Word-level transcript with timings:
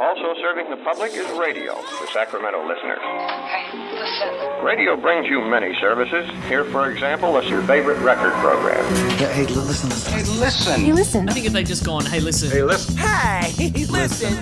Also 0.00 0.32
serving 0.40 0.70
the 0.70 0.78
public 0.78 1.12
is 1.12 1.28
radio 1.38 1.74
for 1.74 2.06
Sacramento 2.06 2.66
listeners. 2.66 2.98
Hey, 3.02 3.68
listen. 4.00 4.64
Radio 4.64 4.96
brings 4.96 5.28
you 5.28 5.42
many 5.42 5.74
services. 5.78 6.26
Here, 6.48 6.64
for 6.64 6.90
example, 6.90 7.36
is 7.36 7.50
your 7.50 7.60
favorite 7.64 7.98
record 7.98 8.32
program. 8.40 8.82
Yeah, 9.20 9.30
hey, 9.30 9.44
listen, 9.44 9.90
listen. 9.90 10.12
Hey, 10.14 10.24
listen. 10.40 10.80
Hey, 10.80 10.92
listen. 10.94 11.28
I 11.28 11.32
think 11.34 11.44
if 11.44 11.52
they 11.52 11.64
just 11.64 11.84
go 11.84 11.92
on, 11.92 12.06
hey, 12.06 12.18
listen. 12.18 12.50
Hey, 12.50 12.62
listen. 12.62 12.96
Hey, 12.96 13.70
listen. 13.90 14.38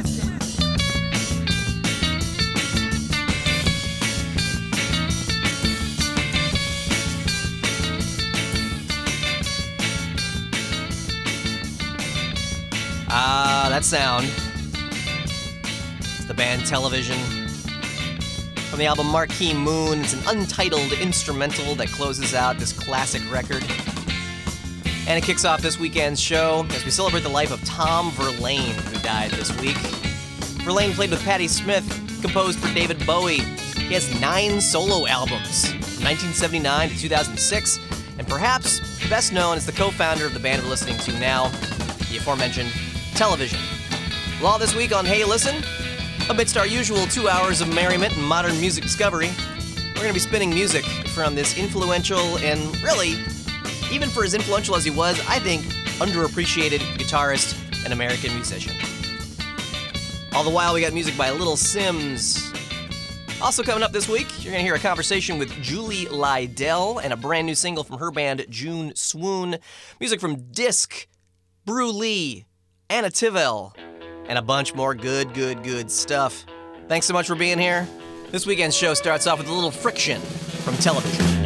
Ah, 13.11 13.67
that 13.71 13.85
sound. 13.85 14.31
Band 16.39 16.65
Television. 16.65 17.19
From 18.71 18.79
the 18.79 18.87
album 18.87 19.09
Marquee 19.09 19.53
Moon, 19.53 20.03
it's 20.03 20.13
an 20.13 20.23
untitled 20.29 20.93
instrumental 20.93 21.75
that 21.75 21.89
closes 21.89 22.33
out 22.33 22.59
this 22.59 22.73
classic 22.73 23.21
record. 23.29 23.65
And 25.09 25.19
it 25.19 25.25
kicks 25.25 25.45
off 25.45 25.61
this 25.61 25.81
weekend's 25.81 26.21
show 26.21 26.65
as 26.71 26.85
we 26.85 26.93
celebrate 26.93 27.25
the 27.25 27.29
life 27.29 27.51
of 27.51 27.63
Tom 27.65 28.13
Verlaine, 28.13 28.73
who 28.73 29.01
died 29.01 29.33
this 29.33 29.51
week. 29.61 29.77
Verlaine 30.63 30.93
played 30.93 31.11
with 31.11 31.25
Patti 31.25 31.49
Smith, 31.49 31.85
composed 32.23 32.61
for 32.61 32.73
David 32.73 33.05
Bowie. 33.05 33.41
He 33.41 33.95
has 33.95 34.21
nine 34.21 34.61
solo 34.61 35.09
albums, 35.09 35.73
from 35.73 36.05
1979 36.05 36.91
to 36.91 36.99
2006, 36.99 37.81
and 38.17 38.29
perhaps 38.29 38.79
best 39.09 39.33
known 39.33 39.57
as 39.57 39.67
the 39.67 39.73
co 39.73 39.91
founder 39.91 40.25
of 40.25 40.35
the 40.35 40.41
band 40.41 40.63
we're 40.63 40.69
listening 40.69 40.99
to 40.99 41.19
now, 41.19 41.49
the 42.11 42.19
aforementioned 42.19 42.71
Television. 43.17 43.59
Law 44.41 44.57
this 44.57 44.73
week 44.77 44.95
on 44.95 45.05
Hey 45.05 45.25
Listen, 45.25 45.65
amidst 46.31 46.57
our 46.57 46.67
usual 46.67 47.07
two 47.07 47.29
hours 47.29 47.61
of 47.61 47.73
merriment 47.75 48.15
and 48.17 48.25
modern 48.25 48.59
music 48.61 48.85
discovery, 48.85 49.31
we're 49.89 50.03
going 50.03 50.09
to 50.09 50.15
be 50.15 50.21
spinning 50.21 50.51
music 50.51 50.85
from 50.85 51.35
this 51.35 51.57
influential 51.57 52.39
and 52.39 52.61
really, 52.83 53.13
even 53.91 54.09
for 54.09 54.25
as 54.25 54.35
influential 54.35 54.77
as 54.77 54.85
he 54.85 54.91
was, 54.91 55.19
I 55.27 55.39
think, 55.39 55.63
underappreciated 56.01 56.81
guitarist 56.99 57.57
and 57.85 57.93
American 57.93 58.35
musician. 58.35 58.75
All 60.35 60.45
the 60.45 60.51
while, 60.51 60.75
we 60.75 60.83
got 60.83 60.93
music 60.93 61.17
by 61.17 61.31
Little 61.31 61.57
Simz. 61.57 62.45
Also, 63.41 63.63
coming 63.63 63.83
up 63.83 63.93
this 63.93 64.09
week, 64.09 64.27
you're 64.45 64.53
going 64.53 64.63
to 64.63 64.67
hear 64.67 64.75
a 64.75 64.79
conversation 64.79 65.39
with 65.39 65.51
Julie 65.63 66.07
Lydell 66.07 67.03
and 67.03 67.13
a 67.13 67.17
brand 67.17 67.47
new 67.47 67.55
single 67.55 67.85
from 67.85 67.99
her 67.99 68.11
band, 68.11 68.45
June 68.51 68.93
Swoon. 68.95 69.57
Music 69.99 70.21
from 70.21 70.37
Disq, 70.37 71.07
Brew 71.65 71.91
Lee, 71.91 72.45
Anna 72.91 73.09
Tivel, 73.09 73.73
and 74.29 74.39
a 74.39 74.43
bunch 74.43 74.75
more 74.75 74.95
good, 74.95 75.35
good, 75.35 75.63
good 75.63 75.91
stuff. 75.91 76.47
Thanks 76.87 77.07
so 77.07 77.15
much 77.15 77.27
for 77.27 77.35
being 77.35 77.59
here. 77.59 77.87
This 78.31 78.47
weekend's 78.47 78.77
show 78.77 78.95
starts 78.95 79.27
off 79.27 79.39
with 79.39 79.49
a 79.49 79.53
little 79.53 79.71
friction 79.71 80.21
from 80.21 80.77
television. 80.77 81.38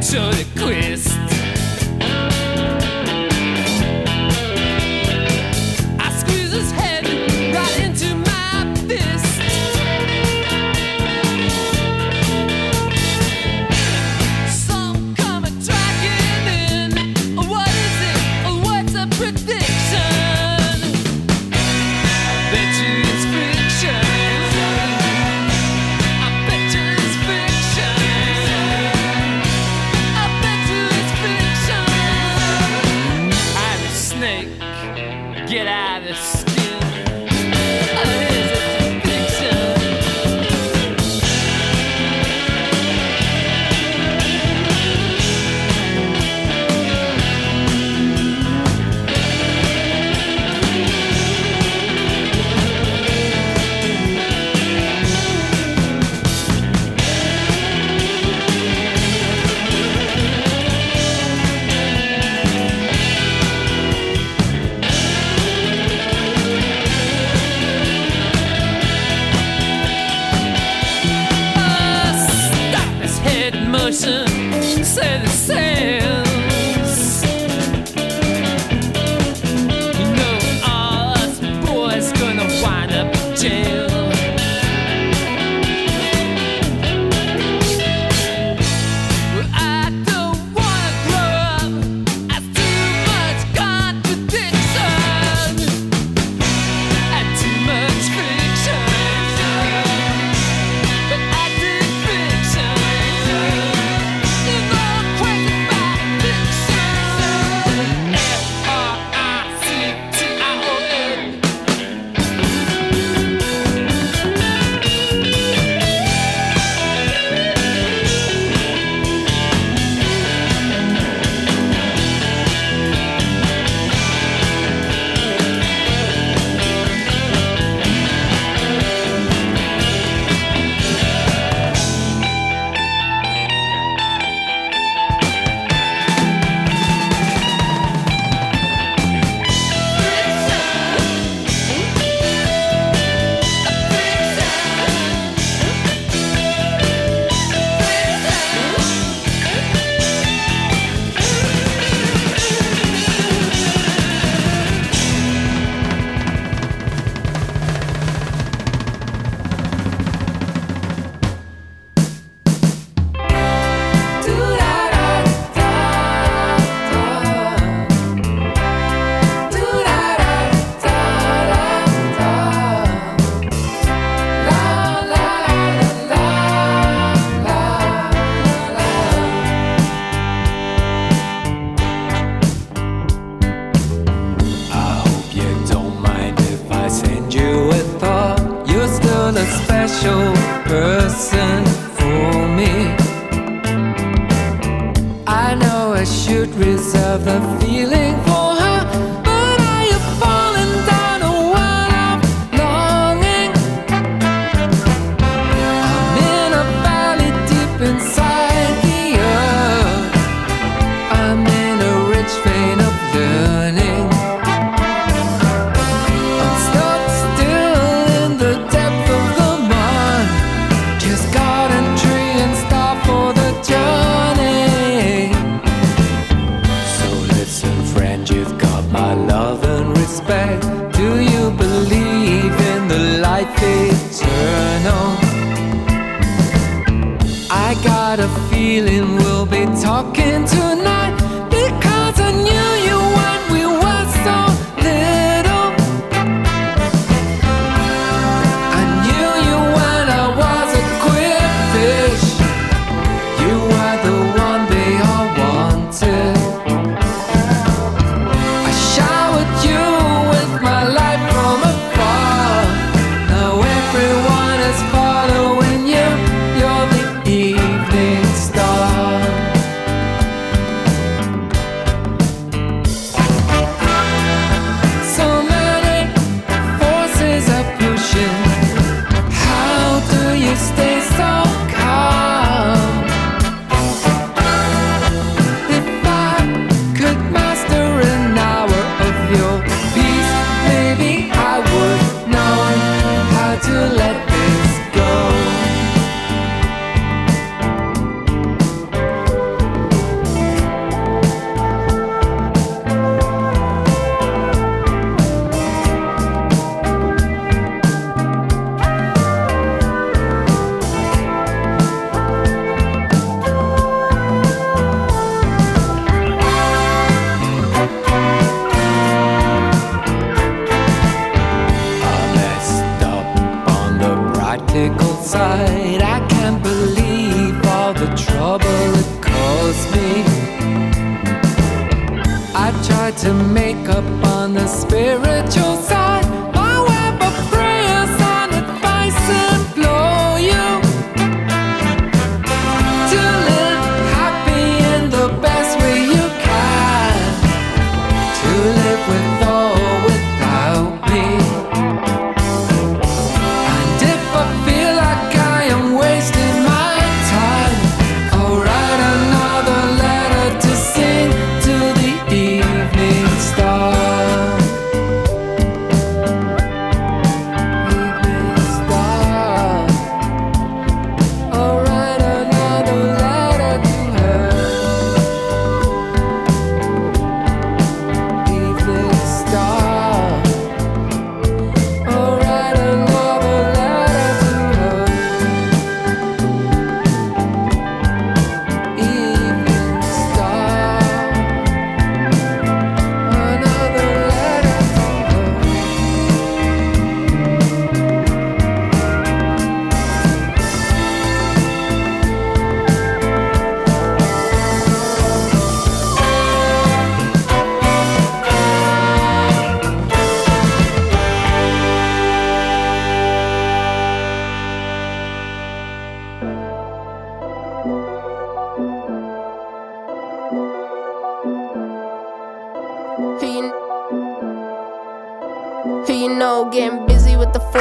That 0.00 0.14
ventriloquist. 0.14 0.57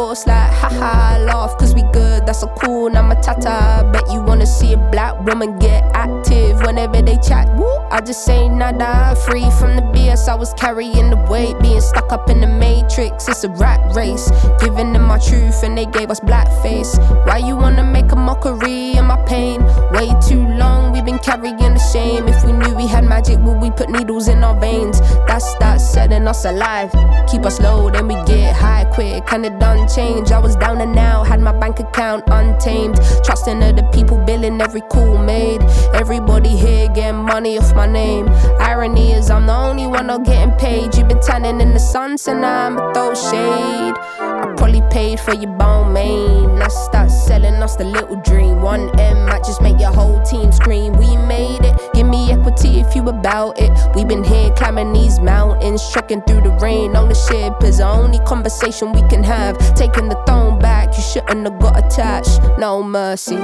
Force 0.07 0.25
like 0.25 0.51
haha 0.53 1.17
laugh 1.25 1.57
cause 1.57 1.75
we 1.75 1.81
good 1.91 2.25
that's 2.25 2.39
so 2.39 2.47
cool 2.59 2.89
now 2.89 3.01
matata 3.03 3.83
bet 3.91 4.03
you 4.09 4.21
wanna 4.21 4.45
see 4.45 4.71
a 4.71 4.77
black 4.89 5.13
woman 5.25 5.59
get 5.59 5.83
active 5.93 6.16
whenever 6.65 7.01
they 7.01 7.17
chat. 7.17 7.47
I 7.89 8.01
just 8.01 8.25
say 8.25 8.49
nada 8.49 9.15
free 9.25 9.49
from 9.59 9.75
the 9.75 9.81
BS 9.81 10.27
I 10.27 10.35
was 10.35 10.53
carrying 10.53 11.09
the 11.09 11.15
weight 11.29 11.57
being 11.61 11.81
stuck 11.81 12.11
up 12.11 12.29
in 12.29 12.41
the 12.41 12.47
matrix. 12.47 13.27
It's 13.27 13.43
a 13.43 13.49
rat 13.49 13.95
race. 13.95 14.29
Giving 14.59 14.93
them 14.93 15.03
my 15.03 15.19
truth 15.19 15.63
and 15.63 15.77
they 15.77 15.85
gave 15.85 16.11
us 16.11 16.19
blackface. 16.19 16.97
Why 17.25 17.37
you 17.37 17.55
wanna 17.55 17.83
make 17.83 18.11
a 18.11 18.15
mockery 18.15 18.97
of 18.97 19.05
my 19.05 19.17
pain? 19.25 19.63
Way 19.91 20.09
too 20.27 20.45
long 20.57 20.91
we've 20.91 21.05
been 21.05 21.19
carrying 21.19 21.57
the 21.57 21.79
shame. 21.93 22.27
If 22.27 22.43
we 22.43 22.51
knew 22.51 22.75
we 22.75 22.87
had 22.87 23.05
magic 23.05 23.39
would 23.39 23.61
we 23.61 23.71
put 23.71 23.89
needles 23.89 24.27
in 24.27 24.43
our 24.43 24.59
veins? 24.59 24.99
That's 25.27 25.55
that 25.55 25.77
setting 25.77 26.27
us 26.27 26.45
alive. 26.45 26.91
Keep 27.31 27.45
us 27.45 27.59
low 27.61 27.89
then 27.89 28.07
we 28.07 28.15
get 28.25 28.55
high 28.55 28.85
quick. 28.93 29.25
Kinda 29.27 29.49
done 29.59 29.87
change. 29.87 30.31
I 30.31 30.39
was 30.39 30.55
down 30.55 30.81
and 30.81 30.97
out 30.97 31.27
had 31.27 31.39
my 31.39 31.51
bank 31.51 31.79
account 31.79 32.23
untamed. 32.27 32.99
Trusting 33.23 33.63
other 33.63 33.87
people 33.91 34.17
billing 34.25 34.61
every 34.61 34.81
call 34.81 35.17
made. 35.17 35.61
Everybody 35.93 36.46
here 36.55 36.87
getting 36.89 37.23
money 37.23 37.57
off 37.57 37.75
my 37.75 37.87
name 37.87 38.27
irony 38.59 39.11
is 39.11 39.29
I'm 39.29 39.47
the 39.47 39.55
only 39.55 39.87
one 39.87 40.07
not 40.07 40.23
getting 40.23 40.53
paid 40.53 40.95
you've 40.95 41.07
been 41.07 41.21
tanning 41.21 41.59
in 41.59 41.73
the 41.73 41.79
sun 41.79 42.17
so 42.17 42.37
now 42.37 42.67
I'ma 42.67 42.93
throw 42.93 43.13
shade 43.15 43.95
I 44.19 44.53
probably 44.55 44.81
paid 44.91 45.19
for 45.19 45.33
your 45.33 45.51
bone 45.51 45.93
main 45.93 46.55
let's 46.55 46.77
start 46.85 47.09
selling 47.09 47.55
us 47.55 47.75
the 47.75 47.83
little 47.83 48.21
dream 48.21 48.61
one 48.61 48.97
M 48.99 49.25
might 49.25 49.43
just 49.43 49.61
make 49.61 49.79
your 49.79 49.93
whole 49.93 50.21
team 50.23 50.51
scream 50.51 50.93
we 50.93 51.17
made 51.17 51.61
it 51.61 51.75
give 51.93 52.07
me 52.07 52.31
equity 52.31 52.79
if 52.79 52.95
you 52.95 53.07
about 53.07 53.59
it. 53.59 53.71
we 53.95 54.03
been 54.03 54.23
here 54.23 54.51
climbing 54.51 54.93
these 54.93 55.19
mountains, 55.19 55.81
trekking 55.91 56.21
through 56.21 56.41
the 56.41 56.51
rain 56.61 56.95
on 56.95 57.09
the 57.09 57.17
is 57.63 57.77
the 57.77 57.87
only 57.87 58.19
conversation 58.19 58.91
we 58.91 59.01
can 59.09 59.23
have. 59.23 59.57
Taking 59.75 60.09
the 60.09 60.21
throne 60.25 60.59
back, 60.59 60.95
you 60.95 61.03
shouldn't 61.03 61.43
have 61.43 61.59
got 61.59 61.77
attached. 61.77 62.39
No 62.57 62.83
mercy. 62.83 63.37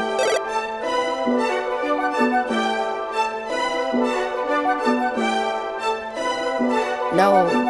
No. 7.14 7.63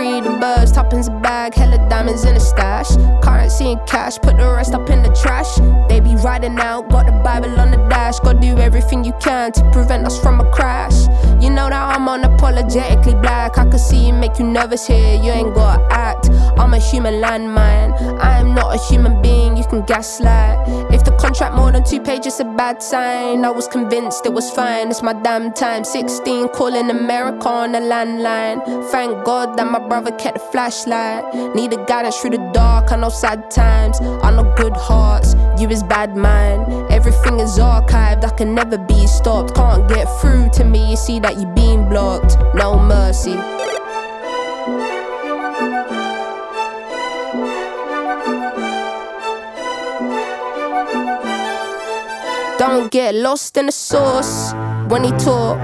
Free 0.00 0.22
the 0.22 0.30
birds, 0.40 0.72
toppings 0.72 1.14
a 1.14 1.20
bag, 1.20 1.52
hella 1.52 1.76
diamonds 1.90 2.24
in 2.24 2.34
a 2.34 2.40
stash. 2.40 2.88
Currency 3.22 3.72
and 3.72 3.86
cash, 3.86 4.16
put 4.16 4.38
the 4.38 4.50
rest 4.50 4.72
up 4.72 4.88
in 4.88 5.02
the 5.02 5.10
trash. 5.12 5.56
They 5.90 6.00
be 6.00 6.16
riding 6.16 6.58
out, 6.58 6.88
got 6.88 7.04
the 7.04 7.12
Bible 7.12 7.60
on 7.60 7.70
the 7.70 7.76
dash. 7.90 8.18
Gotta 8.20 8.40
do 8.40 8.56
everything 8.56 9.04
you 9.04 9.12
can 9.20 9.52
to 9.52 9.70
prevent 9.72 10.06
us 10.06 10.18
from 10.18 10.40
a 10.40 10.50
crash. 10.52 11.02
You 11.42 11.50
know 11.50 11.68
that 11.68 11.94
I'm 11.94 12.06
unapologetically 12.08 13.20
black. 13.20 13.58
I 13.58 13.68
can 13.68 13.78
see 13.78 14.06
you 14.06 14.14
make 14.14 14.38
you 14.38 14.46
nervous 14.46 14.86
here, 14.86 15.22
you 15.22 15.32
ain't 15.32 15.54
gotta 15.54 15.86
act. 15.92 16.30
I'm 16.58 16.72
a 16.72 16.78
human 16.78 17.16
landmine, 17.20 17.92
I 18.20 18.38
am 18.38 18.54
not 18.54 18.74
a 18.74 18.78
human 18.88 19.20
being, 19.20 19.58
you 19.58 19.64
can 19.64 19.84
gaslight. 19.84 20.66
If 20.94 21.04
the 21.04 21.12
contract 21.20 21.54
more 21.54 21.72
than 21.72 21.84
two 21.84 22.00
pages, 22.00 22.40
a 22.40 22.44
bad 22.44 22.82
sign. 22.82 23.44
I 23.44 23.50
was 23.50 23.68
convinced 23.68 24.24
it 24.24 24.32
was 24.32 24.50
fine, 24.50 24.88
it's 24.88 25.02
my 25.02 25.12
damn 25.12 25.52
time. 25.52 25.84
16, 25.84 26.48
calling 26.48 26.88
America 26.88 27.48
on 27.48 27.72
the 27.72 27.80
landline. 27.80 28.58
Thank 28.90 29.24
God 29.26 29.58
that 29.58 29.70
my 29.70 29.89
brother 29.90 30.12
kept 30.12 30.38
the 30.38 30.44
flashlight. 30.52 31.34
Needed 31.56 31.84
guidance 31.88 32.16
through 32.20 32.30
the 32.30 32.50
dark, 32.54 32.92
I 32.92 32.96
know 32.96 33.08
sad 33.08 33.50
times, 33.50 34.00
I 34.00 34.30
know 34.30 34.54
good 34.56 34.76
hearts. 34.76 35.34
You 35.60 35.68
is 35.68 35.82
bad 35.82 36.16
mind, 36.16 36.62
everything 36.92 37.40
is 37.40 37.58
archived, 37.58 38.22
I 38.24 38.30
can 38.30 38.54
never 38.54 38.78
be 38.78 39.08
stopped. 39.08 39.56
Can't 39.56 39.88
get 39.88 40.06
through 40.20 40.50
to 40.50 40.64
me, 40.64 40.90
you 40.90 40.96
see 40.96 41.18
that 41.18 41.38
you 41.40 41.46
being 41.48 41.88
blocked. 41.88 42.38
No 42.54 42.78
mercy. 42.78 43.34
Don't 52.58 52.92
get 52.92 53.16
lost 53.16 53.56
in 53.56 53.66
the 53.66 53.72
sauce 53.72 54.52
when 54.88 55.02
he 55.02 55.10
talk. 55.12 55.58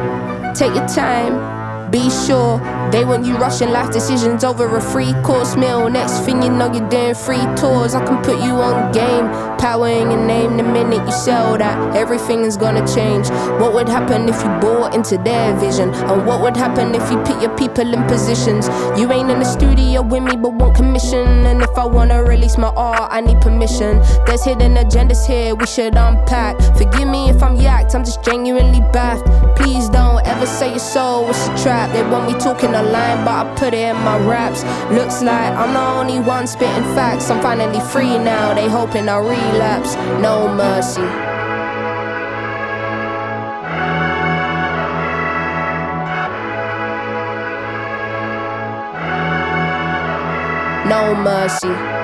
Take 0.56 0.74
your 0.74 0.88
time, 0.88 1.55
be 1.96 2.10
sure. 2.10 2.58
They 2.92 3.04
want 3.04 3.24
you 3.24 3.36
rushing 3.36 3.70
life 3.70 3.90
decisions 3.90 4.44
over 4.44 4.64
a 4.76 4.80
free 4.80 5.14
course 5.22 5.56
meal. 5.56 5.88
Next 5.88 6.20
thing 6.24 6.42
you 6.42 6.50
know, 6.50 6.70
you're 6.72 6.88
doing 6.88 7.14
free 7.14 7.44
tours. 7.56 7.94
I 7.94 8.04
can 8.04 8.22
put 8.22 8.38
you 8.44 8.52
on 8.68 8.92
game. 8.92 9.26
Power 9.58 9.88
in 9.88 10.10
your 10.10 10.24
name 10.26 10.56
the 10.58 10.62
minute 10.62 11.04
you 11.06 11.12
sell 11.12 11.56
that. 11.56 11.96
Everything 11.96 12.40
is 12.40 12.56
gonna 12.56 12.86
change. 12.86 13.30
What 13.60 13.72
would 13.72 13.88
happen 13.88 14.28
if 14.28 14.36
you 14.44 14.50
bought 14.60 14.94
into 14.94 15.16
their 15.16 15.56
vision? 15.56 15.94
And 15.94 16.26
what 16.26 16.42
would 16.42 16.56
happen 16.56 16.94
if 16.94 17.10
you 17.10 17.18
put 17.22 17.40
your 17.40 17.56
people 17.56 17.92
in 17.94 18.02
positions? 18.04 18.68
You 18.98 19.10
ain't 19.10 19.30
in 19.30 19.38
the 19.38 19.50
studio 19.56 20.02
with 20.02 20.22
me, 20.22 20.36
but 20.36 20.52
want 20.52 20.76
commission. 20.76 21.26
And 21.46 21.62
if 21.62 21.76
I 21.78 21.86
wanna 21.86 22.22
release 22.22 22.58
my 22.58 22.72
art, 22.76 23.08
I 23.10 23.20
need 23.22 23.40
permission. 23.40 24.02
There's 24.26 24.44
hidden 24.44 24.74
agendas 24.74 25.26
here 25.26 25.54
we 25.54 25.66
should 25.66 25.94
unpack. 25.96 26.60
Forgive 26.76 27.08
me 27.08 27.30
if 27.30 27.42
I'm 27.42 27.56
yacked, 27.56 27.94
I'm 27.94 28.04
just 28.04 28.22
genuinely 28.22 28.82
baffed. 28.92 29.24
Please 29.56 29.88
don't 29.88 30.24
ever 30.26 30.46
say 30.46 30.68
your 30.70 30.78
soul 30.78 31.26
was 31.26 31.48
a 31.48 31.56
trap. 31.62 31.85
They 31.92 32.02
want 32.10 32.26
me 32.30 32.38
talking 32.38 32.74
a 32.74 32.82
line, 32.82 33.24
but 33.24 33.46
I 33.46 33.54
put 33.56 33.74
it 33.74 33.80
in 33.80 33.96
my 33.96 34.18
raps. 34.18 34.62
Looks 34.92 35.22
like 35.22 35.52
I'm 35.54 35.72
the 35.72 35.80
only 35.80 36.20
one 36.20 36.46
spitting 36.46 36.84
facts. 36.94 37.30
I'm 37.30 37.40
finally 37.42 37.80
free 37.80 38.18
now, 38.18 38.54
they 38.54 38.68
hoping 38.68 39.08
I 39.08 39.18
relapse. 39.18 39.94
No 40.20 40.48
mercy. 40.48 41.02
No 50.88 51.14
mercy. 51.14 51.95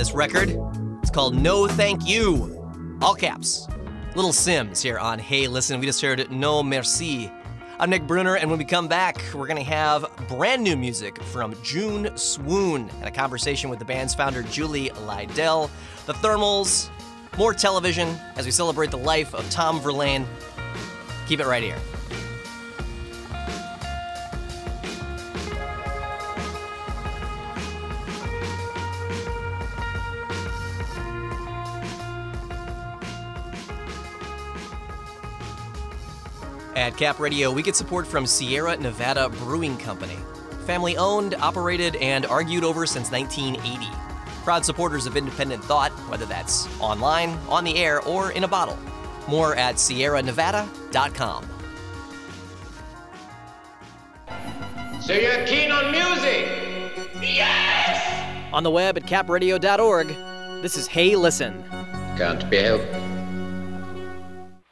This 0.00 0.14
record. 0.14 0.56
It's 1.02 1.10
called 1.10 1.34
No 1.34 1.66
Thank 1.66 2.08
You. 2.08 2.98
All 3.02 3.14
caps. 3.14 3.68
Little 4.14 4.32
Simz 4.32 4.80
here 4.80 4.98
on 4.98 5.18
Hey 5.18 5.46
Listen. 5.46 5.78
We 5.78 5.84
just 5.84 6.00
heard 6.00 6.32
No 6.32 6.62
Merci. 6.62 7.30
I'm 7.78 7.90
Nick 7.90 8.06
Brunner, 8.06 8.36
and 8.36 8.48
when 8.48 8.58
we 8.58 8.64
come 8.64 8.88
back, 8.88 9.22
we're 9.34 9.46
going 9.46 9.58
to 9.58 9.62
have 9.62 10.10
brand 10.26 10.64
new 10.64 10.74
music 10.74 11.22
from 11.24 11.54
June 11.62 12.16
Swoon 12.16 12.88
and 12.88 13.04
a 13.04 13.10
conversation 13.10 13.68
with 13.68 13.78
the 13.78 13.84
band's 13.84 14.14
founder, 14.14 14.42
Julie 14.42 14.88
Lydell, 14.88 15.68
the 16.06 16.14
Thermals, 16.14 16.88
more 17.36 17.52
television 17.52 18.08
as 18.36 18.46
we 18.46 18.52
celebrate 18.52 18.90
the 18.90 18.96
life 18.96 19.34
of 19.34 19.50
Tom 19.50 19.80
Verlaine. 19.80 20.24
Keep 21.28 21.40
it 21.40 21.46
right 21.46 21.62
here. 21.62 21.76
Cap 37.00 37.18
Radio, 37.18 37.50
we 37.50 37.62
get 37.62 37.74
support 37.74 38.06
from 38.06 38.26
Sierra 38.26 38.76
Nevada 38.76 39.30
Brewing 39.30 39.78
Company. 39.78 40.18
Family 40.66 40.98
owned, 40.98 41.34
operated, 41.36 41.96
and 41.96 42.26
argued 42.26 42.62
over 42.62 42.84
since 42.84 43.10
1980. 43.10 43.86
Proud 44.44 44.66
supporters 44.66 45.06
of 45.06 45.16
independent 45.16 45.64
thought, 45.64 45.92
whether 46.10 46.26
that's 46.26 46.68
online, 46.78 47.30
on 47.48 47.64
the 47.64 47.74
air, 47.78 48.02
or 48.02 48.32
in 48.32 48.44
a 48.44 48.48
bottle. 48.48 48.78
More 49.26 49.56
at 49.56 49.76
sierranevada.com. 49.76 51.48
So 55.00 55.14
you're 55.14 55.46
keen 55.46 55.72
on 55.72 55.92
music? 55.92 56.92
Yes! 57.22 58.52
On 58.52 58.62
the 58.62 58.70
web 58.70 58.98
at 58.98 59.04
capradio.org, 59.04 60.08
this 60.60 60.76
is 60.76 60.86
Hey 60.86 61.16
Listen. 61.16 61.64
Can't 62.18 62.50
be 62.50 62.58
helped. 62.58 62.99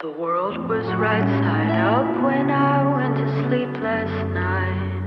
The 0.01 0.11
world 0.11 0.57
was 0.69 0.85
right 0.95 1.27
side 1.43 1.75
up 1.81 2.23
when 2.23 2.49
I 2.49 2.87
went 2.89 3.17
to 3.17 3.27
sleep 3.43 3.67
last 3.83 4.27
night. 4.31 5.01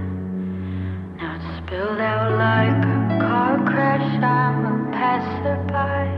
Now 1.17 1.37
it's 1.37 1.51
spilled 1.65 1.99
out 1.99 2.33
like 2.37 2.77
a 2.85 3.19
car 3.25 3.57
crash. 3.65 4.05
I'm 4.23 4.67
a 4.67 4.93
passerby. 4.93 6.13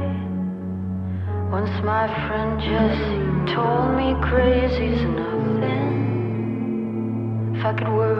Once 1.53 1.71
my 1.85 2.09
friend 2.27 2.59
Jesse 2.59 3.55
told 3.55 3.95
me 3.95 4.17
crazy's 4.29 5.03
nothing. 5.23 5.95
If 7.57 7.65
I 7.65 7.75
could 7.75 7.93
work 7.95 8.19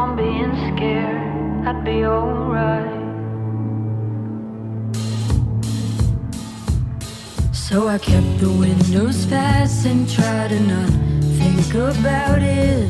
on 0.00 0.16
being 0.16 0.56
scared, 0.74 1.68
I'd 1.68 1.84
be 1.84 2.04
alright. 2.04 3.03
So 7.74 7.88
I 7.88 7.98
kept 7.98 8.38
the 8.38 8.52
windows 8.52 9.24
fast 9.24 9.84
and 9.84 10.08
tried 10.08 10.50
to 10.50 10.60
not 10.60 10.90
think 11.40 11.74
about 11.74 12.40
it. 12.40 12.88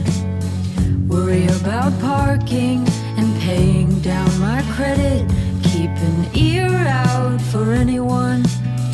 Worry 1.08 1.46
about 1.46 1.98
parking 2.02 2.86
and 3.16 3.34
paying 3.40 3.98
down 4.00 4.28
my 4.38 4.60
credit. 4.76 5.26
Keep 5.62 5.88
an 5.88 6.36
ear 6.36 6.68
out 6.68 7.40
for 7.50 7.72
anyone 7.72 8.44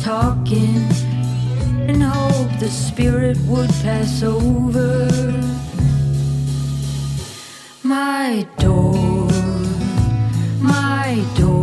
talking. 0.01 0.79
And 1.89 2.01
hope 2.01 2.57
the 2.57 2.69
spirit 2.69 3.37
would 3.39 3.69
pass 3.83 4.23
over 4.23 5.09
my 7.83 8.47
door. 8.59 9.27
My 10.61 11.21
door. 11.37 11.60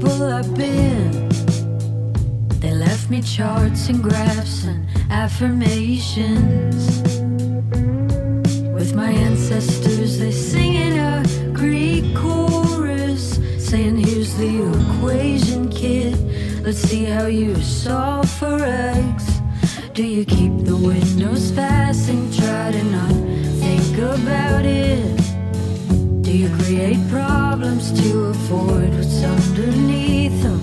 People 0.00 0.22
I've 0.22 0.54
been. 0.54 1.28
They 2.60 2.72
left 2.72 3.10
me 3.10 3.20
charts 3.20 3.88
and 3.88 4.02
graphs 4.02 4.64
and 4.64 4.86
affirmations. 5.10 7.02
With 8.72 8.94
my 8.94 9.10
ancestors, 9.10 10.18
they 10.18 10.30
sing 10.30 10.74
in 10.74 10.98
a 10.98 11.24
Greek 11.52 12.14
chorus, 12.14 13.40
saying, 13.58 13.96
Here's 13.96 14.34
the 14.36 14.70
equation, 14.72 15.68
kid. 15.68 16.14
Let's 16.64 16.78
see 16.78 17.04
how 17.04 17.26
you 17.26 17.56
solve 17.56 18.30
for 18.30 18.58
X. 18.62 19.40
Do 19.94 20.04
you 20.04 20.24
keep 20.24 20.64
the 20.64 20.76
windows 20.76 21.50
fast 21.50 22.08
and 22.08 22.32
try 22.32 22.70
to 22.70 22.84
not 22.84 23.12
think 23.60 23.98
about 23.98 24.64
it? 24.64 25.17
Do 26.28 26.36
you 26.36 26.54
create 26.58 26.98
problems 27.08 27.90
to 28.02 28.26
avoid 28.26 28.90
what's 28.90 29.24
underneath 29.24 30.42
them? 30.42 30.60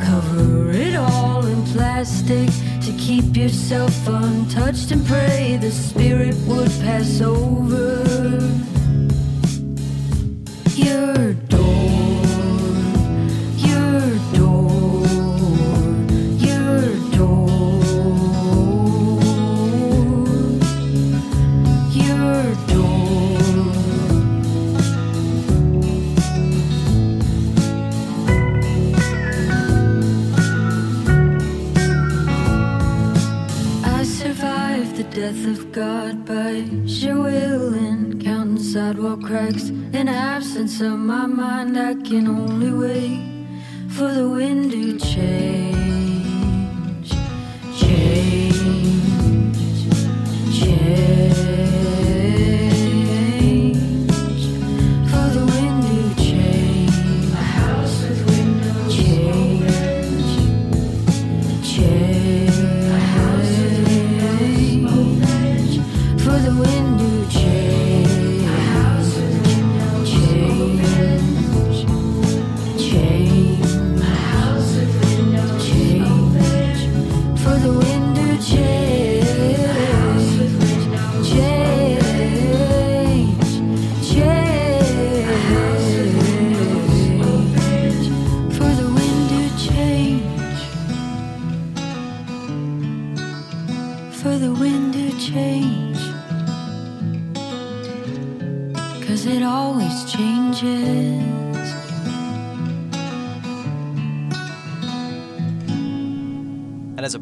Cover 0.00 0.70
it 0.70 0.94
all 0.94 1.44
in 1.44 1.60
plastic 1.64 2.48
to 2.82 2.92
keep 2.96 3.36
yourself 3.36 3.92
untouched 4.06 4.92
and 4.92 5.04
pray 5.04 5.58
the 5.60 5.72
spirit 5.72 6.36
would 6.46 6.70
pass 6.82 7.20
over 7.20 8.04
your 10.76 11.34
God 35.72 36.24
by 36.24 36.64
sheer 36.86 37.16
will 37.16 37.74
and 37.74 38.22
counting 38.22 38.58
sidewalk 38.58 39.22
cracks. 39.22 39.68
In 39.68 40.08
absence 40.08 40.80
of 40.80 40.98
my 40.98 41.26
mind, 41.26 41.78
I 41.78 41.94
can 41.94 42.26
only 42.26 42.72
wait 42.72 43.46
for 43.88 44.10
the 44.12 44.28
wind 44.28 44.70
to 44.72 44.98
change, 44.98 45.87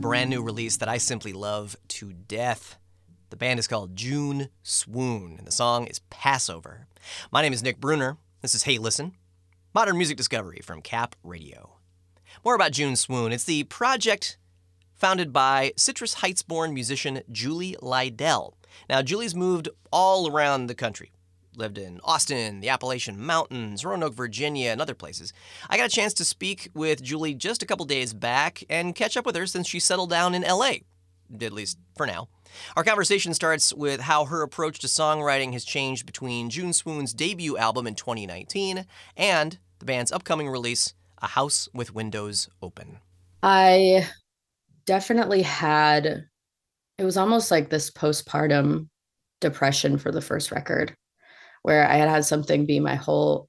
brand 0.07 0.31
new 0.31 0.41
mm. 0.41 0.47
release 0.47 0.77
that 0.77 0.89
I 0.89 0.99
simply 0.99 1.33
love 1.33 1.75
to 1.89 2.13
death. 2.13 2.79
The 3.31 3.37
band 3.37 3.59
is 3.59 3.67
called 3.67 3.97
June 3.97 4.51
Swoon, 4.63 5.35
and 5.37 5.45
the 5.45 5.51
song 5.51 5.89
is 5.89 5.99
Passover. 6.11 6.87
My 7.33 7.43
name 7.43 7.53
is 7.53 7.61
Nick 7.61 7.81
Brunner. 7.81 8.17
This 8.41 8.55
is 8.55 8.63
Hey 8.63 8.79
Listen, 8.79 9.15
modern 9.75 9.97
music 9.97 10.17
discovery 10.17 10.61
from 10.63 10.81
Cap 10.81 11.17
Radio. 11.25 11.79
More 12.45 12.55
about 12.55 12.71
June 12.71 12.95
Swoon. 12.95 13.33
It's 13.33 13.43
the 13.43 13.65
project 13.65 14.39
founded 14.95 15.33
by 15.33 15.73
Citrus 15.77 16.15
Heights 16.15 16.43
born 16.43 16.73
musician 16.73 17.23
Julie 17.33 17.75
Lydell. 17.83 18.53
Now, 18.89 19.03
Julie's 19.03 19.35
moved 19.35 19.69
all 19.91 20.31
around 20.31 20.69
the 20.69 20.77
country. 20.77 21.11
Lived 21.57 21.79
in 21.79 22.01
Austin, 22.05 22.61
the 22.61 22.69
Appalachian 22.69 23.25
Mountains, 23.25 23.83
Roanoke, 23.83 24.15
Virginia, 24.15 24.71
and 24.71 24.81
other 24.81 24.95
places. 24.95 25.33
I 25.71 25.79
got 25.79 25.87
a 25.87 25.95
chance 25.95 26.13
to 26.15 26.25
speak 26.25 26.69
with 26.75 27.03
Julie 27.03 27.33
just 27.33 27.63
a 27.63 27.67
couple 27.67 27.87
days 27.87 28.13
back 28.13 28.63
and 28.69 28.95
catch 28.95 29.17
up 29.17 29.25
with 29.25 29.35
her 29.37 29.47
since 29.47 29.67
she 29.67 29.81
settled 29.81 30.11
down 30.11 30.35
in 30.35 30.43
LA, 30.43 30.73
at 31.41 31.53
least 31.53 31.79
for 31.97 32.07
now. 32.07 32.29
Our 32.77 32.85
conversation 32.85 33.33
starts 33.33 33.73
with 33.73 34.01
how 34.01 34.27
her 34.27 34.43
approach 34.43 34.81
to 34.81 34.87
songwriting 34.87 35.55
has 35.55 35.65
changed 35.65 36.05
between 36.05 36.51
June 36.51 36.75
Swoon's 36.75 37.15
debut 37.15 37.57
album 37.57 37.87
in 37.87 37.95
2019 37.95 38.85
and 39.17 39.59
the 39.79 39.87
band's 39.87 40.13
upcoming 40.13 40.51
release, 40.51 40.93
A 41.23 41.29
House 41.29 41.71
with 41.73 41.95
Windows 41.95 42.51
Open. 42.61 42.99
I 43.43 44.07
definitely 44.85 45.43
had 45.43 46.27
it 46.99 47.05
was 47.05 47.17
almost 47.17 47.51
like 47.51 47.71
this 47.71 47.91
postpartum 47.91 48.89
depression 49.41 49.99
for 49.99 50.13
the 50.13 50.23
first 50.23 50.51
record 50.51 50.95
where 51.67 51.85
I 51.89 51.97
had 51.97 52.09
had 52.09 52.25
something 52.25 52.65
be 52.65 52.79
my 52.79 52.95
whole 52.95 53.49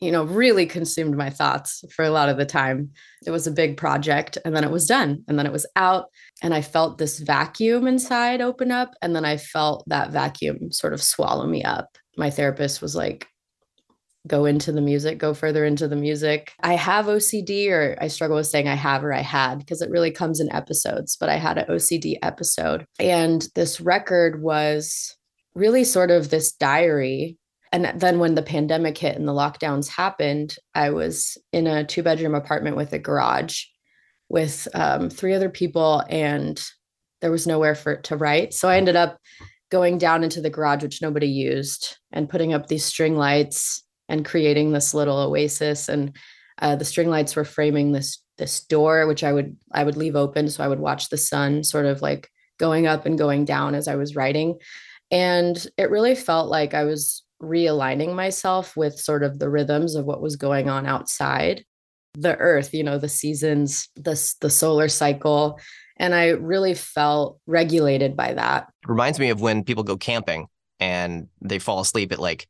you 0.00 0.12
know 0.12 0.22
really 0.22 0.66
consumed 0.66 1.16
my 1.16 1.30
thoughts 1.30 1.82
for 1.92 2.04
a 2.04 2.10
lot 2.10 2.28
of 2.28 2.36
the 2.36 2.46
time. 2.46 2.90
It 3.26 3.32
was 3.32 3.48
a 3.48 3.50
big 3.50 3.76
project 3.76 4.38
and 4.44 4.54
then 4.54 4.62
it 4.62 4.70
was 4.70 4.86
done 4.86 5.24
and 5.26 5.36
then 5.36 5.44
it 5.44 5.52
was 5.52 5.66
out 5.74 6.04
and 6.44 6.54
I 6.54 6.62
felt 6.62 6.98
this 6.98 7.18
vacuum 7.18 7.88
inside 7.88 8.40
open 8.40 8.70
up 8.70 8.94
and 9.02 9.16
then 9.16 9.24
I 9.24 9.36
felt 9.36 9.82
that 9.88 10.12
vacuum 10.12 10.70
sort 10.70 10.92
of 10.92 11.02
swallow 11.02 11.44
me 11.48 11.64
up. 11.64 11.88
My 12.16 12.30
therapist 12.30 12.80
was 12.80 12.94
like 12.94 13.26
go 14.28 14.44
into 14.44 14.70
the 14.70 14.80
music, 14.80 15.18
go 15.18 15.34
further 15.34 15.64
into 15.64 15.88
the 15.88 15.96
music. 15.96 16.52
I 16.62 16.74
have 16.76 17.06
OCD, 17.06 17.68
or 17.68 17.98
I 18.00 18.08
struggle 18.08 18.36
with 18.36 18.46
saying 18.46 18.68
I 18.68 18.74
have 18.74 19.04
or 19.04 19.12
I 19.12 19.20
had 19.22 19.58
because 19.58 19.82
it 19.82 19.90
really 19.90 20.10
comes 20.10 20.40
in 20.40 20.50
episodes, 20.52 21.16
but 21.18 21.28
I 21.28 21.36
had 21.36 21.58
an 21.58 21.66
OCD 21.66 22.14
episode. 22.22 22.86
And 22.98 23.46
this 23.54 23.80
record 23.80 24.40
was 24.40 25.13
really 25.54 25.84
sort 25.84 26.10
of 26.10 26.30
this 26.30 26.52
diary. 26.52 27.38
And 27.72 27.92
then 28.00 28.18
when 28.18 28.34
the 28.34 28.42
pandemic 28.42 28.98
hit 28.98 29.16
and 29.16 29.26
the 29.26 29.32
lockdowns 29.32 29.88
happened, 29.88 30.56
I 30.74 30.90
was 30.90 31.36
in 31.52 31.66
a 31.66 31.84
two 31.84 32.02
bedroom 32.02 32.34
apartment 32.34 32.76
with 32.76 32.92
a 32.92 32.98
garage 32.98 33.64
with 34.28 34.68
um, 34.74 35.10
three 35.10 35.34
other 35.34 35.50
people, 35.50 36.02
and 36.08 36.62
there 37.20 37.30
was 37.30 37.46
nowhere 37.46 37.74
for 37.74 37.92
it 37.92 38.04
to 38.04 38.16
write. 38.16 38.54
So 38.54 38.68
I 38.68 38.76
ended 38.76 38.96
up 38.96 39.18
going 39.70 39.98
down 39.98 40.22
into 40.22 40.40
the 40.40 40.50
garage, 40.50 40.82
which 40.82 41.02
nobody 41.02 41.28
used, 41.28 41.96
and 42.12 42.28
putting 42.28 42.52
up 42.52 42.66
these 42.66 42.84
string 42.84 43.16
lights 43.16 43.82
and 44.08 44.24
creating 44.24 44.72
this 44.72 44.94
little 44.94 45.18
oasis. 45.18 45.88
And 45.88 46.16
uh, 46.60 46.76
the 46.76 46.84
string 46.84 47.08
lights 47.08 47.34
were 47.36 47.44
framing 47.44 47.92
this 47.92 48.22
this 48.38 48.60
door, 48.64 49.06
which 49.06 49.22
I 49.22 49.32
would 49.32 49.56
I 49.72 49.84
would 49.84 49.96
leave 49.96 50.16
open, 50.16 50.48
so 50.48 50.64
I 50.64 50.68
would 50.68 50.80
watch 50.80 51.08
the 51.08 51.16
sun 51.16 51.64
sort 51.64 51.86
of 51.86 52.02
like 52.02 52.28
going 52.58 52.86
up 52.86 53.06
and 53.06 53.18
going 53.18 53.44
down 53.44 53.74
as 53.74 53.88
I 53.88 53.96
was 53.96 54.16
writing. 54.16 54.58
And 55.10 55.66
it 55.76 55.90
really 55.90 56.14
felt 56.14 56.48
like 56.50 56.74
I 56.74 56.84
was 56.84 57.22
realigning 57.42 58.14
myself 58.14 58.76
with 58.76 58.98
sort 58.98 59.22
of 59.22 59.38
the 59.38 59.50
rhythms 59.50 59.94
of 59.94 60.06
what 60.06 60.22
was 60.22 60.36
going 60.36 60.68
on 60.68 60.86
outside 60.86 61.64
the 62.16 62.36
earth 62.36 62.72
you 62.72 62.84
know 62.84 62.96
the 62.96 63.08
seasons 63.08 63.88
the 63.96 64.34
the 64.40 64.48
solar 64.48 64.88
cycle 64.88 65.58
and 65.96 66.14
i 66.14 66.28
really 66.28 66.72
felt 66.72 67.40
regulated 67.48 68.16
by 68.16 68.32
that 68.32 68.68
Reminds 68.86 69.18
me 69.18 69.30
of 69.30 69.40
when 69.40 69.64
people 69.64 69.82
go 69.82 69.96
camping 69.96 70.46
and 70.80 71.28
they 71.40 71.58
fall 71.58 71.80
asleep 71.80 72.12
at 72.12 72.18
like 72.18 72.46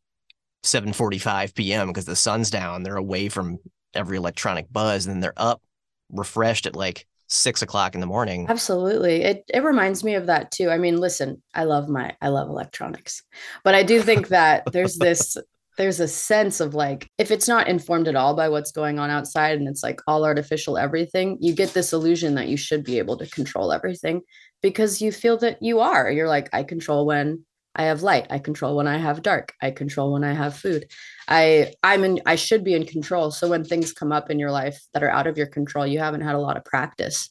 7:45 0.64 1.54
p.m. 1.54 1.88
because 1.88 2.06
the 2.06 2.16
sun's 2.16 2.50
down. 2.50 2.82
They're 2.82 2.96
away 2.96 3.28
from 3.28 3.58
every 3.94 4.16
electronic 4.16 4.72
buzz, 4.72 5.06
and 5.06 5.14
then 5.14 5.20
they're 5.20 5.34
up, 5.36 5.62
refreshed 6.10 6.66
at 6.66 6.74
like 6.74 7.06
six 7.28 7.62
o'clock 7.62 7.94
in 7.94 8.00
the 8.00 8.06
morning. 8.06 8.46
Absolutely. 8.48 9.22
It 9.22 9.44
it 9.52 9.64
reminds 9.64 10.04
me 10.04 10.14
of 10.14 10.26
that 10.26 10.50
too. 10.50 10.70
I 10.70 10.78
mean, 10.78 10.98
listen, 10.98 11.42
I 11.54 11.64
love 11.64 11.88
my 11.88 12.16
I 12.20 12.28
love 12.28 12.48
electronics. 12.48 13.22
But 13.62 13.74
I 13.74 13.82
do 13.82 14.02
think 14.02 14.28
that 14.28 14.64
there's 14.72 14.96
this 14.96 15.36
there's 15.76 16.00
a 16.00 16.06
sense 16.06 16.60
of 16.60 16.74
like 16.74 17.10
if 17.18 17.30
it's 17.30 17.48
not 17.48 17.68
informed 17.68 18.06
at 18.06 18.14
all 18.14 18.34
by 18.34 18.48
what's 18.48 18.70
going 18.70 18.98
on 18.98 19.10
outside 19.10 19.58
and 19.58 19.68
it's 19.68 19.82
like 19.82 20.00
all 20.06 20.24
artificial 20.24 20.78
everything, 20.78 21.36
you 21.40 21.52
get 21.52 21.74
this 21.74 21.92
illusion 21.92 22.36
that 22.36 22.48
you 22.48 22.56
should 22.56 22.84
be 22.84 22.98
able 22.98 23.16
to 23.16 23.26
control 23.26 23.72
everything 23.72 24.22
because 24.62 25.02
you 25.02 25.10
feel 25.10 25.36
that 25.38 25.62
you 25.62 25.80
are. 25.80 26.10
You're 26.10 26.28
like 26.28 26.48
I 26.52 26.62
control 26.62 27.06
when 27.06 27.44
I 27.74 27.84
have 27.84 28.02
light, 28.02 28.26
I 28.30 28.38
control 28.38 28.76
when 28.76 28.86
I 28.86 28.98
have 28.98 29.22
dark, 29.22 29.52
I 29.60 29.72
control 29.72 30.12
when 30.12 30.22
I 30.22 30.32
have 30.32 30.56
food. 30.56 30.86
I 31.28 31.74
I'm 31.82 32.04
in 32.04 32.20
I 32.26 32.36
should 32.36 32.64
be 32.64 32.74
in 32.74 32.86
control. 32.86 33.30
So 33.30 33.48
when 33.48 33.64
things 33.64 33.92
come 33.92 34.12
up 34.12 34.30
in 34.30 34.38
your 34.38 34.50
life 34.50 34.80
that 34.92 35.02
are 35.02 35.10
out 35.10 35.26
of 35.26 35.38
your 35.38 35.46
control, 35.46 35.86
you 35.86 35.98
haven't 35.98 36.22
had 36.22 36.34
a 36.34 36.40
lot 36.40 36.56
of 36.56 36.64
practice 36.64 37.30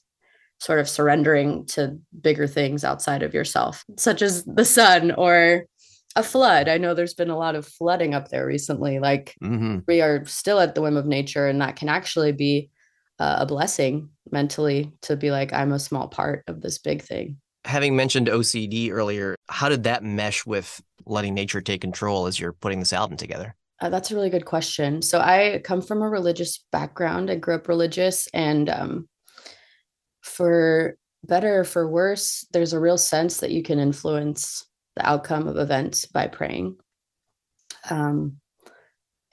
sort 0.59 0.79
of 0.79 0.87
surrendering 0.87 1.65
to 1.65 1.99
bigger 2.21 2.47
things 2.47 2.85
outside 2.85 3.21
of 3.21 3.33
yourself, 3.33 3.83
such 3.97 4.21
as 4.21 4.45
the 4.45 4.63
sun 4.63 5.11
or 5.11 5.65
a 6.15 6.23
flood. 6.23 6.69
I 6.69 6.77
know 6.77 6.93
there's 6.93 7.15
been 7.15 7.29
a 7.29 7.37
lot 7.37 7.55
of 7.55 7.67
flooding 7.67 8.13
up 8.13 8.29
there 8.29 8.45
recently. 8.45 8.99
Like 8.99 9.35
hmm 9.41 9.79
we 9.87 10.01
are 10.01 10.23
still 10.25 10.59
at 10.59 10.75
the 10.75 10.81
whim 10.81 10.97
of 10.97 11.05
nature, 11.05 11.47
and 11.47 11.61
that 11.61 11.75
can 11.75 11.89
actually 11.89 12.31
be 12.31 12.69
uh, 13.19 13.37
a 13.39 13.45
blessing 13.45 14.09
mentally 14.31 14.91
to 15.01 15.15
be 15.15 15.31
like, 15.31 15.53
I'm 15.53 15.71
a 15.71 15.79
small 15.79 16.07
part 16.07 16.43
of 16.47 16.61
this 16.61 16.77
big 16.77 17.01
thing. 17.01 17.37
Having 17.65 17.95
mentioned 17.95 18.27
OCD 18.27 18.91
earlier, 18.91 19.35
how 19.49 19.69
did 19.69 19.83
that 19.83 20.03
mesh 20.03 20.45
with 20.45 20.81
letting 21.05 21.33
nature 21.33 21.61
take 21.61 21.81
control 21.81 22.27
as 22.27 22.39
you're 22.39 22.53
putting 22.53 22.79
this 22.79 22.93
album 22.93 23.17
together? 23.17 23.55
Uh, 23.83 23.89
that's 23.89 24.11
a 24.11 24.15
really 24.15 24.29
good 24.29 24.45
question. 24.45 25.01
So 25.01 25.19
I 25.19 25.59
come 25.61 25.81
from 25.81 26.01
a 26.01 26.09
religious 26.09 26.63
background. 26.71 27.29
I 27.29 27.35
grew 27.35 27.55
up 27.55 27.67
religious, 27.67 28.29
and 28.33 28.69
um, 28.69 29.09
for 30.21 30.95
better 31.25 31.59
or 31.59 31.63
for 31.65 31.85
worse, 31.89 32.47
there's 32.53 32.71
a 32.71 32.79
real 32.79 32.97
sense 32.97 33.41
that 33.41 33.51
you 33.51 33.61
can 33.61 33.79
influence 33.79 34.65
the 34.95 35.05
outcome 35.05 35.49
of 35.49 35.57
events 35.57 36.05
by 36.05 36.27
praying. 36.27 36.77
Um, 37.89 38.37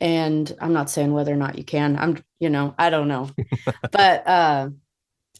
and 0.00 0.52
I'm 0.60 0.72
not 0.72 0.90
saying 0.90 1.12
whether 1.12 1.32
or 1.32 1.36
not 1.36 1.56
you 1.56 1.62
can. 1.62 1.96
I'm, 1.96 2.20
you 2.40 2.50
know, 2.50 2.74
I 2.76 2.90
don't 2.90 3.06
know, 3.06 3.30
but 3.92 4.26
uh, 4.26 4.70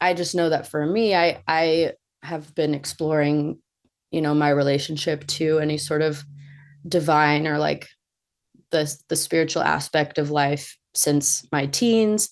I 0.01 0.14
just 0.14 0.37
know 0.37 0.51
that 0.51 0.68
for 0.68 0.87
me, 0.87 1.16
I 1.16 1.42
I 1.49 1.94
have 2.23 2.55
been 2.55 2.75
exploring, 2.75 3.59
you 4.12 4.20
know, 4.20 4.35
my 4.35 4.51
relationship 4.51 5.27
to 5.27 5.59
any 5.59 5.79
sort 5.79 6.03
of 6.03 6.25
divine 6.87 7.49
or 7.49 7.59
like 7.59 7.88
the 8.70 8.94
the 9.09 9.16
spiritual 9.16 9.62
aspect 9.62 10.18
of 10.18 10.30
life 10.30 10.76
since 10.94 11.46
my 11.52 11.66
teens. 11.66 12.30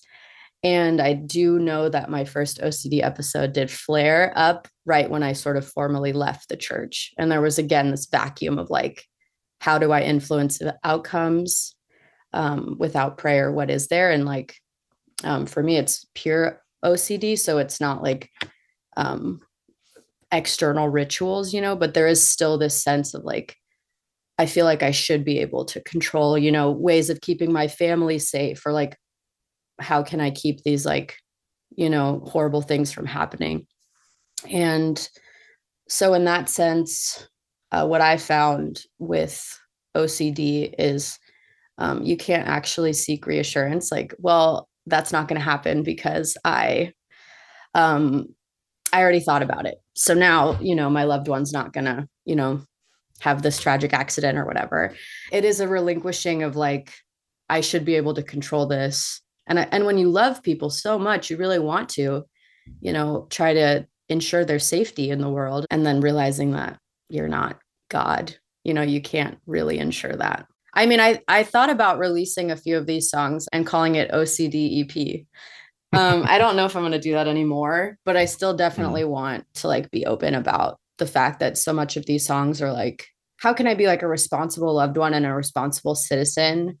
And 0.61 1.01
i 1.01 1.13
do 1.13 1.57
know 1.57 1.87
that 1.87 2.09
my 2.09 2.25
first 2.25 2.59
ocd 2.59 3.01
episode 3.01 3.53
did 3.53 3.71
flare 3.71 4.33
up 4.35 4.67
right 4.85 5.09
when 5.09 5.23
i 5.23 5.31
sort 5.31 5.55
of 5.55 5.67
formally 5.67 6.13
left 6.13 6.49
the 6.49 6.57
church. 6.57 7.13
And 7.17 7.31
there 7.31 7.41
was 7.41 7.57
again 7.57 7.91
this 7.91 8.07
vacuum 8.07 8.59
of 8.59 8.69
like 8.69 9.05
how 9.61 9.77
do 9.77 9.91
i 9.91 10.01
influence 10.01 10.61
outcomes 10.83 11.75
um, 12.31 12.75
without 12.77 13.17
prayer? 13.17 13.51
What 13.51 13.71
is 13.71 13.87
there? 13.87 14.11
And 14.11 14.25
like 14.25 14.55
um, 15.23 15.45
for 15.45 15.61
me 15.61 15.77
it's 15.77 16.05
pure 16.15 16.61
ocd 16.83 17.37
so 17.37 17.57
it's 17.57 17.81
not 17.81 18.01
like 18.01 18.29
um, 18.97 19.41
external 20.31 20.87
rituals 20.87 21.53
you 21.53 21.61
know 21.61 21.75
but 21.75 21.93
there 21.93 22.07
is 22.07 22.27
still 22.27 22.57
this 22.57 22.81
sense 22.81 23.13
of 23.13 23.23
like 23.23 23.55
I 24.39 24.45
feel 24.45 24.65
like 24.65 24.81
I 24.81 24.91
should 24.91 25.25
be 25.25 25.39
able 25.39 25.65
to 25.65 25.83
control, 25.83 26.37
you 26.37 26.49
know, 26.49 26.71
ways 26.71 27.09
of 27.09 27.19
keeping 27.19 27.51
my 27.51 27.67
family 27.67 28.17
safe 28.17 28.65
or 28.65 28.71
like 28.71 28.95
how 29.79 30.01
can 30.01 30.21
I 30.21 30.31
keep 30.31 30.63
these 30.63 30.85
like, 30.85 31.17
you 31.75 31.89
know, 31.89 32.23
horrible 32.25 32.61
things 32.61 32.89
from 32.93 33.05
happening. 33.05 33.67
And 34.49 35.09
so 35.89 36.13
in 36.13 36.23
that 36.23 36.47
sense, 36.47 37.27
uh, 37.73 37.85
what 37.85 37.99
I 37.99 38.15
found 38.15 38.81
with 38.97 39.59
OCD 39.97 40.73
is 40.79 41.19
um, 41.77 42.03
you 42.03 42.15
can't 42.15 42.47
actually 42.47 42.93
seek 42.93 43.27
reassurance 43.27 43.91
like, 43.91 44.13
well, 44.19 44.69
that's 44.85 45.11
not 45.11 45.27
going 45.27 45.39
to 45.39 45.45
happen 45.45 45.83
because 45.83 46.37
I 46.45 46.93
um 47.75 48.27
I 48.93 49.01
already 49.01 49.19
thought 49.19 49.43
about 49.43 49.65
it. 49.65 49.79
So 49.95 50.13
now, 50.13 50.57
you 50.61 50.75
know, 50.75 50.89
my 50.89 51.03
loved 51.03 51.27
one's 51.27 51.53
not 51.53 51.73
going 51.73 51.85
to, 51.85 52.07
you 52.25 52.35
know, 52.35 52.61
have 53.19 53.41
this 53.41 53.59
tragic 53.59 53.93
accident 53.93 54.37
or 54.37 54.45
whatever. 54.45 54.95
It 55.31 55.45
is 55.45 55.59
a 55.59 55.67
relinquishing 55.67 56.43
of 56.43 56.55
like, 56.55 56.93
I 57.49 57.61
should 57.61 57.85
be 57.85 57.95
able 57.95 58.13
to 58.13 58.23
control 58.23 58.65
this. 58.65 59.21
And 59.47 59.59
I, 59.59 59.67
and 59.71 59.85
when 59.85 59.97
you 59.97 60.09
love 60.09 60.43
people 60.43 60.69
so 60.69 60.99
much, 60.99 61.29
you 61.29 61.37
really 61.37 61.59
want 61.59 61.89
to, 61.89 62.25
you 62.81 62.93
know, 62.93 63.27
try 63.29 63.53
to 63.53 63.87
ensure 64.09 64.45
their 64.45 64.59
safety 64.59 65.09
in 65.09 65.21
the 65.21 65.29
world, 65.29 65.65
and 65.69 65.85
then 65.85 66.01
realizing 66.01 66.51
that 66.51 66.79
you're 67.09 67.27
not 67.27 67.59
God. 67.89 68.35
You 68.63 68.73
know, 68.73 68.81
you 68.81 69.01
can't 69.01 69.37
really 69.45 69.79
ensure 69.79 70.15
that. 70.15 70.45
I 70.73 70.85
mean, 70.85 70.99
I 70.99 71.21
I 71.27 71.43
thought 71.43 71.69
about 71.69 71.99
releasing 71.99 72.51
a 72.51 72.55
few 72.55 72.77
of 72.77 72.85
these 72.85 73.09
songs 73.09 73.47
and 73.51 73.65
calling 73.65 73.95
it 73.95 74.11
OCD 74.11 74.83
EP. 74.83 75.25
Um, 75.91 76.23
I 76.27 76.37
don't 76.37 76.55
know 76.55 76.65
if 76.65 76.75
I'm 76.75 76.83
going 76.83 76.91
to 76.91 76.99
do 76.99 77.13
that 77.13 77.27
anymore, 77.27 77.97
but 78.05 78.15
I 78.15 78.25
still 78.25 78.53
definitely 78.65 79.03
want 79.03 79.45
to 79.55 79.67
like 79.67 79.89
be 79.89 80.05
open 80.05 80.35
about 80.35 80.79
the 80.99 81.07
fact 81.07 81.39
that 81.39 81.57
so 81.57 81.73
much 81.73 81.97
of 81.97 82.05
these 82.05 82.25
songs 82.25 82.61
are 82.61 82.71
like 82.71 83.07
how 83.37 83.53
can 83.53 83.67
i 83.67 83.73
be 83.73 83.87
like 83.87 84.03
a 84.03 84.07
responsible 84.07 84.73
loved 84.73 84.97
one 84.97 85.13
and 85.13 85.25
a 85.25 85.33
responsible 85.33 85.95
citizen 85.95 86.77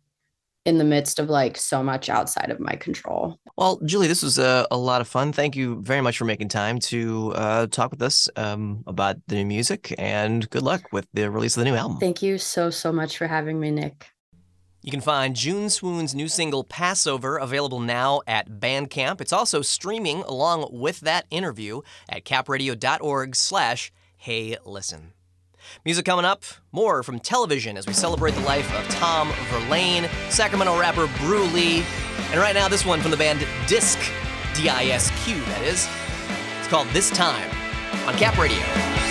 in 0.65 0.77
the 0.77 0.83
midst 0.83 1.19
of 1.19 1.29
like 1.29 1.57
so 1.57 1.81
much 1.81 2.09
outside 2.09 2.51
of 2.51 2.59
my 2.59 2.75
control 2.75 3.39
Well, 3.57 3.79
Julie, 3.85 4.07
this 4.07 4.21
was 4.21 4.37
a, 4.37 4.67
a 4.71 4.77
lot 4.77 5.01
of 5.01 5.07
fun. 5.07 5.31
Thank 5.33 5.55
you 5.55 5.81
very 5.81 6.01
much 6.01 6.17
for 6.17 6.25
making 6.25 6.49
time 6.49 6.79
to 6.91 7.31
uh, 7.35 7.67
talk 7.67 7.91
with 7.91 8.01
us 8.01 8.29
um, 8.35 8.83
about 8.85 9.15
the 9.27 9.35
new 9.35 9.45
music, 9.45 9.93
and 9.97 10.49
good 10.49 10.61
luck 10.61 10.81
with 10.91 11.07
the 11.13 11.29
release 11.31 11.55
of 11.57 11.61
the 11.63 11.69
new 11.69 11.75
album. 11.75 11.97
thank 11.97 12.21
you 12.21 12.37
so 12.37 12.69
so 12.69 12.91
much 12.91 13.17
for 13.17 13.25
having 13.27 13.59
me 13.59 13.71
nick 13.71 14.07
You 14.81 14.91
can 14.91 15.01
find 15.01 15.35
June 15.35 15.69
Swoon's 15.69 16.13
new 16.13 16.27
single 16.27 16.63
Passover 16.63 17.37
available 17.37 17.79
now 17.79 18.21
at 18.27 18.47
Bandcamp. 18.49 19.19
It's 19.21 19.33
also 19.33 19.61
streaming 19.61 20.21
along 20.23 20.67
with 20.71 20.99
that 21.01 21.25
interview 21.31 21.81
at 22.07 22.23
capradio.org 22.23 23.35
slash 23.35 23.91
hey 24.19 24.57
listen. 24.65 25.13
Music 25.85 26.05
coming 26.05 26.25
up, 26.25 26.43
more 26.73 27.03
from 27.03 27.19
television 27.19 27.77
as 27.77 27.87
we 27.87 27.93
celebrate 27.93 28.31
the 28.31 28.41
life 28.41 28.69
of 28.75 28.85
Tom 28.95 29.31
Verlaine, 29.49 30.09
Sacramento 30.29 30.77
rapper 30.77 31.09
Brew 31.19 31.45
Lee, 31.45 31.85
and 32.31 32.39
right 32.39 32.53
now 32.53 32.67
this 32.67 32.85
one 32.85 32.99
from 32.99 33.11
the 33.11 33.17
band 33.17 33.39
Disq, 33.65 33.97
D-I-S-Q 34.55 35.35
that 35.35 35.61
is. 35.61 35.87
It's 36.59 36.67
called 36.67 36.87
This 36.89 37.09
Time 37.11 37.49
on 38.05 38.13
Cap 38.15 38.37
Radio. 38.37 39.08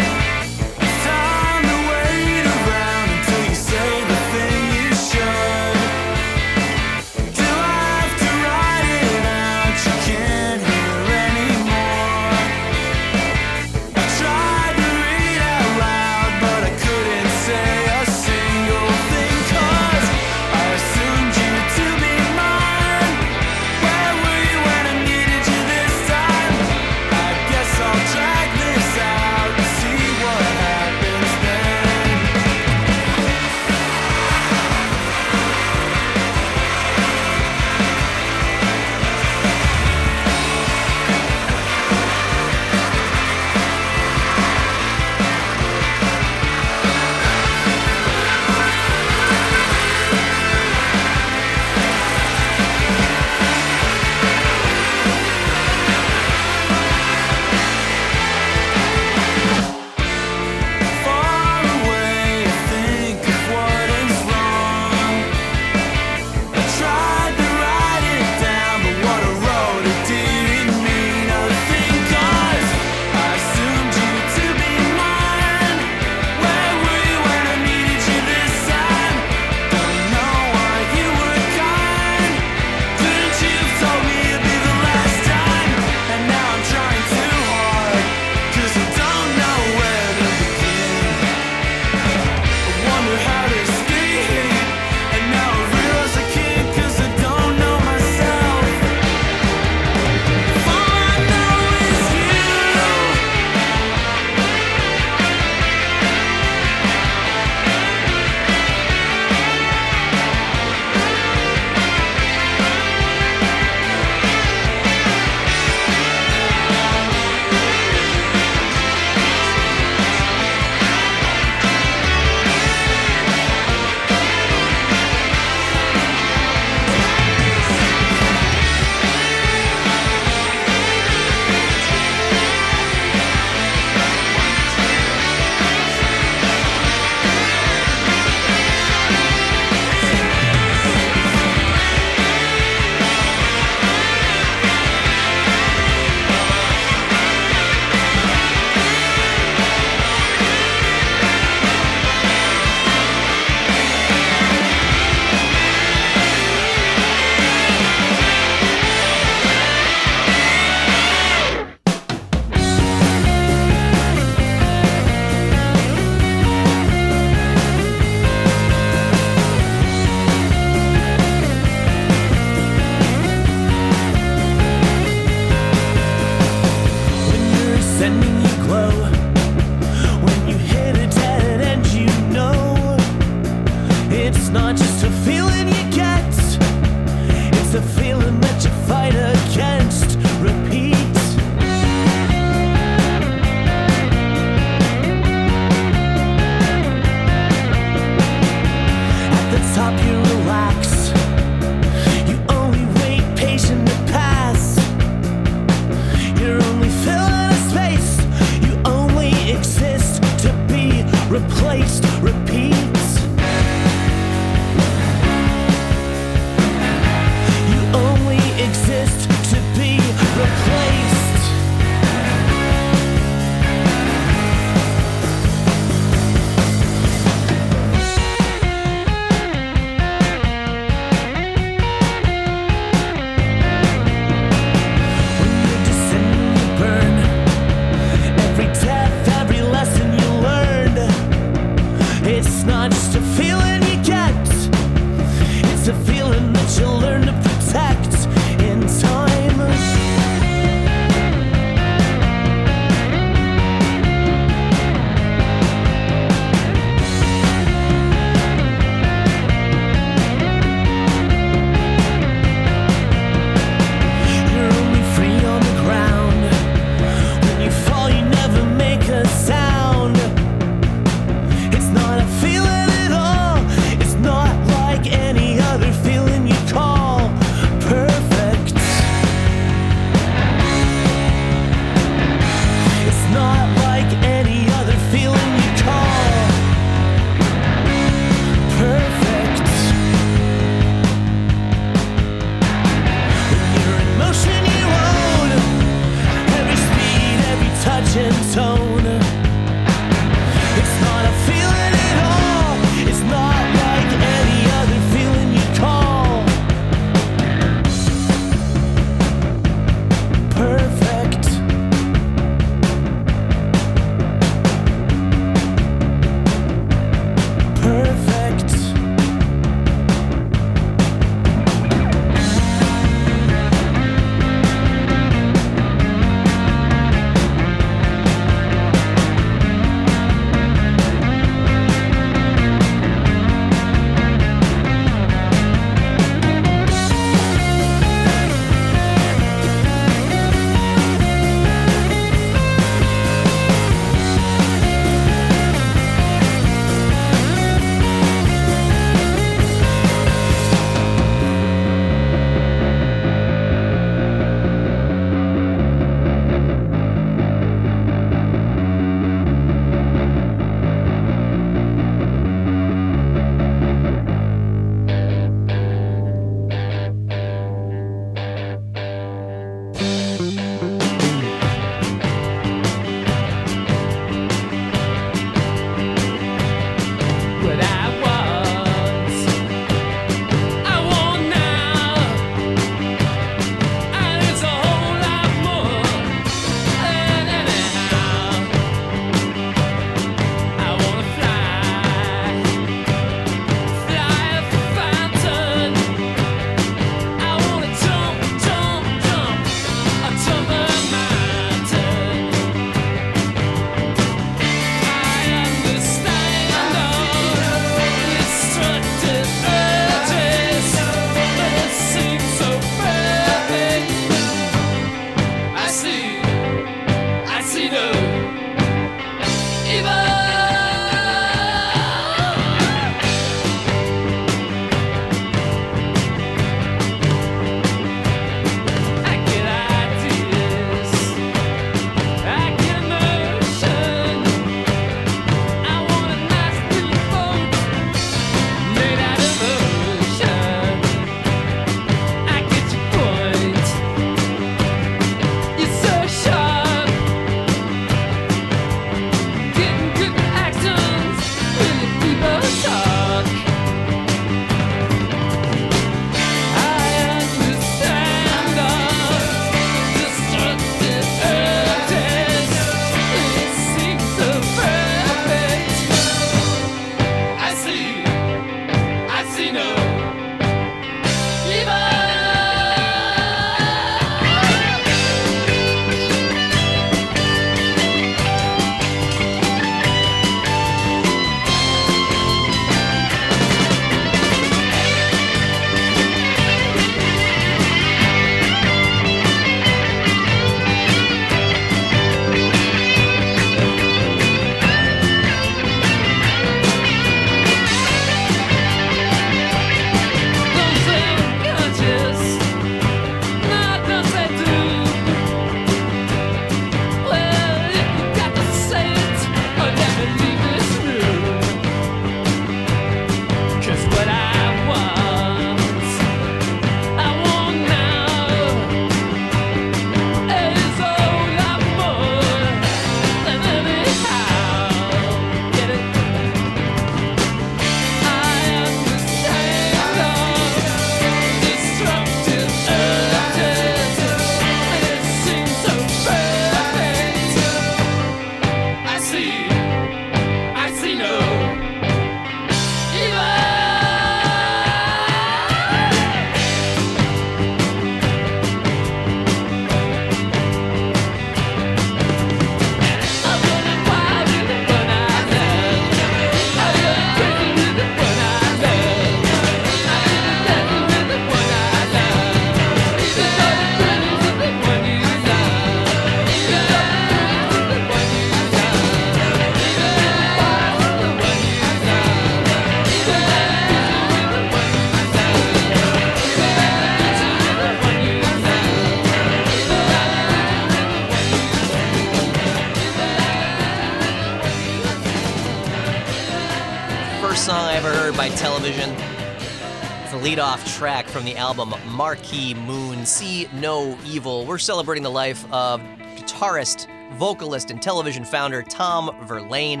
Lead-off 590.58 590.96
track 590.96 591.28
from 591.28 591.44
the 591.44 591.56
album 591.56 591.94
Marquee 592.08 592.74
Moon, 592.74 593.24
See 593.24 593.68
No 593.74 594.18
Evil. 594.26 594.66
We're 594.66 594.76
celebrating 594.78 595.22
the 595.22 595.30
life 595.30 595.64
of 595.72 596.00
guitarist, 596.34 597.06
vocalist, 597.36 597.92
and 597.92 598.02
television 598.02 598.44
founder 598.44 598.82
Tom 598.82 599.30
Verlaine 599.46 600.00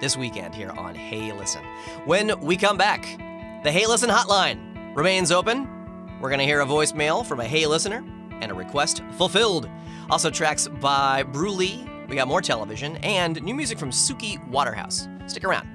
this 0.00 0.16
weekend 0.16 0.56
here 0.56 0.70
on 0.70 0.96
Hey 0.96 1.32
Listen. 1.32 1.62
When 2.04 2.36
we 2.40 2.56
come 2.56 2.76
back, 2.76 3.02
the 3.62 3.70
Hey 3.70 3.86
Listen 3.86 4.10
hotline 4.10 4.96
remains 4.96 5.30
open. 5.30 5.68
We're 6.20 6.30
going 6.30 6.40
to 6.40 6.46
hear 6.46 6.62
a 6.62 6.66
voicemail 6.66 7.24
from 7.24 7.38
a 7.38 7.44
Hey 7.44 7.64
Listener 7.66 8.04
and 8.40 8.50
a 8.50 8.54
request 8.54 9.04
fulfilled. 9.12 9.70
Also, 10.10 10.30
tracks 10.30 10.66
by 10.66 11.22
Brew 11.22 11.52
Lee. 11.52 11.88
We 12.08 12.16
got 12.16 12.26
more 12.26 12.42
television 12.42 12.96
and 13.04 13.40
new 13.40 13.54
music 13.54 13.78
from 13.78 13.90
Suki 13.90 14.44
Waterhouse. 14.48 15.06
Stick 15.28 15.44
around. 15.44 15.71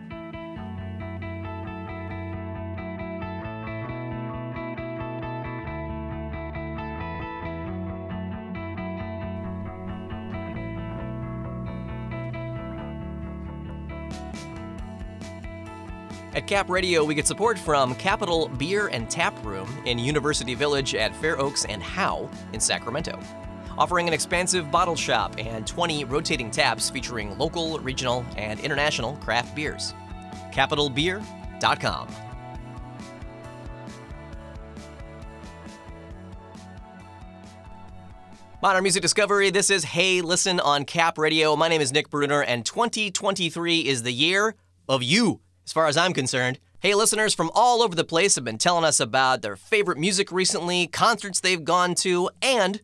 Cap 16.47 16.69
Radio, 16.69 17.03
we 17.03 17.13
get 17.13 17.27
support 17.27 17.59
from 17.59 17.93
Capital 17.95 18.47
Beer 18.47 18.87
and 18.87 19.09
Tap 19.09 19.37
Room 19.45 19.67
in 19.85 19.99
University 19.99 20.55
Village 20.55 20.95
at 20.95 21.13
Fair 21.17 21.37
Oaks 21.37 21.65
and 21.65 21.83
Howe 21.83 22.29
in 22.53 22.61
Sacramento. 22.61 23.19
Offering 23.77 24.07
an 24.07 24.13
expansive 24.13 24.71
bottle 24.71 24.95
shop 24.95 25.35
and 25.37 25.67
20 25.67 26.05
rotating 26.05 26.49
taps 26.49 26.89
featuring 26.89 27.37
local, 27.37 27.79
regional, 27.79 28.25
and 28.37 28.61
international 28.61 29.17
craft 29.17 29.57
beers. 29.57 29.93
CapitalBeer.com. 30.53 32.07
Modern 38.61 38.83
Music 38.83 39.01
Discovery, 39.01 39.49
this 39.49 39.69
is 39.69 39.83
Hey 39.83 40.21
Listen 40.21 40.61
on 40.61 40.85
Cap 40.85 41.17
Radio. 41.17 41.57
My 41.57 41.67
name 41.67 41.81
is 41.81 41.91
Nick 41.91 42.09
Brunner, 42.09 42.41
and 42.41 42.65
2023 42.65 43.81
is 43.81 44.03
the 44.03 44.13
year 44.13 44.55
of 44.87 45.03
you, 45.03 45.41
as 45.68 45.74
far 45.74 45.88
as 45.88 45.97
I'm 45.97 46.13
concerned. 46.13 46.59
Hey, 46.80 46.95
listeners 46.95 47.34
from 47.34 47.51
all 47.53 47.82
over 47.82 47.93
the 47.93 48.05
place 48.05 48.36
have 48.36 48.45
been 48.45 48.57
telling 48.57 48.86
us 48.86 49.01
about 49.01 49.41
their 49.41 49.57
favorite 49.57 49.97
music 49.97 50.32
recently, 50.32 50.88
concerts 50.88 51.41
they've 51.41 51.63
gone 51.63 51.93
to, 51.95 52.30
and 52.41 52.82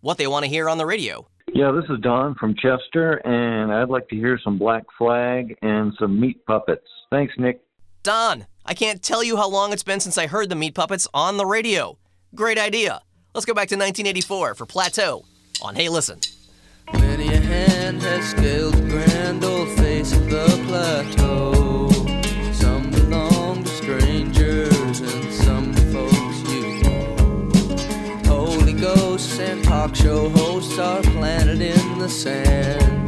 what 0.00 0.18
they 0.18 0.26
want 0.26 0.44
to 0.44 0.50
hear 0.50 0.68
on 0.68 0.78
the 0.78 0.86
radio. 0.86 1.28
Yeah, 1.52 1.70
this 1.70 1.84
is 1.88 2.00
Don 2.00 2.34
from 2.34 2.56
Chester, 2.56 3.24
and 3.24 3.72
I'd 3.72 3.88
like 3.88 4.08
to 4.08 4.16
hear 4.16 4.40
some 4.42 4.58
Black 4.58 4.82
Flag 4.98 5.56
and 5.62 5.92
some 6.00 6.20
Meat 6.20 6.44
Puppets. 6.44 6.86
Thanks, 7.10 7.34
Nick. 7.38 7.60
Don, 8.02 8.46
I 8.66 8.74
can't 8.74 9.00
tell 9.00 9.22
you 9.22 9.36
how 9.36 9.48
long 9.48 9.72
it's 9.72 9.84
been 9.84 10.00
since 10.00 10.18
I 10.18 10.26
heard 10.26 10.48
the 10.48 10.56
Meat 10.56 10.74
Puppets 10.74 11.06
on 11.14 11.36
the 11.36 11.46
radio. 11.46 11.96
Great 12.34 12.58
idea. 12.58 13.02
Let's 13.32 13.44
go 13.44 13.54
back 13.54 13.68
to 13.68 13.76
1984 13.76 14.56
for 14.56 14.66
Plateau 14.66 15.24
on 15.62 15.76
Hey 15.76 15.88
Listen. 15.88 16.18
Many 16.92 17.28
a 17.28 17.40
hand 17.40 18.02
has 18.02 18.30
scaled 18.30 18.74
the 18.74 18.88
grand 18.88 19.44
old 19.44 19.68
face 19.78 20.12
of 20.12 20.28
the 20.28 20.46
plateau. 20.66 21.53
Talk 29.84 29.94
show 29.96 30.28
hosts 30.30 30.78
are 30.78 31.02
planted 31.02 31.60
in 31.60 31.98
the 31.98 32.08
sand 32.08 33.03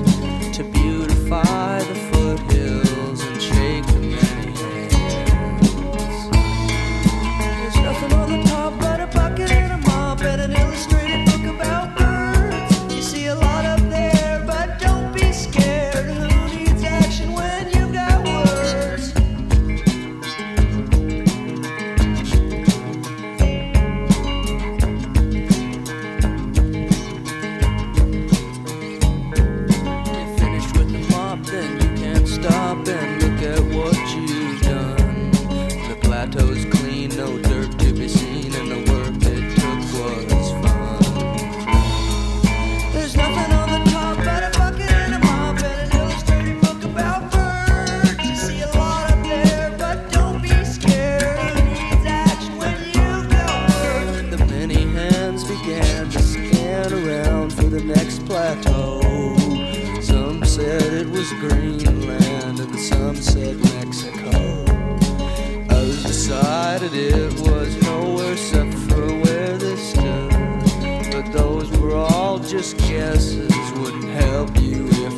was 61.33 61.41
Greenland, 61.41 62.61
and 62.61 62.73
said 63.17 63.57
Mexico. 63.75 64.65
Others 65.71 66.03
decided 66.05 66.95
it 66.95 67.33
was 67.41 67.75
nowhere 67.83 68.33
except 68.33 68.75
for 68.89 69.07
where 69.23 69.57
they 69.59 69.77
stood. 69.77 70.31
But 71.13 71.33
those 71.33 71.71
were 71.79 71.95
all 71.95 72.39
just 72.39 72.77
guesses, 72.79 73.51
wouldn't 73.81 74.05
help 74.05 74.57
you 74.61 74.87
if 74.89 75.16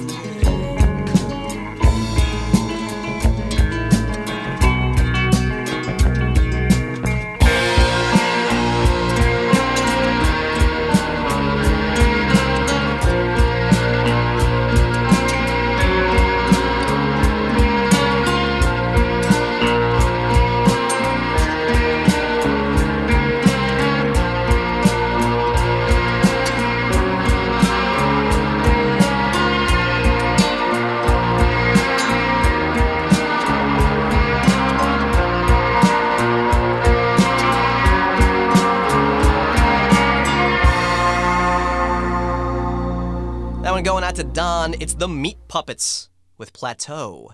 to 44.18 44.24
Don. 44.24 44.74
It's 44.80 44.94
the 44.94 45.06
Meat 45.06 45.38
Puppets 45.46 46.10
with 46.38 46.52
Plateau. 46.52 47.30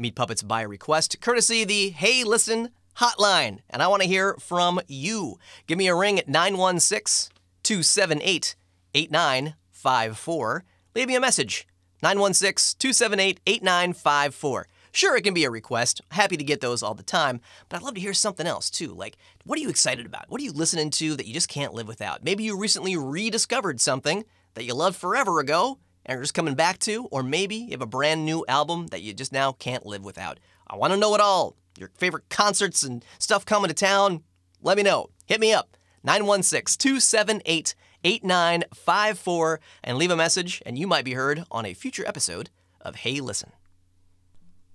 Meat 0.00 0.16
Puppets 0.16 0.42
by 0.42 0.62
request, 0.62 1.20
courtesy 1.20 1.62
the 1.62 1.90
Hey 1.90 2.24
Listen 2.24 2.70
hotline. 2.96 3.60
And 3.70 3.80
I 3.80 3.86
want 3.86 4.02
to 4.02 4.08
hear 4.08 4.34
from 4.40 4.80
you. 4.88 5.38
Give 5.68 5.78
me 5.78 5.86
a 5.86 5.94
ring 5.94 6.18
at 6.18 6.26
916 6.26 7.32
278 7.62 8.56
8954. 8.94 10.64
Leave 10.96 11.06
me 11.06 11.14
a 11.14 11.20
message 11.20 11.68
916 12.02 12.78
278 12.80 13.40
8954. 13.46 14.66
Sure, 14.90 15.16
it 15.16 15.22
can 15.22 15.34
be 15.34 15.44
a 15.44 15.50
request. 15.50 16.00
Happy 16.10 16.36
to 16.36 16.42
get 16.42 16.60
those 16.60 16.82
all 16.82 16.94
the 16.94 17.04
time, 17.04 17.40
but 17.68 17.76
I'd 17.76 17.84
love 17.84 17.94
to 17.94 18.00
hear 18.00 18.12
something 18.12 18.48
else 18.48 18.70
too. 18.70 18.92
Like, 18.92 19.16
what 19.44 19.56
are 19.56 19.62
you 19.62 19.70
excited 19.70 20.04
about? 20.04 20.24
What 20.28 20.40
are 20.40 20.44
you 20.44 20.52
listening 20.52 20.90
to 20.90 21.14
that 21.14 21.28
you 21.28 21.34
just 21.34 21.48
can't 21.48 21.74
live 21.74 21.86
without? 21.86 22.24
Maybe 22.24 22.42
you 22.42 22.58
recently 22.58 22.96
rediscovered 22.96 23.80
something 23.80 24.24
that 24.54 24.64
you 24.64 24.74
loved 24.74 24.96
forever 24.96 25.38
ago 25.38 25.78
and 26.06 26.18
are 26.18 26.22
just 26.22 26.34
coming 26.34 26.54
back 26.54 26.78
to, 26.80 27.06
or 27.10 27.22
maybe 27.22 27.56
you 27.56 27.70
have 27.70 27.82
a 27.82 27.86
brand 27.86 28.24
new 28.24 28.44
album 28.48 28.88
that 28.88 29.02
you 29.02 29.12
just 29.12 29.32
now 29.32 29.52
can't 29.52 29.86
live 29.86 30.04
without. 30.04 30.38
I 30.66 30.76
want 30.76 30.92
to 30.92 30.98
know 30.98 31.14
it 31.14 31.20
all. 31.20 31.56
Your 31.78 31.90
favorite 31.96 32.28
concerts 32.28 32.82
and 32.82 33.04
stuff 33.18 33.44
coming 33.44 33.68
to 33.68 33.74
town, 33.74 34.22
let 34.62 34.76
me 34.76 34.82
know. 34.82 35.10
Hit 35.26 35.40
me 35.40 35.52
up 35.52 35.76
916 36.02 36.78
278 36.78 37.74
8954 38.04 39.60
and 39.82 39.96
leave 39.96 40.10
a 40.10 40.16
message, 40.16 40.62
and 40.66 40.78
you 40.78 40.86
might 40.86 41.04
be 41.04 41.14
heard 41.14 41.44
on 41.50 41.64
a 41.64 41.74
future 41.74 42.06
episode 42.06 42.50
of 42.80 42.96
Hey 42.96 43.20
Listen. 43.20 43.52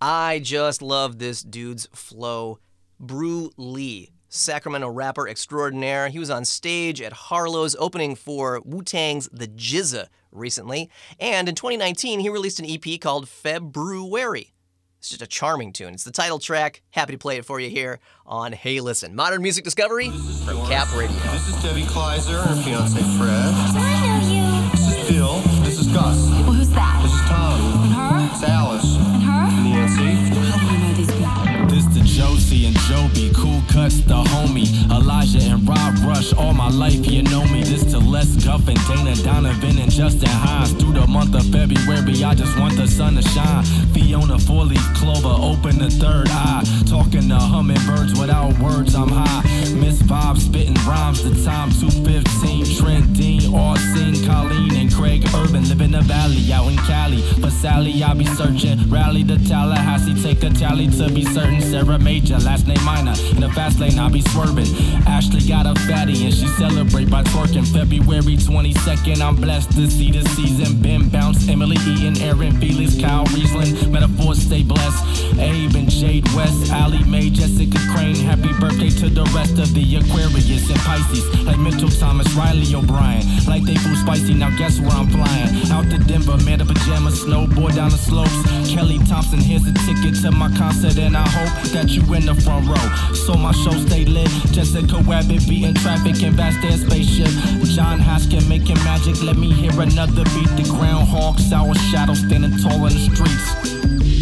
I 0.01 0.39
just 0.39 0.82
love 0.82 1.19
this 1.19 1.41
dude's 1.43 1.88
flow. 1.93 2.59
Brew 2.99 3.51
Lee, 3.55 4.11
Sacramento 4.30 4.88
rapper 4.89 5.27
extraordinaire. 5.27 6.07
He 6.09 6.19
was 6.19 6.30
on 6.30 6.45
stage 6.45 7.01
at 7.01 7.13
Harlow's 7.13 7.75
opening 7.80 8.15
for 8.15 8.61
Wu 8.63 8.84
Tang's 8.84 9.27
The 9.34 9.47
GZA 9.47 10.07
recently. 10.32 10.89
And 11.19 11.49
in 11.49 11.55
2019, 11.55 12.19
he 12.19 12.30
released 12.30 12.59
an 12.59 12.65
EP 12.69 13.01
called 13.01 13.27
February. 13.27 14.53
It's 14.99 15.09
just 15.09 15.21
a 15.21 15.27
charming 15.27 15.73
tune. 15.73 15.93
It's 15.93 16.03
the 16.03 16.11
title 16.11 16.39
track. 16.39 16.82
Happy 16.91 17.13
to 17.13 17.17
play 17.17 17.38
it 17.38 17.45
for 17.45 17.59
you 17.59 17.69
here 17.69 17.99
on 18.25 18.51
Hey 18.51 18.82
Listen. 18.82 19.15
Modern 19.15 19.41
music 19.41 19.63
discovery 19.63 20.09
from 20.45 20.57
Cap 20.67 20.93
Radio. 20.95 21.15
This 21.32 21.47
is 21.47 21.63
Debbie 21.63 21.84
Kleiser 21.84 22.38
and 22.38 22.59
her 22.59 22.63
fiance 22.63 22.99
Fred. 23.17 23.53
I 23.77 24.19
know 24.19 24.27
you. 24.27 24.69
This 24.71 24.99
is 24.99 25.09
Bill. 25.09 25.39
This 25.63 25.80
is 25.80 25.88
Gus. 25.88 26.30
Well, 26.30 26.51
who's 26.51 26.69
that? 26.71 27.01
This 27.01 27.13
is 27.13 27.21
Tom. 27.30 27.61
And 27.84 27.93
her? 27.93 28.30
It's 28.36 28.43
Alice. 28.43 28.97
And 28.97 29.23
her? 29.23 29.47
Nancy. 29.63 30.03
How 30.36 30.59
do 30.59 30.65
you 30.65 30.80
know 30.84 30.93
these 30.93 31.11
people? 31.11 31.67
This 31.69 31.86
is 31.86 31.93
the 31.93 32.03
And 32.52 32.76
Joby, 32.89 33.32
cool 33.36 33.62
cuts 33.70 34.02
the 34.02 34.16
homie. 34.16 34.66
Elijah 34.89 35.39
and 35.39 35.70
Rob 35.70 35.93
Rush, 36.04 36.34
all 36.34 36.52
my 36.52 36.68
life 36.68 37.06
you 37.06 37.22
know 37.22 37.43
me. 37.45 37.62
This 37.62 37.84
to 37.91 38.00
Les 38.00 38.43
Guff 38.43 38.68
and 38.68 38.80
Dana 38.88 39.16
Donovan 39.18 39.78
and 39.78 39.91
Justin 39.91 40.30
Hines. 40.30 40.74
Through 40.74 40.93
the 40.93 41.06
month 41.06 41.36
of 41.36 41.45
February, 41.52 42.24
I 42.24 42.34
just 42.34 42.58
want 42.58 42.76
the 42.76 42.88
sun 42.88 43.14
to 43.18 43.22
shine. 43.22 43.64
Fiona 43.93 44.39
four 44.39 44.66
leaf 44.66 44.82
clover, 44.95 45.30
open 45.30 45.78
the 45.78 45.91
third 45.91 46.28
eye. 46.32 46.64
Talking 46.88 47.30
to 47.30 47.36
hummingbirds 47.36 48.20
without 48.20 48.58
words, 48.58 48.95
I'm 48.95 49.10
high. 49.10 49.43
Miss 49.76 50.02
Bob 50.02 50.39
spitting 50.39 50.74
rhymes, 50.88 51.24
the 51.24 51.30
time 51.45 51.70
215. 51.70 52.66
Trent 52.78 53.14
Dean, 53.14 53.54
Austin, 53.54 54.26
Colleen, 54.26 54.76
and 54.76 54.91
Craig 54.91 55.24
Urban. 55.36 55.70
Live 55.70 55.82
in 55.82 55.91
the 55.91 56.02
valley 56.02 56.52
out 56.52 56.68
in 56.68 56.78
Cali. 56.78 57.22
For 57.41 57.52
Sally, 57.52 58.04
I 58.04 58.16
be 58.16 58.26
searching. 58.26 58.89
Rally 58.89 59.24
to 59.26 59.38
Tallahassee, 59.38 60.20
take 60.24 60.41
a 60.43 60.50
tally 60.50 60.88
to 60.88 61.10
be 61.14 61.24
certain. 61.26 61.62
Sarah 61.62 62.00
Major, 62.00 62.38
last 62.39 62.67
name 62.67 62.83
minor. 62.83 63.13
In 63.31 63.41
the 63.41 63.49
fast 63.49 63.79
lane, 63.79 63.99
I 63.99 64.09
be 64.09 64.21
swerving. 64.21 64.67
Ashley 65.07 65.41
got 65.47 65.65
a 65.65 65.79
fatty 65.87 66.25
and 66.25 66.33
she 66.33 66.47
celebrate 66.59 67.09
by 67.09 67.23
twerking. 67.23 67.67
February 67.67 68.37
22nd, 68.37 69.21
I'm 69.21 69.35
blessed 69.35 69.71
to 69.71 69.89
see 69.89 70.11
the 70.11 70.27
season. 70.29 70.81
Ben 70.81 71.09
Bounce, 71.09 71.47
Emily 71.49 71.77
Eaton, 71.87 72.21
Aaron 72.21 72.59
Felix, 72.59 72.99
Kyle 72.99 73.25
Riesling. 73.25 73.91
Metaphors 73.91 74.39
stay 74.39 74.63
blessed. 74.63 75.37
Abe 75.39 75.75
and 75.75 75.89
Jade 75.89 76.27
West, 76.33 76.71
Allie 76.71 77.03
Mae, 77.03 77.29
Jessica 77.29 77.79
Crane. 77.91 78.15
Happy 78.15 78.51
birthday 78.59 78.89
to 78.89 79.09
the 79.09 79.23
rest 79.35 79.59
of 79.59 79.73
the 79.73 79.83
Aquarius 79.97 80.69
and 80.69 80.79
Pisces. 80.79 81.25
Like 81.45 81.59
Mitchell 81.59 81.89
Thomas, 81.89 82.31
Riley 82.33 82.73
O'Brien. 82.75 83.23
Like 83.47 83.63
they 83.63 83.75
food 83.75 83.97
spicy, 83.97 84.33
now 84.33 84.55
guess 84.57 84.79
where 84.79 84.91
I'm 84.91 85.07
flying? 85.09 85.49
Out 85.71 85.89
to 85.91 85.97
Denver, 85.97 86.37
man, 86.45 86.59
the 86.59 86.65
pajamas, 86.65 87.23
snowboard 87.23 87.75
down 87.75 87.89
the 87.89 87.97
slopes. 87.97 88.37
Kelly 88.69 88.99
Thompson, 89.07 89.39
here's 89.39 89.65
a 89.65 89.73
ticket 89.85 90.21
to 90.21 90.31
my 90.31 90.49
concert, 90.55 90.97
and 90.97 91.17
I 91.17 91.27
hope 91.27 91.71
that 91.73 91.89
you 91.89 92.01
in 92.13 92.28
the 92.34 92.41
front 92.41 92.67
row. 92.67 93.15
So 93.15 93.34
my 93.34 93.51
show 93.51 93.71
stay 93.88 94.05
lit. 94.05 94.30
Jessica 94.51 94.97
Rabbit 95.01 95.47
beating 95.47 95.73
traffic 95.73 96.21
in 96.21 96.34
vast 96.34 96.63
air 96.63 96.77
spaceship. 96.77 97.32
John 97.75 97.99
Haskin 97.99 98.47
making 98.47 98.77
magic. 98.86 99.21
Let 99.23 99.38
me 99.38 99.51
hear 99.51 99.71
another 99.82 100.23
beat. 100.36 100.51
The 100.57 100.65
groundhog, 100.69 101.39
sour 101.39 101.75
shadow 101.89 102.13
standing 102.13 102.57
tall 102.57 102.86
in 102.86 102.93
the 102.93 103.03
streets. 103.09 103.45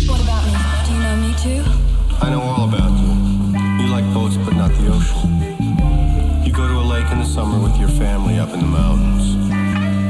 What 0.07 0.21
about 0.21 0.45
me? 0.45 0.53
Do 0.85 0.93
you 0.93 0.99
know 1.03 1.15
me 1.25 1.31
too? 1.43 1.63
I 2.23 2.29
know 2.29 2.41
all 2.41 2.67
about 2.67 2.91
you. 3.01 3.11
You 3.83 3.91
like 3.91 4.05
boats, 4.13 4.37
but 4.37 4.55
not 4.55 4.71
the 4.71 4.87
ocean. 4.87 6.45
You 6.45 6.51
go 6.53 6.67
to 6.67 6.75
a 6.75 6.87
lake 6.87 7.11
in 7.11 7.19
the 7.19 7.25
summer 7.25 7.59
with 7.61 7.77
your 7.77 7.89
family 7.89 8.39
up 8.39 8.49
in 8.53 8.59
the 8.59 8.65
mountains. 8.65 9.35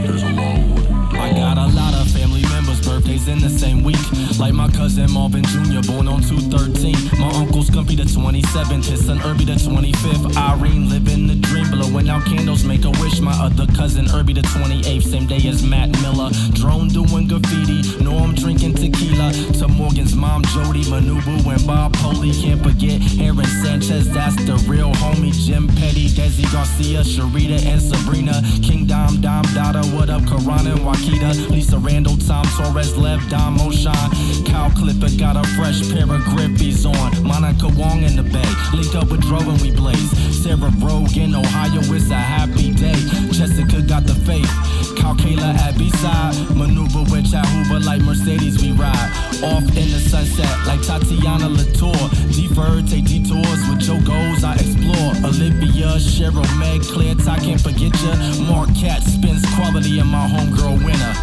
There's 0.05 0.23
a 0.23 0.29
long 0.29 0.69
wooden 0.69 0.76
I 1.19 1.33
got 1.33 1.57
a 1.57 1.67
lot 1.67 1.93
of 1.95 2.09
family 2.11 2.43
members' 2.43 2.79
birthdays 2.81 3.27
in 3.27 3.39
the 3.39 3.49
same 3.49 3.83
week. 3.83 3.97
Like 4.37 4.53
my 4.53 4.69
cousin 4.69 5.11
Marvin 5.11 5.43
Jr., 5.43 5.81
born 5.81 6.07
on 6.07 6.21
213. 6.21 7.19
My 7.19 7.31
uncle 7.33 7.63
Scumpy 7.63 7.97
the 7.97 8.03
27th, 8.03 8.85
his 8.85 9.05
son 9.05 9.19
Irby 9.21 9.45
the 9.45 9.53
25th. 9.53 10.37
Irene 10.37 10.89
living 10.89 11.27
the 11.27 11.35
dream, 11.35 11.69
blowing 11.71 12.09
out 12.09 12.23
candles, 12.25 12.63
make 12.63 12.85
a 12.85 12.91
wish. 13.01 13.19
My 13.19 13.33
other 13.33 13.65
cousin 13.73 14.07
Irby 14.11 14.33
the 14.33 14.41
28th, 14.41 15.03
same 15.03 15.25
day 15.25 15.41
as 15.47 15.63
Matt 15.63 15.89
Miller. 16.01 16.29
Drone 16.53 16.87
doing 16.89 17.27
graffiti, 17.27 17.81
Norm 18.03 18.35
drinking 18.35 18.75
tequila. 18.75 19.33
To 19.57 19.67
Morgan's 19.67 20.15
mom 20.15 20.43
Jody, 20.53 20.83
Manubu 20.83 21.43
and 21.51 21.65
Bob 21.65 21.93
Poley. 21.93 22.31
Can't 22.31 22.61
forget 22.61 23.01
Aaron 23.19 23.45
Sanchez, 23.63 24.07
that's 24.13 24.35
the 24.45 24.55
real 24.69 24.93
homie. 24.93 25.33
Jim 25.33 25.67
Petty, 25.67 26.09
Desi 26.09 26.45
Garcia, 26.53 27.01
Sharita 27.01 27.65
and 27.65 27.81
Sabrina. 27.81 28.41
King 28.61 28.85
Dom, 28.85 29.19
Dom 29.19 29.43
Dada, 29.53 29.81
what 29.95 30.09
up, 30.09 30.21
Karan 30.27 30.67
and 30.67 30.85
Wakita. 31.07 31.49
Lisa 31.49 31.77
Randall, 31.77 32.17
Tom 32.17 32.45
Torres, 32.57 32.97
Lev, 32.97 33.27
Dom 33.29 33.59
O'Shawn. 33.61 34.11
Kyle 34.45 34.71
Clipper 34.71 35.09
got 35.17 35.37
a 35.37 35.47
fresh 35.55 35.81
pair 35.91 36.03
of 36.03 36.21
grippies 36.21 36.85
on. 36.85 37.23
Monica 37.23 37.67
Wong 37.69 38.03
in 38.03 38.15
the 38.15 38.23
bay. 38.23 38.77
Link 38.77 38.93
up 38.95 39.09
with 39.09 39.21
Dro 39.21 39.39
and 39.39 39.61
we 39.61 39.71
blaze. 39.71 40.11
Sarah 40.43 40.71
Rogue 40.79 41.15
in 41.17 41.35
Ohio, 41.35 41.79
it's 41.79 42.09
a 42.09 42.15
happy 42.15 42.73
day. 42.73 42.95
Jessica 43.31 43.81
got 43.81 44.05
the 44.05 44.15
faith. 44.15 44.49
Kyle 44.97 45.15
Kayla 45.15 45.53
at 45.55 45.77
B-side. 45.77 46.55
Maneuver 46.55 47.03
with 47.11 47.31
Chahuba 47.31 47.83
like 47.85 48.01
Mercedes 48.01 48.61
we 48.61 48.71
ride. 48.71 49.11
Off 49.43 49.63
in 49.77 49.91
the 49.93 50.01
sunset 50.01 50.49
like 50.65 50.81
Tatiana 50.81 51.47
Latour. 51.49 51.93
Defer, 52.33 52.81
take 52.81 53.05
detours 53.05 53.61
with 53.69 53.79
Joe 53.79 54.01
Goes, 54.01 54.43
I 54.43 54.55
explore. 54.55 55.13
Olivia, 55.23 55.97
Cheryl, 56.01 56.45
Meg, 56.59 56.81
Claire, 56.81 57.15
I 57.29 57.39
can't 57.39 57.61
forget 57.61 57.93
ya. 58.01 58.15
Mark 58.49 58.69
Cat 58.75 59.03
spins 59.03 59.45
quality 59.55 59.99
in 59.99 60.07
my 60.07 60.27
homegirl 60.27 60.83
winner. 60.83 61.13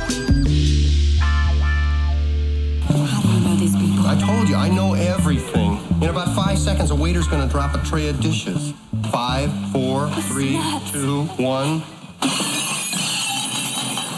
How 2.87 3.21
do 3.23 3.29
you 3.29 3.41
know 3.41 3.57
these 3.57 3.75
people? 3.75 4.07
I 4.07 4.15
told 4.21 4.49
you, 4.49 4.55
I 4.55 4.69
know 4.69 4.95
everything. 4.95 5.81
In 6.01 6.09
about 6.09 6.35
five 6.37 6.59
seconds, 6.59 6.91
a 6.91 6.95
waiter's 6.95 7.27
gonna 7.27 7.49
drop 7.49 7.75
a 7.75 7.85
tray 7.85 8.09
of 8.09 8.21
dishes. 8.21 8.73
Five, 9.11 9.51
four, 9.73 10.09
three, 10.31 10.61
two, 10.93 11.25
one. 11.43 11.83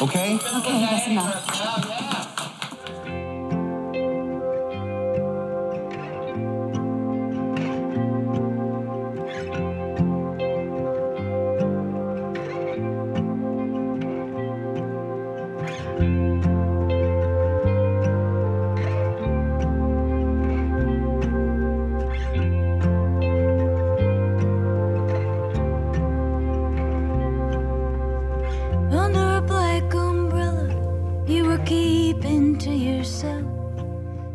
Okay? 0.03 0.35
Okay, 0.35 0.81
that's 0.81 1.07
enough. 1.07 2.06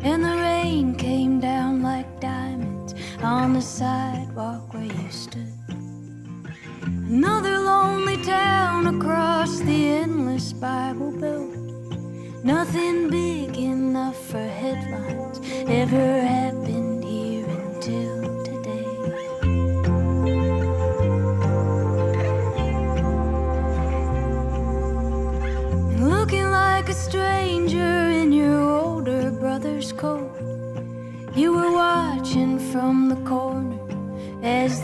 And 0.02 0.24
the 0.24 0.36
rain 0.36 0.96
came 0.96 1.38
down 1.38 1.82
like 1.82 2.20
diamonds 2.20 2.94
on 3.22 3.52
the 3.52 3.62
sidewalk 3.62 4.74
where 4.74 4.84
you 4.84 5.10
stood. 5.10 5.52
Another 6.82 7.58
lonely 7.58 8.16
town 8.24 8.86
across 8.96 9.60
the 9.60 9.90
endless 10.02 10.52
Bible 10.52 11.12
Belt. 11.12 11.54
Nothing 12.44 13.10
big 13.10 13.56
enough 13.56 14.18
for 14.26 14.44
headlines 14.44 15.40
ever 15.68 16.31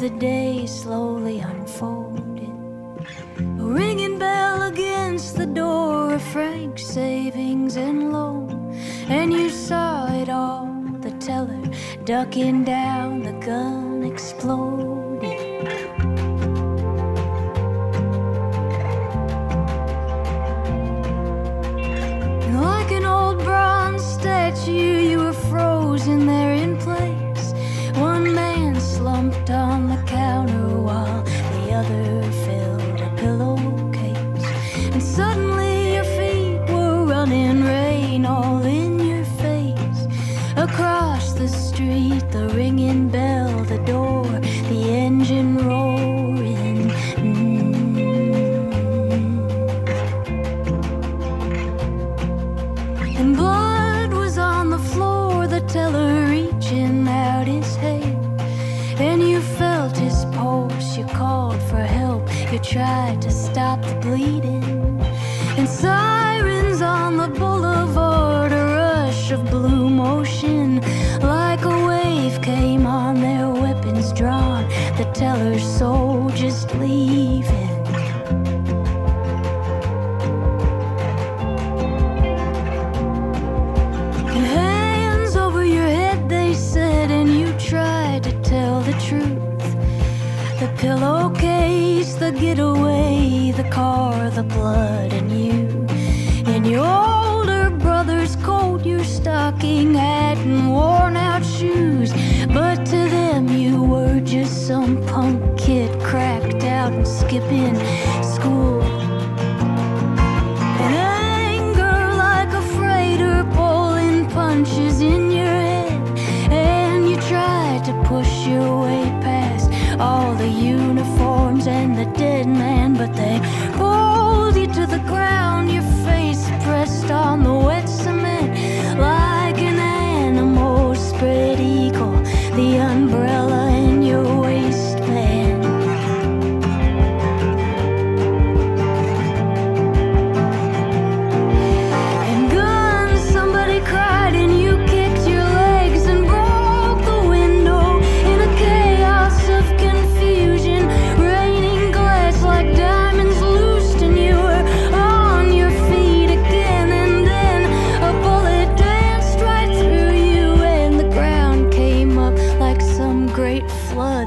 the 0.01 0.11
day 0.11 0.65
slowly 0.65 1.41
unfolded. 1.41 2.53
A 3.39 3.65
ringing 3.65 4.17
bell 4.17 4.63
against 4.63 5.37
the 5.37 5.47
door 5.47 6.15
of 6.15 6.23
Frank's 6.23 6.87
savings 6.87 7.77
and 7.77 8.13
loan. 8.13 8.73
And 9.09 9.33
you 9.33 9.51
saw 9.51 10.07
it 10.13 10.29
all, 10.29 10.67
the 11.01 11.11
teller 11.19 11.65
ducking 12.05 12.63
down, 12.63 13.23
the 13.25 13.33
gun 13.45 14.05
exploding. 14.05 14.88
tell 75.19 75.37
her 75.37 75.59
so. 75.59 75.88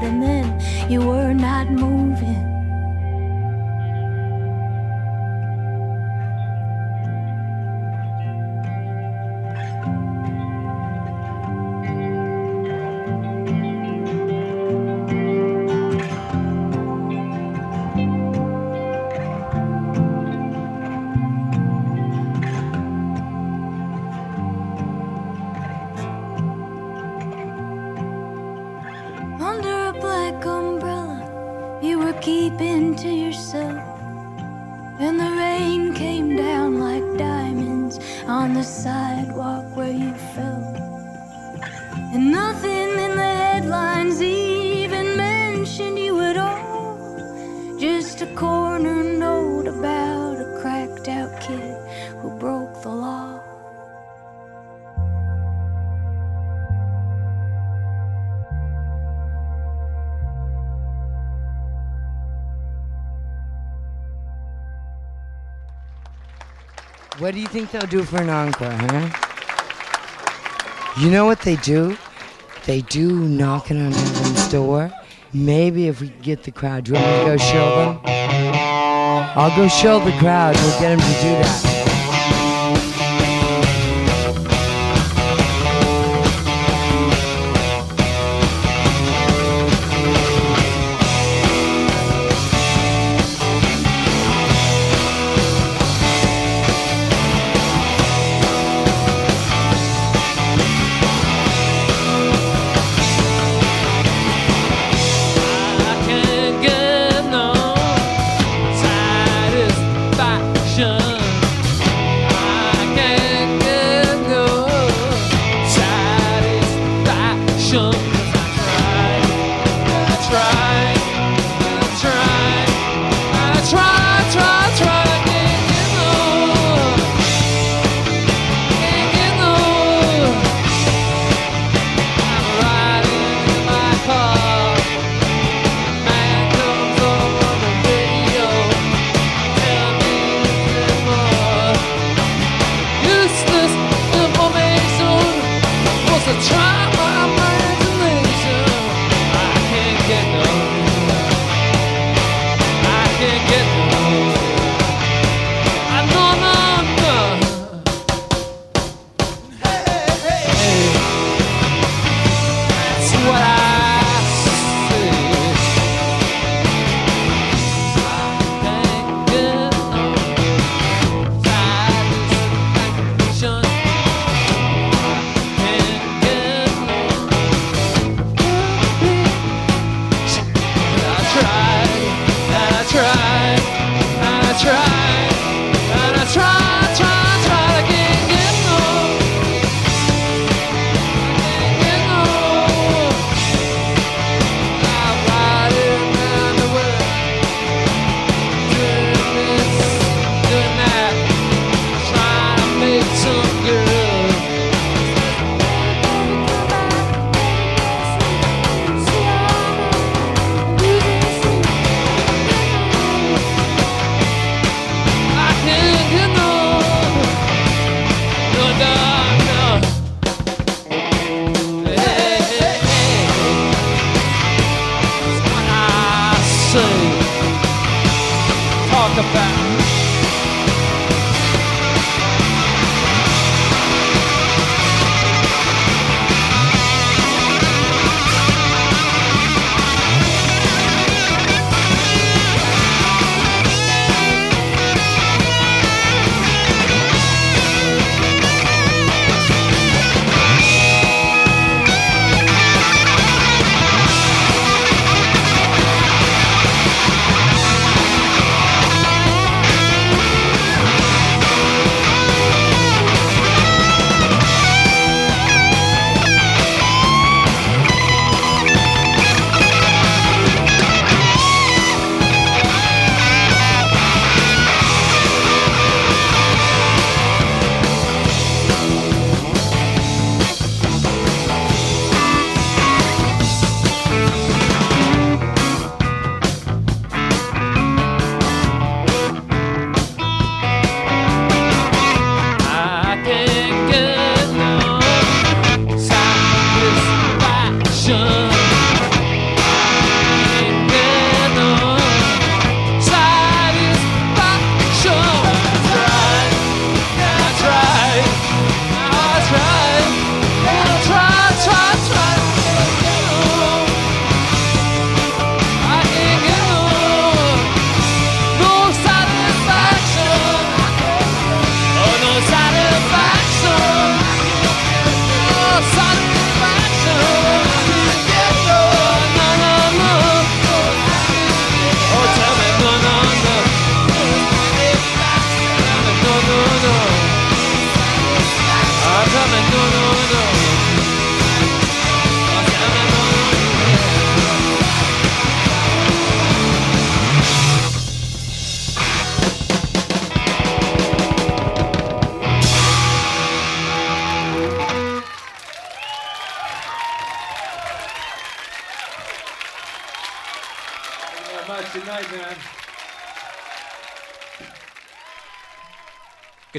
and 0.02 0.22
then 0.22 0.90
you 0.90 1.00
were 1.00 1.32
not 1.32 1.70
moving. 1.70 2.61
think 67.52 67.70
they'll 67.70 67.82
do 67.82 68.02
for 68.02 68.16
an 68.16 68.30
encore, 68.30 68.70
huh? 68.70 69.10
You 70.98 71.10
know 71.10 71.26
what 71.26 71.40
they 71.40 71.56
do? 71.56 71.98
They 72.64 72.80
do 72.80 73.28
knocking 73.28 73.78
on 73.78 73.92
heaven's 73.92 74.48
door. 74.50 74.90
Maybe 75.34 75.86
if 75.86 76.00
we 76.00 76.08
get 76.22 76.44
the 76.44 76.50
crowd, 76.50 76.84
do 76.84 76.92
you 76.92 76.98
want 76.98 77.06
me 77.06 77.18
to 77.18 77.26
go 77.26 77.36
show 77.36 77.76
them? 77.76 78.00
I'll 79.36 79.54
go 79.54 79.68
show 79.68 80.02
the 80.02 80.12
crowd. 80.12 80.56
We'll 80.56 80.80
get 80.80 80.96
them 80.96 81.00
to 81.00 81.04
do 81.04 81.28
that. 81.42 81.71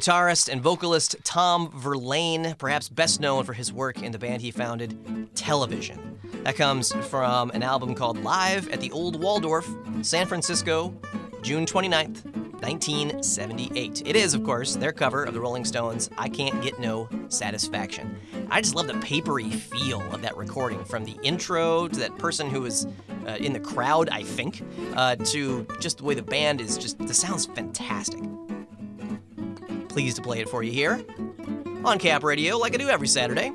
Guitarist 0.03 0.49
and 0.49 0.61
vocalist 0.61 1.15
Tom 1.23 1.71
Verlaine, 1.73 2.55
perhaps 2.57 2.89
best 2.89 3.21
known 3.21 3.45
for 3.45 3.53
his 3.53 3.71
work 3.71 4.03
in 4.03 4.11
the 4.11 4.19
band 4.19 4.41
he 4.41 4.51
founded, 4.51 5.33
Television. 5.33 6.19
That 6.43 6.57
comes 6.57 6.91
from 7.07 7.51
an 7.51 7.63
album 7.63 7.95
called 7.95 8.21
Live 8.21 8.67
at 8.67 8.81
the 8.81 8.91
Old 8.91 9.21
Waldorf, 9.21 9.65
San 10.01 10.27
Francisco, 10.27 10.93
June 11.41 11.65
29th, 11.65 12.25
1978. 12.63 14.03
It 14.05 14.17
is, 14.17 14.33
of 14.33 14.43
course, 14.43 14.75
their 14.75 14.91
cover 14.91 15.23
of 15.23 15.33
the 15.33 15.39
Rolling 15.39 15.63
Stones' 15.63 16.09
I 16.17 16.27
Can't 16.27 16.61
Get 16.61 16.79
No 16.79 17.07
Satisfaction. 17.29 18.17
I 18.49 18.59
just 18.59 18.75
love 18.75 18.87
the 18.87 18.99
papery 18.99 19.49
feel 19.49 20.01
of 20.13 20.21
that 20.21 20.35
recording 20.35 20.83
from 20.83 21.05
the 21.05 21.17
intro 21.23 21.87
to 21.87 21.99
that 22.01 22.17
person 22.17 22.49
who 22.49 22.61
was 22.61 22.87
uh, 23.27 23.31
in 23.39 23.53
the 23.53 23.59
crowd, 23.59 24.09
I 24.09 24.23
think, 24.23 24.63
uh, 24.95 25.15
to 25.15 25.65
just 25.79 25.99
the 25.99 26.03
way 26.03 26.13
the 26.13 26.21
band 26.21 26.59
is 26.59 26.77
just, 26.77 26.99
the 26.99 27.13
sound's 27.13 27.45
fantastic 27.45 27.72
pleased 29.93 30.15
to 30.15 30.23
play 30.23 30.39
it 30.39 30.49
for 30.49 30.63
you 30.63 30.71
here 30.71 31.05
on 31.85 31.99
Cap 31.99 32.23
Radio, 32.23 32.57
like 32.57 32.73
I 32.73 32.77
do 32.77 32.89
every 32.89 33.07
Saturday. 33.07 33.51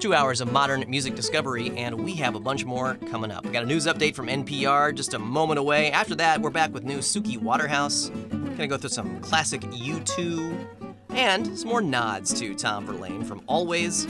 Two 0.00 0.12
hours 0.12 0.40
of 0.40 0.50
modern 0.50 0.84
music 0.88 1.14
discovery, 1.14 1.70
and 1.76 1.94
we 2.04 2.16
have 2.16 2.34
a 2.34 2.40
bunch 2.40 2.64
more 2.64 2.96
coming 3.08 3.30
up. 3.30 3.46
We 3.46 3.52
got 3.52 3.62
a 3.62 3.66
news 3.66 3.86
update 3.86 4.16
from 4.16 4.26
NPR 4.26 4.92
just 4.92 5.14
a 5.14 5.20
moment 5.20 5.60
away. 5.60 5.92
After 5.92 6.16
that, 6.16 6.42
we're 6.42 6.50
back 6.50 6.74
with 6.74 6.82
new 6.82 6.98
Suki 6.98 7.40
Waterhouse. 7.40 8.08
Gonna 8.08 8.66
go 8.66 8.76
through 8.76 8.90
some 8.90 9.20
classic 9.20 9.60
U2 9.60 10.66
and 11.10 11.56
some 11.56 11.68
more 11.68 11.80
nods 11.80 12.34
to 12.40 12.52
Tom 12.52 12.84
Verlaine 12.84 13.22
from 13.22 13.40
Always. 13.46 14.08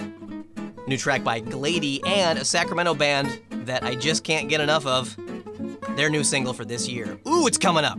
New 0.87 0.97
track 0.97 1.23
by 1.23 1.41
Gladie 1.41 2.03
and 2.07 2.39
a 2.39 2.47
Sacramento 2.47 2.95
band 2.95 3.43
that 3.67 3.83
I 3.83 3.95
just 3.95 4.25
can't 4.25 4.49
get 4.49 4.63
enough 4.63 4.87
of. 4.87 5.15
Their 5.97 6.09
new 6.09 6.25
single 6.25 6.55
for 6.55 6.65
this 6.65 6.89
year. 6.89 7.19
Ooh, 7.29 7.47
it's 7.47 7.59
coming 7.59 7.85
up 7.85 7.99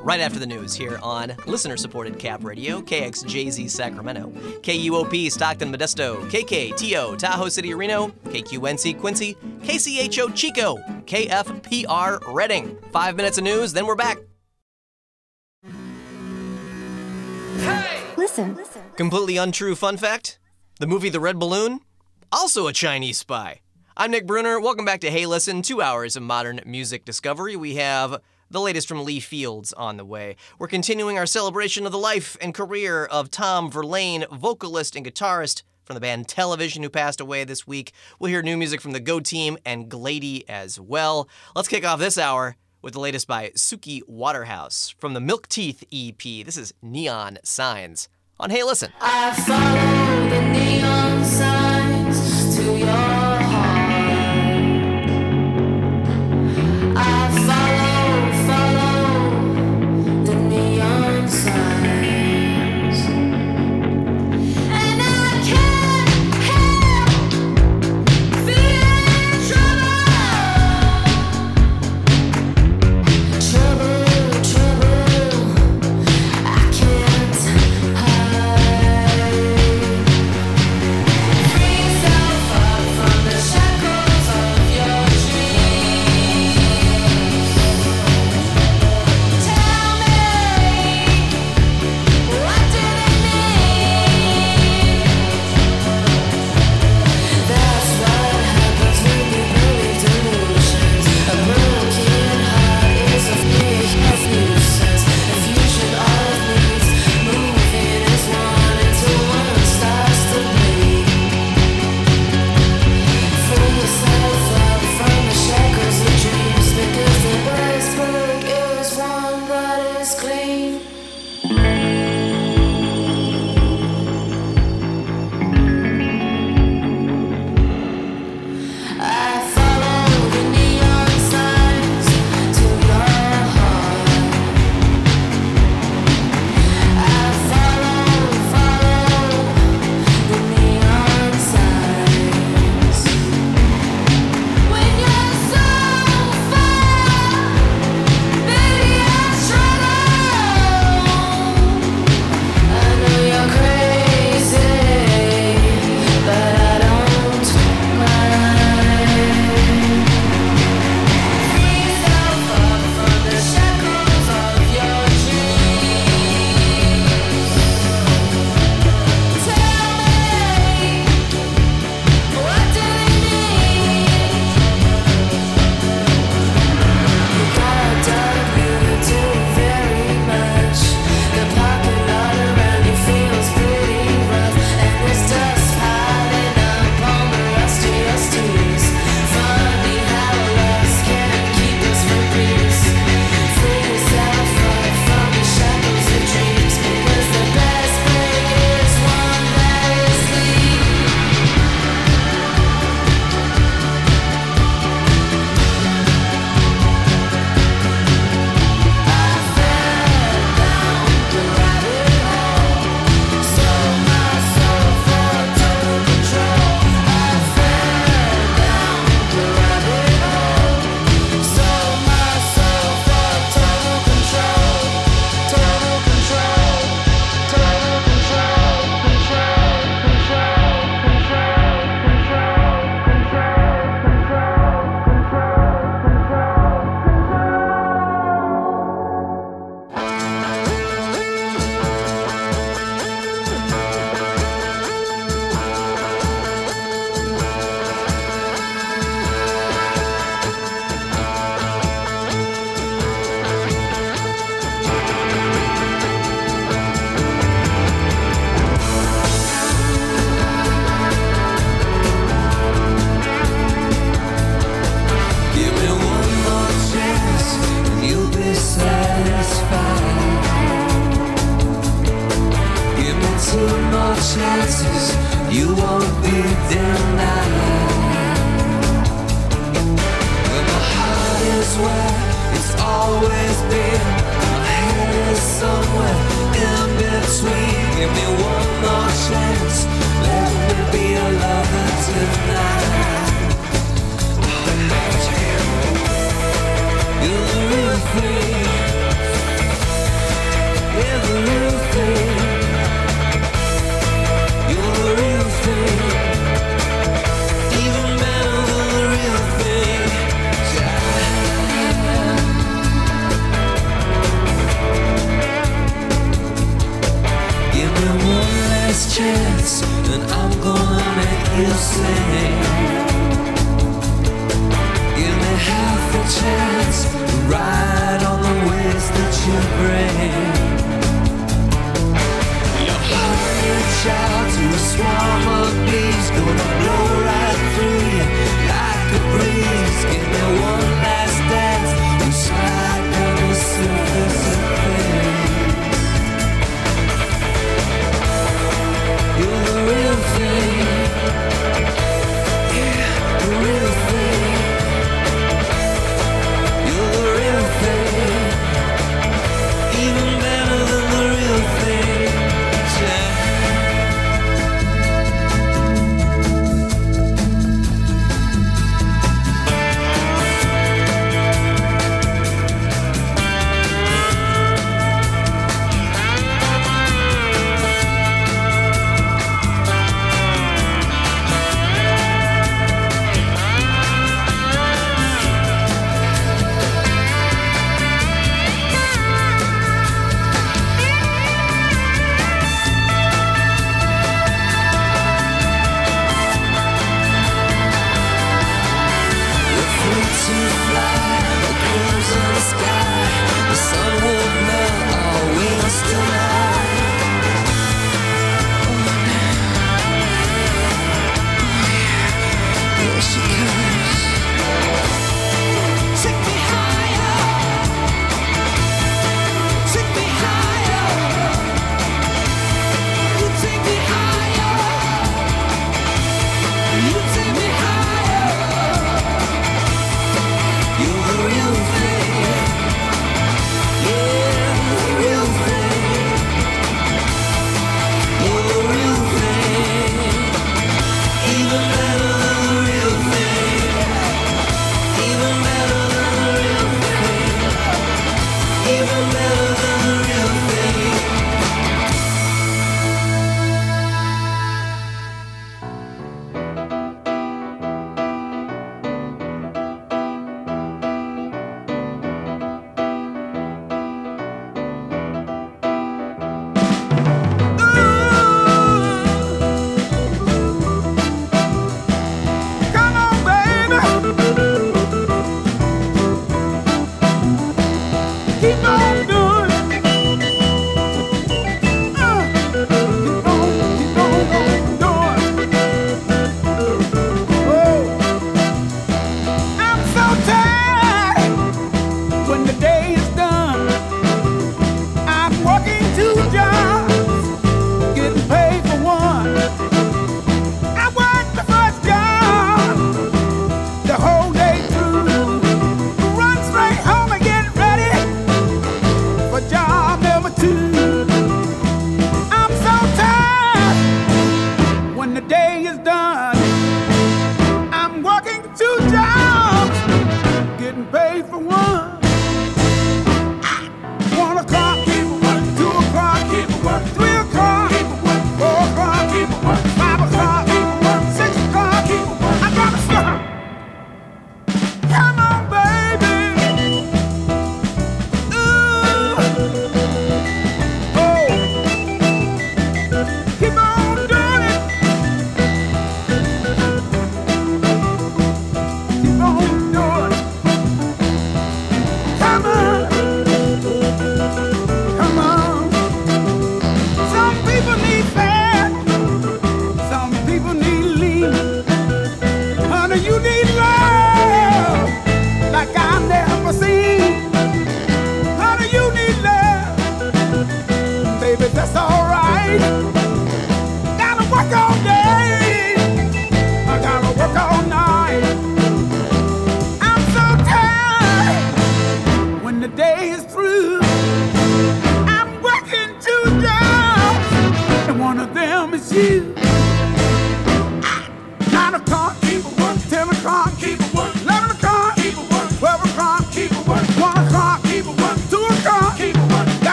right 0.00 0.20
after 0.20 0.38
the 0.38 0.46
news 0.46 0.74
here 0.74 0.98
on 1.02 1.34
listener 1.46 1.76
supported 1.76 2.18
Cap 2.18 2.44
Radio, 2.44 2.80
KXJZ 2.80 3.70
Sacramento, 3.70 4.30
KUOP 4.62 5.30
Stockton 5.30 5.72
Modesto, 5.72 6.28
KKTO 6.30 7.16
Tahoe 7.18 7.48
City 7.48 7.74
Reno, 7.74 8.08
KQNC 8.24 8.98
Quincy, 8.98 9.34
KCHO 9.62 10.34
Chico, 10.34 10.76
KFPR 11.06 12.20
Redding. 12.32 12.76
Five 12.92 13.16
minutes 13.16 13.38
of 13.38 13.44
news, 13.44 13.72
then 13.72 13.86
we're 13.86 13.96
back. 13.96 14.18
Hey! 17.58 18.00
Listen. 18.16 18.58
Completely 18.96 19.36
untrue 19.36 19.74
fun 19.74 19.96
fact 19.96 20.38
the 20.78 20.86
movie 20.86 21.10
The 21.10 21.20
Red 21.20 21.38
Balloon, 21.38 21.80
also 22.32 22.66
a 22.66 22.72
Chinese 22.72 23.18
spy. 23.18 23.60
I'm 23.96 24.10
Nick 24.10 24.26
Brunner. 24.26 24.58
Welcome 24.58 24.86
back 24.86 25.00
to 25.00 25.10
Hey 25.10 25.26
Listen, 25.26 25.60
two 25.60 25.82
hours 25.82 26.16
of 26.16 26.22
modern 26.22 26.60
music 26.64 27.04
discovery. 27.04 27.54
We 27.54 27.74
have 27.74 28.22
the 28.50 28.60
latest 28.60 28.88
from 28.88 29.04
Lee 29.04 29.20
Fields 29.20 29.72
on 29.72 29.96
the 29.96 30.04
way. 30.04 30.36
We're 30.58 30.66
continuing 30.66 31.16
our 31.18 31.26
celebration 31.26 31.86
of 31.86 31.92
the 31.92 31.98
life 31.98 32.36
and 32.40 32.52
career 32.52 33.04
of 33.04 33.30
Tom 33.30 33.70
Verlaine, 33.70 34.24
vocalist 34.32 34.96
and 34.96 35.06
guitarist 35.06 35.62
from 35.84 35.94
the 35.94 36.00
band 36.00 36.28
Television, 36.28 36.82
who 36.82 36.90
passed 36.90 37.20
away 37.20 37.44
this 37.44 37.66
week. 37.66 37.92
We'll 38.18 38.30
hear 38.30 38.42
new 38.42 38.56
music 38.56 38.80
from 38.80 38.92
the 38.92 39.00
Go 39.00 39.20
Team 39.20 39.56
and 39.64 39.88
Gladie 39.88 40.48
as 40.48 40.80
well. 40.80 41.28
Let's 41.54 41.68
kick 41.68 41.84
off 41.86 42.00
this 42.00 42.18
hour 42.18 42.56
with 42.82 42.94
the 42.94 43.00
latest 43.00 43.28
by 43.28 43.50
Suki 43.50 44.00
Waterhouse 44.08 44.94
from 44.98 45.14
the 45.14 45.20
Milk 45.20 45.48
Teeth 45.48 45.84
EP. 45.92 46.22
This 46.22 46.56
is 46.56 46.74
Neon 46.82 47.38
Signs 47.44 48.08
on 48.38 48.50
Hey 48.50 48.64
Listen. 48.64 48.92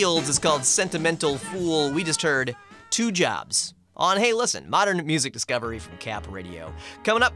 Fields 0.00 0.30
is 0.30 0.38
called 0.38 0.64
Sentimental 0.64 1.36
Fool. 1.36 1.92
We 1.92 2.02
just 2.02 2.22
heard 2.22 2.56
Two 2.88 3.12
Jobs 3.12 3.74
on 3.94 4.16
Hey 4.16 4.32
Listen, 4.32 4.70
modern 4.70 5.06
music 5.06 5.34
discovery 5.34 5.78
from 5.78 5.98
Cap 5.98 6.26
Radio. 6.30 6.72
Coming 7.04 7.22
up, 7.22 7.34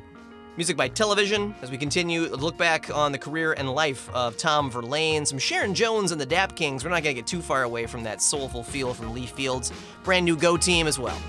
music 0.56 0.74
by 0.74 0.88
television 0.88 1.54
as 1.60 1.70
we 1.70 1.76
continue 1.76 2.26
to 2.26 2.36
look 2.36 2.56
back 2.56 2.88
on 2.88 3.12
the 3.12 3.18
career 3.18 3.52
and 3.52 3.70
life 3.70 4.08
of 4.14 4.38
Tom 4.38 4.70
Verlaine, 4.70 5.26
some 5.26 5.38
Sharon 5.38 5.74
Jones 5.74 6.10
and 6.10 6.18
the 6.18 6.24
Dap 6.24 6.56
Kings. 6.56 6.84
We're 6.84 6.88
not 6.88 7.02
going 7.02 7.14
to 7.14 7.20
get 7.20 7.26
too 7.26 7.42
far 7.42 7.64
away 7.64 7.84
from 7.84 8.02
that 8.04 8.22
soulful 8.22 8.62
feel 8.62 8.94
from 8.94 9.12
Lee 9.12 9.26
Fields. 9.26 9.70
Brand 10.02 10.24
new 10.24 10.34
Go 10.34 10.56
team 10.56 10.86
as 10.86 10.98
well. 10.98 11.20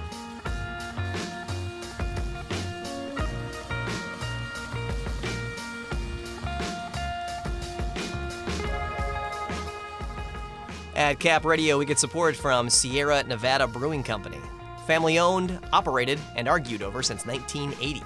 At 10.96 11.20
Cap 11.20 11.44
Radio, 11.44 11.78
we 11.78 11.86
get 11.86 12.00
support 12.00 12.38
from 12.38 12.70
Sierra 12.70 13.22
Nevada 13.24 13.68
Brewing 13.68 14.02
Company. 14.02 14.40
Family 14.88 15.20
owned, 15.20 15.60
operated, 15.74 16.20
and 16.38 16.48
argued 16.48 16.82
over 16.82 17.04
since 17.04 17.26
1980. 17.26 18.02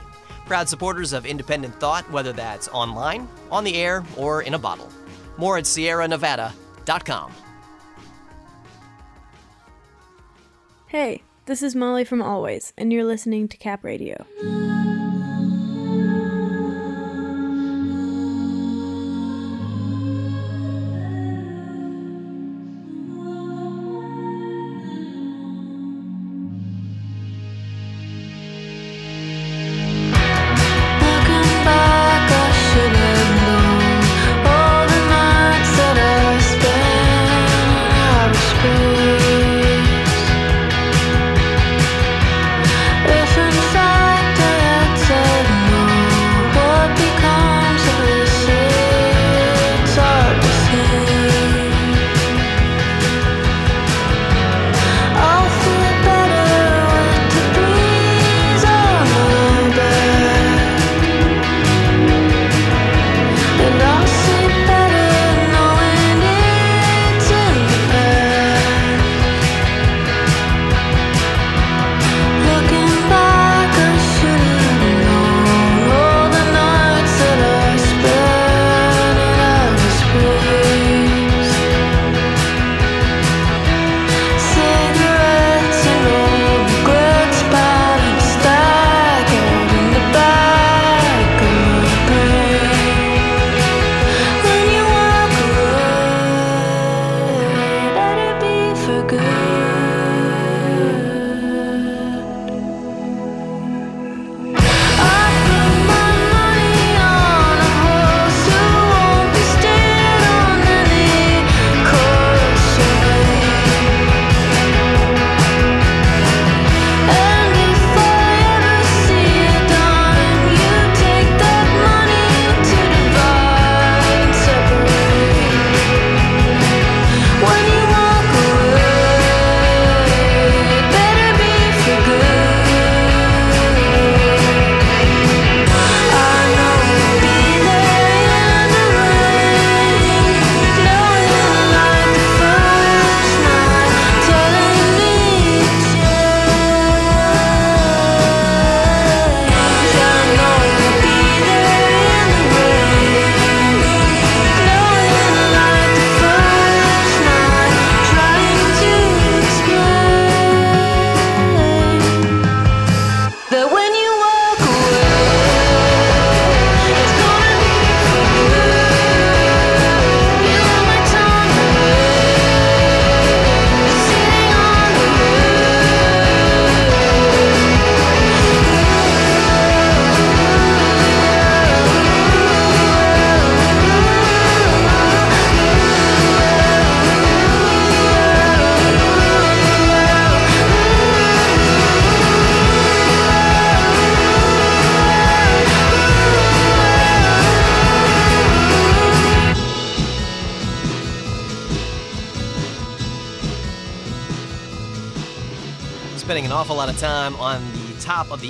Proud 0.48 0.68
supporters 0.68 1.14
of 1.14 1.28
independent 1.28 1.80
thought, 1.80 2.10
whether 2.10 2.34
that's 2.34 2.68
online, 2.70 3.28
on 3.52 3.64
the 3.64 3.76
air, 3.76 4.04
or 4.18 4.42
in 4.42 4.56
a 4.56 4.60
bottle. 4.60 4.90
More 5.38 5.58
at 5.58 5.66
sierranevada.com. 5.66 7.32
Hey, 10.88 11.22
this 11.46 11.62
is 11.62 11.76
Molly 11.76 12.04
from 12.04 12.22
Alvvays, 12.22 12.74
and 12.76 12.92
you're 12.92 13.04
listening 13.04 13.48
to 13.50 13.58
Cap 13.58 13.84
Radio. 13.84 14.26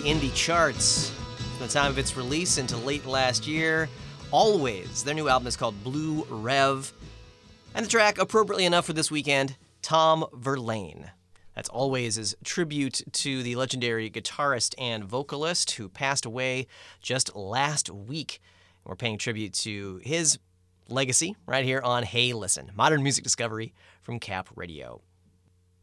Indie 0.10 0.34
charts 0.34 1.12
from 1.56 1.68
the 1.68 1.72
time 1.72 1.92
of 1.92 2.00
its 2.00 2.18
release 2.18 2.58
into 2.58 2.76
late 2.78 3.06
last 3.06 3.46
year. 3.46 3.88
Alvvays. 4.34 5.04
Their 5.04 5.14
new 5.14 5.28
album 5.28 5.48
is 5.48 5.56
called 5.56 5.84
Blue 5.84 6.26
Rev. 6.32 6.92
And 7.76 7.86
the 7.86 7.90
track, 7.92 8.18
appropriately 8.18 8.66
enough 8.66 8.88
for 8.88 8.94
this 8.94 9.12
weekend, 9.12 9.56
Tom 9.84 10.26
Verlaine. 10.34 11.12
That's 11.54 11.70
Alvvays 11.70 12.18
is 12.18 12.36
tribute 12.44 13.04
to 13.12 13.44
the 13.44 13.56
legendary 13.56 14.10
guitarist 14.10 14.74
and 14.80 15.04
vocalist 15.04 15.70
who 15.74 15.88
passed 15.88 16.26
away 16.26 16.66
just 17.04 17.36
last 17.36 17.92
week. 17.92 18.42
We're 18.86 18.96
paying 18.96 19.20
tribute 19.20 19.54
to 19.54 20.02
his 20.02 20.40
legacy 20.88 21.36
right 21.46 21.64
here 21.64 21.82
on 21.84 22.02
Hey 22.02 22.34
Listen, 22.34 22.72
modern 22.74 23.04
music 23.04 23.24
discovery 23.24 23.76
from 24.02 24.20
Cap 24.20 24.50
Radio. 24.56 25.04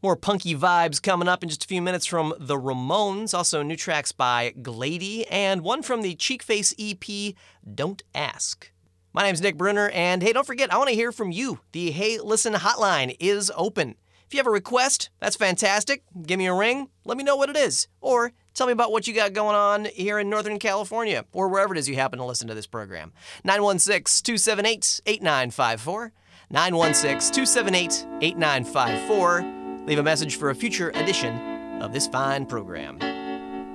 More 0.03 0.15
punky 0.15 0.53
vibes 0.53 1.01
coming 1.01 1.27
up 1.27 1.41
in 1.41 1.49
just 1.49 1.63
a 1.63 1.67
few 1.67 1.81
minutes 1.81 2.05
from 2.05 2.35
The 2.37 2.55
Ramones, 2.55 3.33
also 3.33 3.63
new 3.63 3.75
tracks 3.75 4.11
by 4.11 4.53
Gladie, 4.61 5.25
and 5.25 5.61
one 5.61 5.81
from 5.81 6.03
the 6.03 6.15
Cheekface 6.15 6.75
EP, 6.77 7.33
Don't 7.73 8.03
Ask. 8.13 8.71
My 9.11 9.23
name's 9.23 9.41
Nick 9.41 9.57
Brunner, 9.57 9.89
and 9.89 10.21
hey, 10.21 10.33
don't 10.33 10.45
forget, 10.45 10.71
I 10.71 10.77
want 10.77 10.89
to 10.89 10.95
hear 10.95 11.11
from 11.11 11.31
you. 11.31 11.61
The 11.71 11.89
Hey 11.89 12.19
Listen 12.19 12.53
hotline 12.53 13.17
is 13.19 13.51
open. 13.55 13.95
If 14.27 14.35
you 14.35 14.37
have 14.37 14.45
a 14.45 14.51
request, 14.51 15.09
that's 15.19 15.35
fantastic. 15.35 16.03
Give 16.21 16.37
me 16.37 16.45
a 16.45 16.53
ring, 16.53 16.89
let 17.03 17.17
me 17.17 17.23
know 17.23 17.35
what 17.35 17.49
it 17.49 17.57
is. 17.57 17.87
Or 17.99 18.33
tell 18.53 18.67
me 18.67 18.73
about 18.73 18.91
what 18.91 19.07
you 19.07 19.15
got 19.15 19.33
going 19.33 19.55
on 19.55 19.85
here 19.85 20.19
in 20.19 20.29
Northern 20.29 20.59
California, 20.59 21.25
or 21.33 21.47
wherever 21.47 21.73
it 21.73 21.79
is 21.79 21.89
you 21.89 21.95
happen 21.95 22.19
to 22.19 22.25
listen 22.25 22.47
to 22.49 22.53
this 22.53 22.67
program. 22.67 23.13
916 23.43 24.23
278 24.23 25.01
8954. 25.07 26.11
916 26.51 27.33
278 27.33 28.05
8954. 28.21 29.56
Leave 29.87 29.99
a 29.99 30.03
message 30.03 30.35
for 30.35 30.49
a 30.49 30.55
future 30.55 30.89
edition 30.95 31.81
of 31.81 31.93
this 31.93 32.07
fine 32.07 32.45
program. 32.45 32.97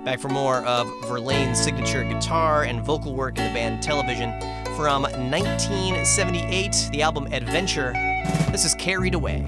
Back 0.05 0.20
for 0.20 0.28
more 0.28 0.59
of 0.59 0.86
Verlaine's 1.06 1.59
signature 1.59 2.05
guitar 2.05 2.64
and 2.64 2.84
vocal 2.84 3.14
work 3.14 3.39
in 3.39 3.47
the 3.47 3.55
band 3.55 3.82
Television 3.82 4.39
from 4.76 5.05
1978, 5.05 6.90
the 6.93 7.01
album 7.01 7.32
Adventure. 7.32 7.94
This 8.51 8.66
is 8.66 8.74
Carried 8.74 9.14
Away. 9.14 9.47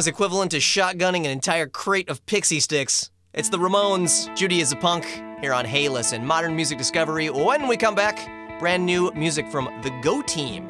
Is 0.00 0.06
equivalent 0.06 0.52
to 0.52 0.56
shotgunning 0.56 1.26
an 1.26 1.30
entire 1.30 1.66
crate 1.66 2.08
of 2.08 2.24
Pixy 2.24 2.56
Stix. 2.56 3.10
It's 3.34 3.50
the 3.50 3.58
Ramones, 3.58 4.34
Judy 4.34 4.62
is 4.62 4.72
a 4.72 4.76
Punk, 4.76 5.04
here 5.42 5.52
on 5.52 5.66
Hey 5.66 5.90
Listen, 5.90 6.24
Modern 6.24 6.56
Music 6.56 6.78
Discovery. 6.78 7.28
When 7.28 7.68
we 7.68 7.76
come 7.76 7.94
back, 7.94 8.58
brand 8.58 8.86
new 8.86 9.12
music 9.14 9.46
from 9.50 9.66
the 9.82 9.90
Go 10.00 10.22
Team. 10.22 10.66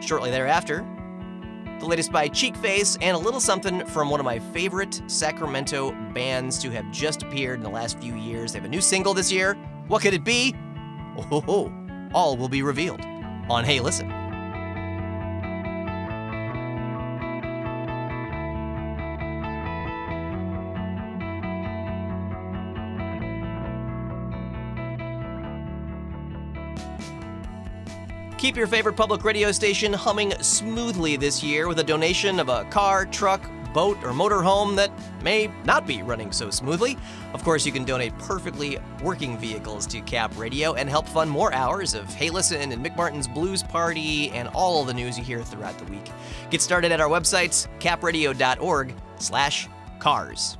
Shortly 0.00 0.32
thereafter, 0.32 0.84
the 1.78 1.86
latest 1.86 2.10
by 2.10 2.28
Cheekface, 2.28 2.98
and 3.00 3.16
a 3.16 3.20
little 3.20 3.38
something 3.38 3.86
from 3.86 4.10
one 4.10 4.18
of 4.18 4.26
my 4.26 4.40
favorite 4.40 5.00
Sacramento 5.06 5.92
bands 6.12 6.58
to 6.58 6.70
have 6.70 6.90
just 6.90 7.22
appeared 7.22 7.58
in 7.58 7.62
the 7.62 7.70
last 7.70 8.00
few 8.00 8.16
years. 8.16 8.52
They 8.52 8.58
have 8.58 8.66
a 8.66 8.68
new 8.68 8.80
single 8.80 9.14
this 9.14 9.30
year. 9.30 9.54
What 9.86 10.02
could 10.02 10.12
it 10.12 10.24
be? 10.24 10.56
Oh, 11.16 11.22
ho, 11.22 11.40
ho. 11.42 12.10
all 12.12 12.36
will 12.36 12.48
be 12.48 12.62
revealed 12.62 13.02
on 13.48 13.62
Hey 13.64 13.78
Listen. 13.78 14.19
Keep 28.40 28.56
your 28.56 28.66
favorite 28.66 28.96
public 28.96 29.22
radio 29.22 29.52
station 29.52 29.92
humming 29.92 30.32
smoothly 30.40 31.18
this 31.18 31.42
year 31.44 31.68
with 31.68 31.78
a 31.78 31.84
donation 31.84 32.40
of 32.40 32.48
a 32.48 32.64
car, 32.70 33.04
truck, 33.04 33.42
boat, 33.74 33.98
or 34.02 34.12
motorhome 34.12 34.74
that 34.76 34.90
may 35.22 35.50
not 35.66 35.86
be 35.86 36.02
running 36.02 36.32
so 36.32 36.48
smoothly. 36.48 36.96
Of 37.34 37.44
course, 37.44 37.66
you 37.66 37.70
can 37.70 37.84
donate 37.84 38.16
perfectly 38.16 38.78
working 39.02 39.36
vehicles 39.36 39.86
to 39.88 40.00
Cap 40.00 40.32
Radio 40.38 40.72
and 40.72 40.88
help 40.88 41.06
fund 41.06 41.30
more 41.30 41.52
hours 41.52 41.92
of 41.92 42.06
Hey 42.14 42.30
Listen 42.30 42.72
and 42.72 42.82
Mick 42.82 42.96
Martin's 42.96 43.28
Blues 43.28 43.62
Party 43.62 44.30
and 44.30 44.48
all 44.54 44.86
the 44.86 44.94
news 44.94 45.18
you 45.18 45.22
hear 45.22 45.42
throughout 45.42 45.76
the 45.76 45.84
week. 45.92 46.10
Get 46.48 46.62
started 46.62 46.92
at 46.92 47.00
our 47.02 47.10
websites, 47.10 47.68
capradio.org 47.78 48.94
slash 49.18 49.68
cars. 49.98 50.56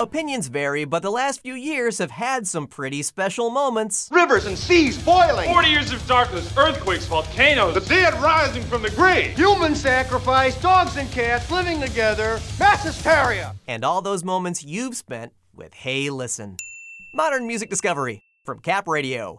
Opinions 0.00 0.48
vary, 0.48 0.84
but 0.84 1.02
the 1.04 1.10
last 1.10 1.40
few 1.40 1.54
years 1.54 1.98
have 1.98 2.10
had 2.10 2.48
some 2.48 2.66
pretty 2.66 3.00
special 3.00 3.48
moments. 3.48 4.08
Rivers 4.10 4.44
and 4.44 4.58
seas 4.58 5.00
boiling. 5.00 5.48
40 5.48 5.68
years 5.68 5.92
of 5.92 6.04
darkness, 6.08 6.52
earthquakes, 6.56 7.06
volcanoes, 7.06 7.74
the 7.74 7.80
dead 7.80 8.12
rising 8.14 8.64
from 8.64 8.82
the 8.82 8.90
grave. 8.90 9.36
Human 9.36 9.76
sacrifice, 9.76 10.60
dogs 10.60 10.96
and 10.96 11.08
cats 11.12 11.48
living 11.48 11.80
together, 11.80 12.40
mass 12.58 12.82
hysteria. 12.82 13.54
And 13.68 13.84
all 13.84 14.02
those 14.02 14.24
moments 14.24 14.64
you've 14.64 14.96
spent 14.96 15.32
with 15.54 15.72
Hey 15.74 16.10
Listen. 16.10 16.56
Modern 17.14 17.46
music 17.46 17.70
discovery 17.70 18.20
from 18.44 18.58
Cap 18.58 18.88
Radio. 18.88 19.38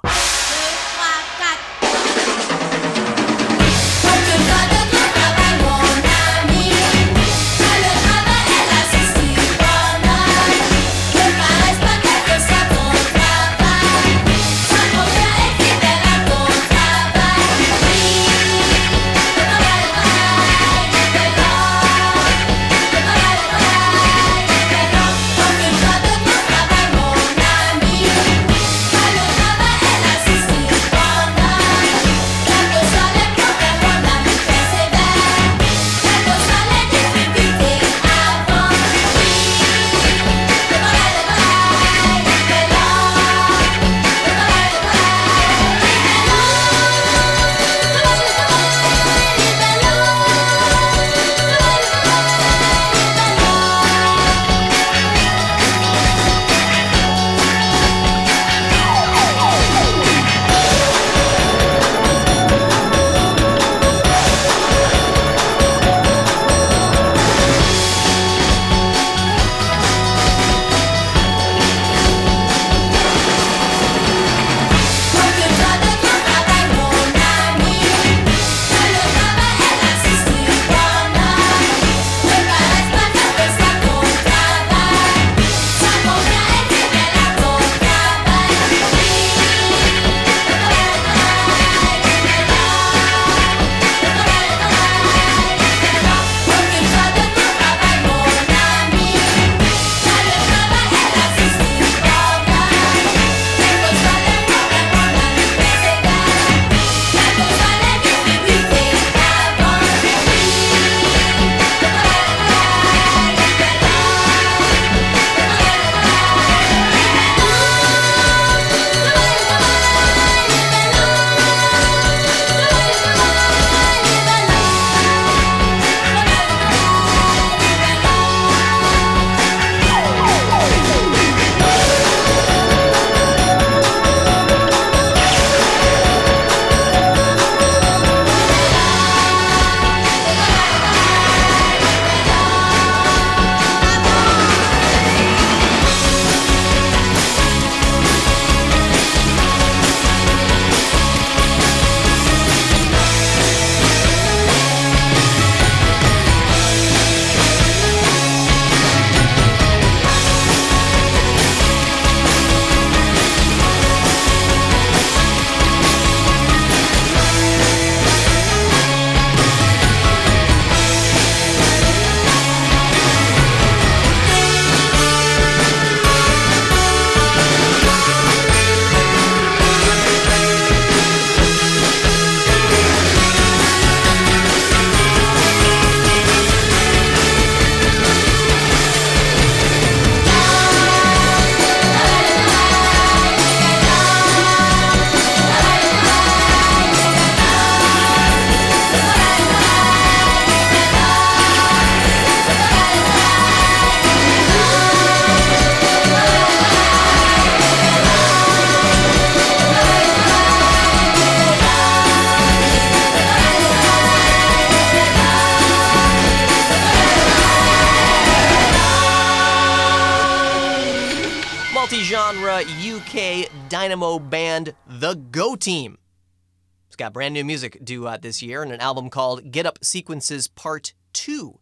It's 226.96 227.04
got 227.04 227.12
brand 227.12 227.34
new 227.34 227.44
music 227.44 227.84
due 227.84 228.08
out 228.08 228.22
this 228.22 228.42
year 228.42 228.64
and 228.64 228.72
an 228.72 228.80
album 228.80 229.10
called 229.10 229.52
Get 229.52 229.66
Up 229.66 229.80
Sequences 229.84 230.48
Part 230.48 230.94
2. 231.12 231.60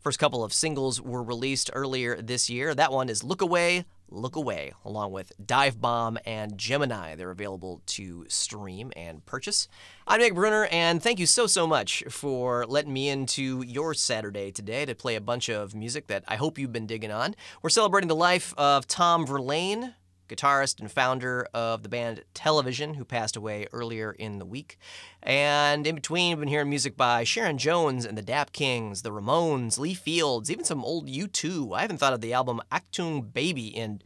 First 0.00 0.18
couple 0.18 0.44
of 0.44 0.52
singles 0.52 1.00
were 1.00 1.22
released 1.22 1.70
earlier 1.72 2.20
this 2.20 2.50
year. 2.50 2.74
That 2.74 2.92
one 2.92 3.08
is 3.08 3.24
Look 3.24 3.40
Away, 3.40 3.86
Look 4.10 4.36
Away, 4.36 4.74
along 4.84 5.12
with 5.12 5.32
Dive 5.42 5.80
Bomb 5.80 6.18
and 6.26 6.58
Gemini. 6.58 7.14
They're 7.14 7.30
available 7.30 7.80
to 7.86 8.26
stream 8.28 8.92
and 8.94 9.24
purchase. 9.24 9.66
I'm 10.06 10.20
Nick 10.20 10.34
Brunner, 10.34 10.66
and 10.66 11.02
thank 11.02 11.18
you 11.18 11.26
so, 11.26 11.46
so 11.46 11.66
much 11.66 12.04
for 12.10 12.66
letting 12.66 12.92
me 12.92 13.08
into 13.08 13.62
your 13.62 13.94
Saturday 13.94 14.52
today 14.52 14.84
to 14.84 14.94
play 14.94 15.14
a 15.14 15.22
bunch 15.22 15.48
of 15.48 15.74
music 15.74 16.08
that 16.08 16.22
I 16.28 16.36
hope 16.36 16.58
you've 16.58 16.70
been 16.70 16.86
digging 16.86 17.10
on. 17.10 17.34
We're 17.62 17.70
celebrating 17.70 18.08
the 18.08 18.14
life 18.14 18.52
of 18.58 18.86
Tom 18.86 19.26
Verlaine, 19.26 19.94
guitarist 20.28 20.80
and 20.80 20.90
founder 20.90 21.46
of 21.54 21.82
the 21.82 21.88
band 21.88 22.24
Television, 22.34 22.94
who 22.94 23.04
passed 23.04 23.36
away 23.36 23.66
earlier 23.72 24.12
in 24.12 24.38
the 24.38 24.46
week. 24.46 24.78
And 25.22 25.86
in 25.86 25.94
between, 25.94 26.30
we've 26.30 26.40
been 26.40 26.48
hearing 26.48 26.70
music 26.70 26.96
by 26.96 27.24
Sharon 27.24 27.58
Jones 27.58 28.04
and 28.04 28.16
the 28.16 28.22
Dap 28.22 28.52
Kings, 28.52 29.02
the 29.02 29.10
Ramones, 29.10 29.78
Lee 29.78 29.94
Fields, 29.94 30.50
even 30.50 30.64
some 30.64 30.84
old 30.84 31.08
U2. 31.08 31.76
I 31.76 31.82
haven't 31.82 31.98
thought 31.98 32.12
of 32.12 32.20
the 32.20 32.32
album 32.32 32.60
Achtung 32.70 33.32
Baby 33.32 33.68
in 33.68 34.02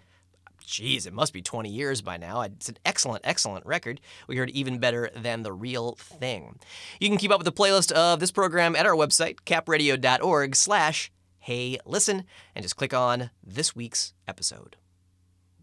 Geez, 0.70 1.04
it 1.04 1.12
must 1.12 1.32
be 1.32 1.42
20 1.42 1.68
years 1.68 2.00
by 2.00 2.16
now. 2.16 2.42
It's 2.42 2.68
an 2.68 2.76
excellent, 2.84 3.22
excellent 3.26 3.66
record. 3.66 4.00
We 4.28 4.36
heard 4.36 4.50
even 4.50 4.78
better 4.78 5.10
than 5.16 5.42
the 5.42 5.52
real 5.52 5.96
thing. 5.96 6.60
You 7.00 7.08
can 7.08 7.18
keep 7.18 7.32
up 7.32 7.40
with 7.40 7.44
the 7.44 7.52
playlist 7.52 7.90
of 7.90 8.20
this 8.20 8.30
program 8.30 8.76
at 8.76 8.86
our 8.86 8.94
website, 8.94 9.40
capradio.org 9.44 10.54
slash 10.54 11.10
hey 11.40 11.78
listen, 11.84 12.24
and 12.54 12.62
just 12.62 12.76
click 12.76 12.94
on 12.94 13.30
this 13.42 13.74
week's 13.74 14.14
episode. 14.28 14.76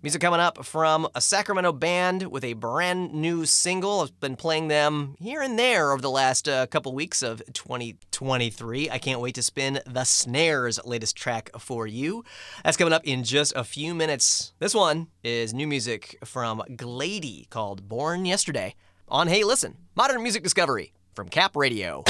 Music 0.07 0.21
coming 0.21 0.39
up 0.39 0.63
from 0.63 1.05
a 1.15 1.19
Sacramento 1.19 1.73
band 1.73 2.31
with 2.31 2.45
a 2.45 2.53
brand 2.53 3.13
new 3.13 3.45
single. 3.45 3.99
I've 3.99 4.17
been 4.21 4.37
playing 4.37 4.69
them 4.69 5.17
here 5.19 5.41
and 5.41 5.59
there 5.59 5.91
over 5.91 6.01
the 6.01 6.09
last 6.09 6.47
uh, 6.47 6.65
couple 6.67 6.95
weeks 6.95 7.21
of 7.21 7.41
2023. 7.51 8.89
I 8.89 8.99
can't 8.99 9.19
wait 9.19 9.35
to 9.35 9.43
spin 9.43 9.81
The 9.85 10.05
Snares' 10.05 10.79
latest 10.85 11.17
track 11.17 11.49
for 11.59 11.85
you. 11.85 12.23
That's 12.63 12.77
coming 12.77 12.93
up 12.93 13.03
in 13.03 13.25
just 13.25 13.51
a 13.53 13.65
few 13.65 13.93
minutes. 13.93 14.53
This 14.59 14.73
one 14.73 15.07
is 15.25 15.53
new 15.53 15.67
music 15.67 16.17
from 16.23 16.63
Gladie 16.77 17.47
called 17.49 17.89
Born 17.89 18.25
Yesterday 18.25 18.75
on 19.09 19.27
Hey 19.27 19.43
Listen, 19.43 19.75
Modern 19.93 20.23
Music 20.23 20.41
Discovery 20.41 20.93
from 21.15 21.27
Cap 21.27 21.53
Radio. 21.57 22.05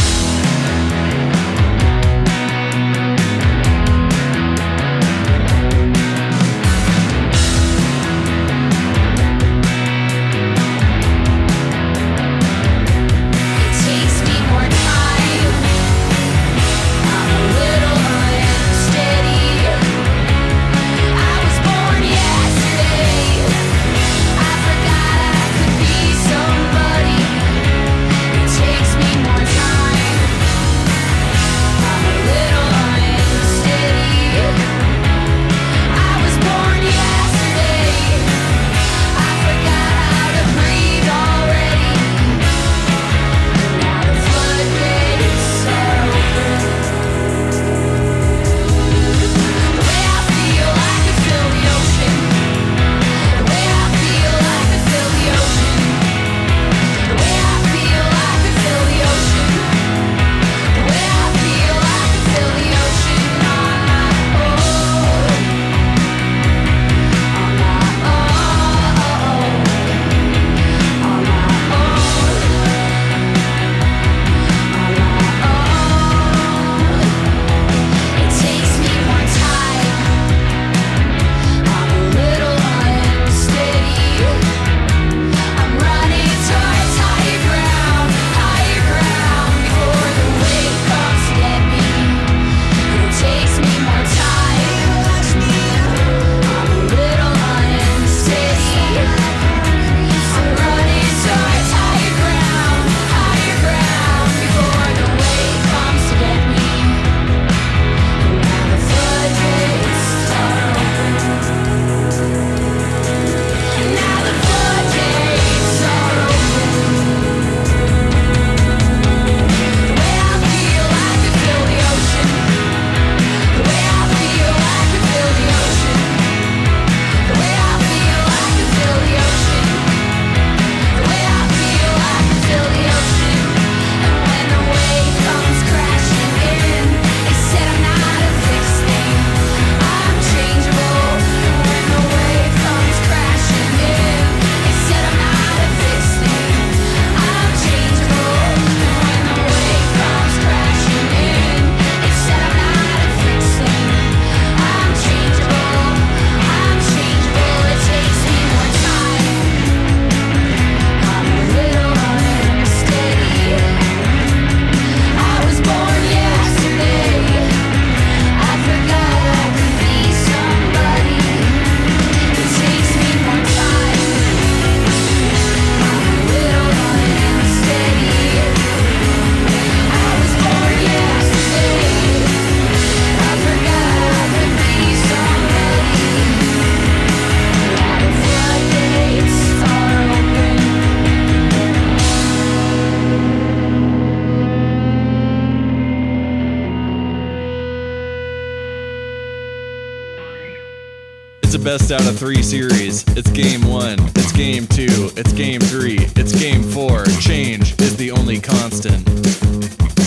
Best 201.78 201.92
out 201.92 202.08
of 202.08 202.18
three 202.18 202.42
series. 202.42 203.04
It's 203.16 203.30
game 203.30 203.62
one, 203.68 203.98
it's 204.16 204.32
game 204.32 204.66
two, 204.68 205.12
it's 205.16 205.32
game 205.34 205.62
three, 205.62 206.00
it's 206.16 206.34
game 206.40 206.64
four. 206.64 207.06
Change 207.20 207.80
is 207.82 207.96
the 207.98 208.10
only 208.12 208.40
constant. 208.40 209.06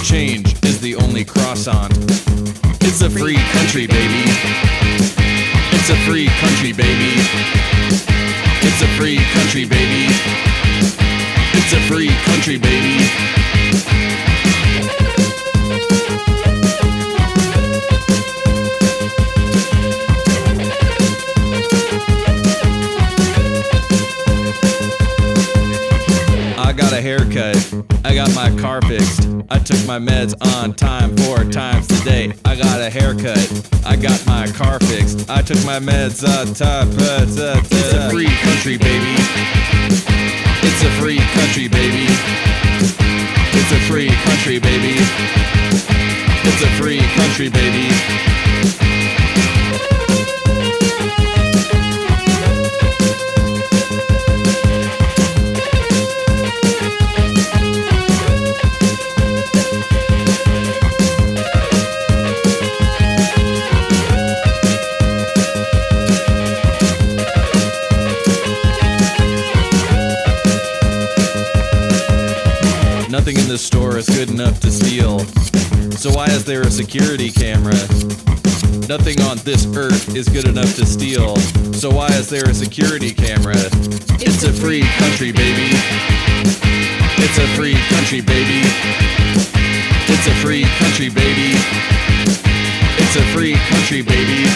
Change 0.02 0.52
is 0.64 0.80
the 0.80 0.97
only 0.97 1.24
croissant. 1.24 1.92
It's 2.82 3.02
a 3.02 3.10
free 3.10 3.38
country, 3.55 3.86
baby. 3.86 4.24
It's 5.70 5.90
a 5.90 5.97
free 6.06 6.26
country, 6.42 6.72
baby. 6.72 7.12
It's 8.66 8.82
a 8.82 8.88
free 8.98 9.18
country, 9.34 9.64
baby. 9.64 10.06
It's 11.55 11.72
a 11.72 11.80
free 11.86 12.10
country, 12.26 12.59
baby. 12.59 12.90
My 29.91 29.99
meds 29.99 30.35
on 30.57 30.73
time 30.73 31.17
four 31.17 31.43
times 31.51 31.89
today. 31.89 32.33
I 32.45 32.55
got 32.55 32.81
a 32.81 32.89
haircut. 32.89 33.43
I 33.85 33.97
got 33.97 34.25
my 34.25 34.47
car 34.47 34.79
fixed. 34.79 35.29
I 35.29 35.43
took 35.43 35.59
my 35.65 35.81
meds 35.81 36.23
on 36.23 36.55
time. 36.55 36.91
uh, 37.01 37.27
It's 37.27 37.93
a 37.93 38.09
free 38.09 38.31
country, 38.47 38.79
baby. 38.79 39.15
It's 40.62 40.83
a 40.85 40.91
free 41.03 41.19
country, 41.35 41.67
baby. 41.67 42.07
It's 43.51 43.73
a 43.73 43.81
free 43.91 44.11
country, 44.23 44.61
baby. 44.61 44.80
Nothing 73.20 73.36
in 73.36 73.48
this 73.48 73.60
store 73.60 73.98
is 73.98 74.09
good 74.09 74.30
enough 74.30 74.60
to 74.60 74.70
steal. 74.70 75.18
So 75.98 76.10
why 76.10 76.28
is 76.28 76.42
there 76.42 76.62
a 76.62 76.70
security 76.70 77.30
camera? 77.30 77.76
Nothing 78.88 79.20
on 79.20 79.36
this 79.44 79.66
earth 79.76 80.16
is 80.16 80.26
good 80.26 80.48
enough 80.48 80.74
to 80.76 80.86
steal. 80.86 81.36
So 81.74 81.90
why 81.90 82.06
is 82.16 82.30
there 82.30 82.48
a 82.48 82.55
security 82.55 83.12
camera? 83.12 83.56
It's 84.24 84.42
a 84.42 84.51
free 84.55 84.80
country, 84.97 85.32
baby. 85.32 85.68
It's 87.20 87.36
a 87.36 87.47
free 87.59 87.76
country, 87.92 88.22
baby. 88.22 88.62
It's 90.09 90.26
a 90.26 90.34
free 90.36 90.64
country, 90.80 91.10
baby. 91.10 91.60
It's 92.97 93.16
a 93.16 93.24
free 93.36 93.52
country, 93.68 94.01
baby. 94.01 94.48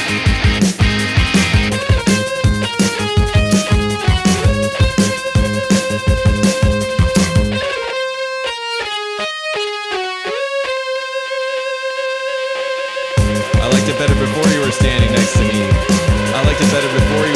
I 16.64 16.72
liked 16.72 16.86
it 16.86 16.92
before 16.94 17.34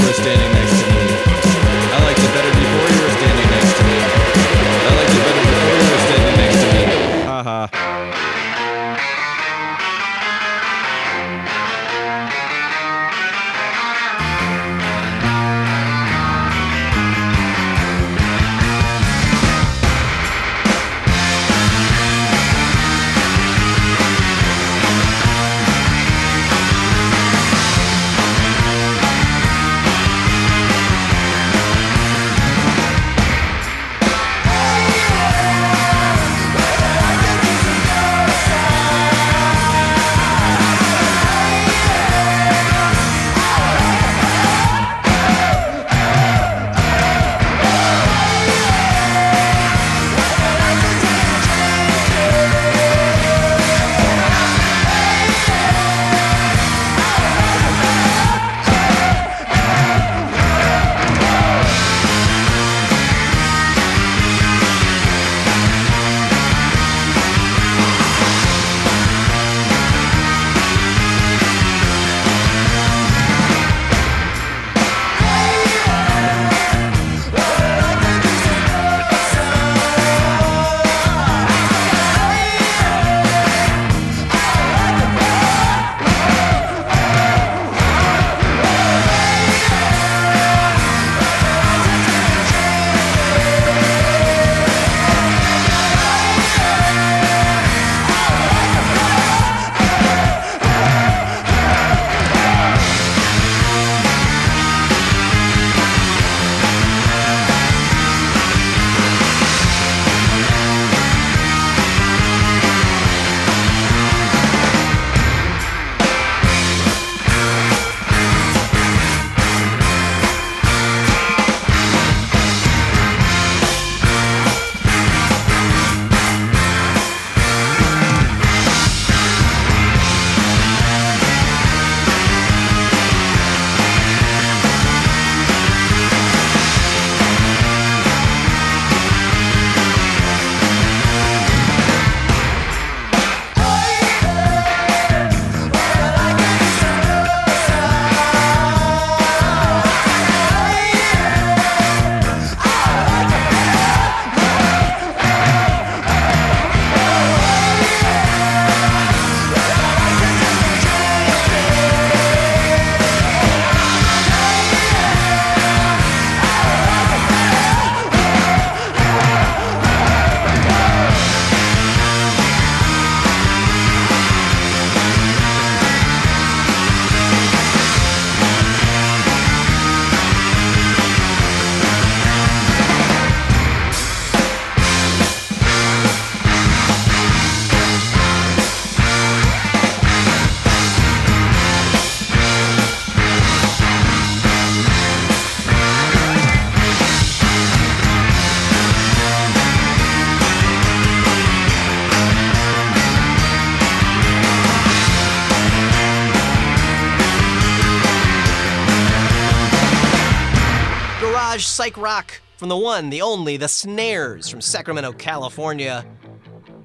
rock 212.19 212.41
from 212.57 212.69
the 212.69 212.77
one, 212.77 213.11
the 213.11 213.23
only, 213.23 213.57
the 213.57 213.69
Snares 213.69 214.49
from 214.49 214.61
Sacramento, 214.61 215.13
California. 215.13 216.05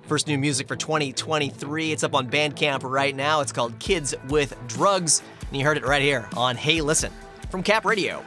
First 0.03 0.27
new 0.27 0.37
music 0.37 0.67
for 0.67 0.75
2023. 0.75 1.91
It's 1.91 2.03
up 2.03 2.13
on 2.13 2.29
Bandcamp 2.29 2.83
right 2.83 3.15
now. 3.15 3.41
It's 3.41 3.51
called 3.51 3.79
Kids 3.79 4.13
with 4.29 4.55
Drugs. 4.67 5.23
And 5.47 5.57
you 5.57 5.65
heard 5.65 5.77
it 5.77 5.85
right 5.85 6.03
here 6.03 6.29
on 6.37 6.55
Hey 6.55 6.81
Listen 6.81 7.11
from 7.49 7.63
Cap 7.63 7.83
Radio. 7.83 8.23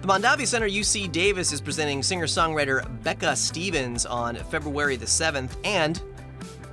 The 0.00 0.08
Mondavi 0.08 0.46
Center 0.46 0.68
UC 0.68 1.10
Davis 1.10 1.52
is 1.52 1.60
presenting 1.60 2.02
singer 2.04 2.26
songwriter 2.26 2.84
Becca 3.02 3.34
Stevens 3.34 4.06
on 4.06 4.36
February 4.36 4.96
the 4.96 5.06
7th, 5.06 5.56
and 5.64 6.00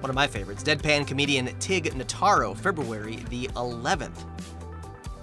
one 0.02 0.10
of 0.10 0.16
my 0.16 0.28
favorites, 0.28 0.64
deadpan 0.64 1.06
comedian 1.06 1.48
Tig 1.60 1.86
Notaro, 1.94 2.56
February 2.56 3.18
the 3.30 3.48
11th. 3.50 4.20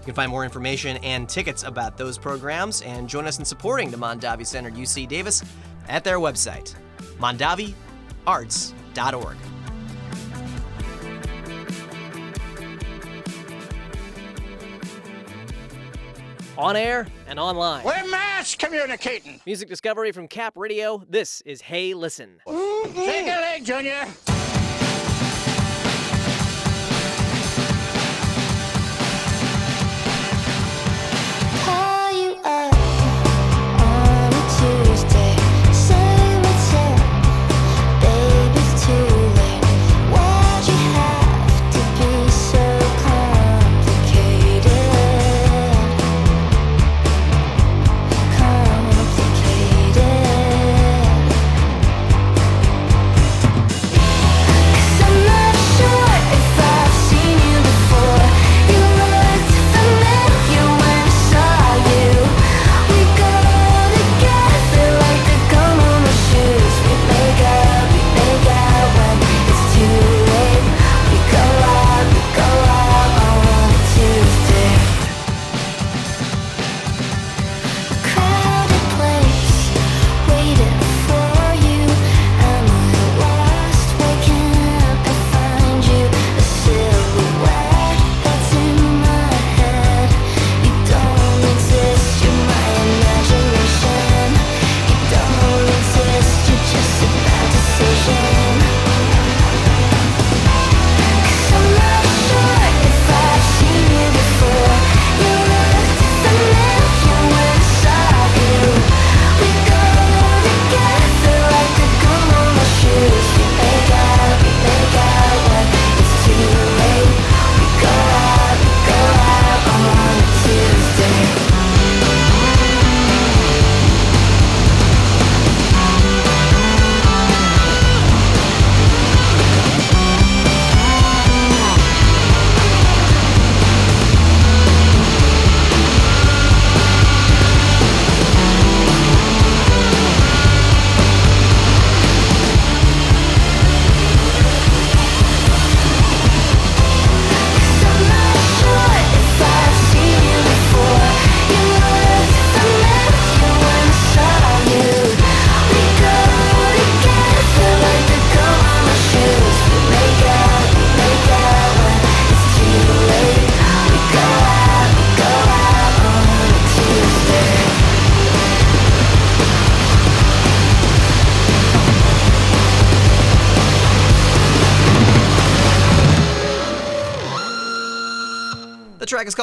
You 0.00 0.04
can 0.04 0.14
find 0.14 0.30
more 0.30 0.44
information 0.44 0.98
and 0.98 1.28
tickets 1.28 1.64
about 1.64 1.96
those 1.96 2.18
programs 2.18 2.82
and 2.82 3.08
join 3.08 3.26
us 3.26 3.38
in 3.38 3.44
supporting 3.44 3.90
the 3.90 3.96
Mondavi 3.96 4.46
Center 4.46 4.70
UC 4.70 5.08
Davis 5.08 5.42
at 5.88 6.04
their 6.04 6.18
website, 6.18 6.74
mondaviarts.org. 7.18 9.36
On 16.58 16.74
air 16.74 17.06
and 17.26 17.38
online. 17.38 17.84
We're 17.84 18.10
mass 18.10 18.54
communicating. 18.54 19.40
Music 19.44 19.68
discovery 19.68 20.10
from 20.12 20.26
Cap 20.26 20.54
Radio. 20.56 21.02
This 21.08 21.42
is 21.42 21.60
Hey 21.60 21.92
Listen. 21.92 22.40
Shake 22.46 23.26
a 23.26 23.40
leg, 23.40 23.64
Junior. 23.64 24.06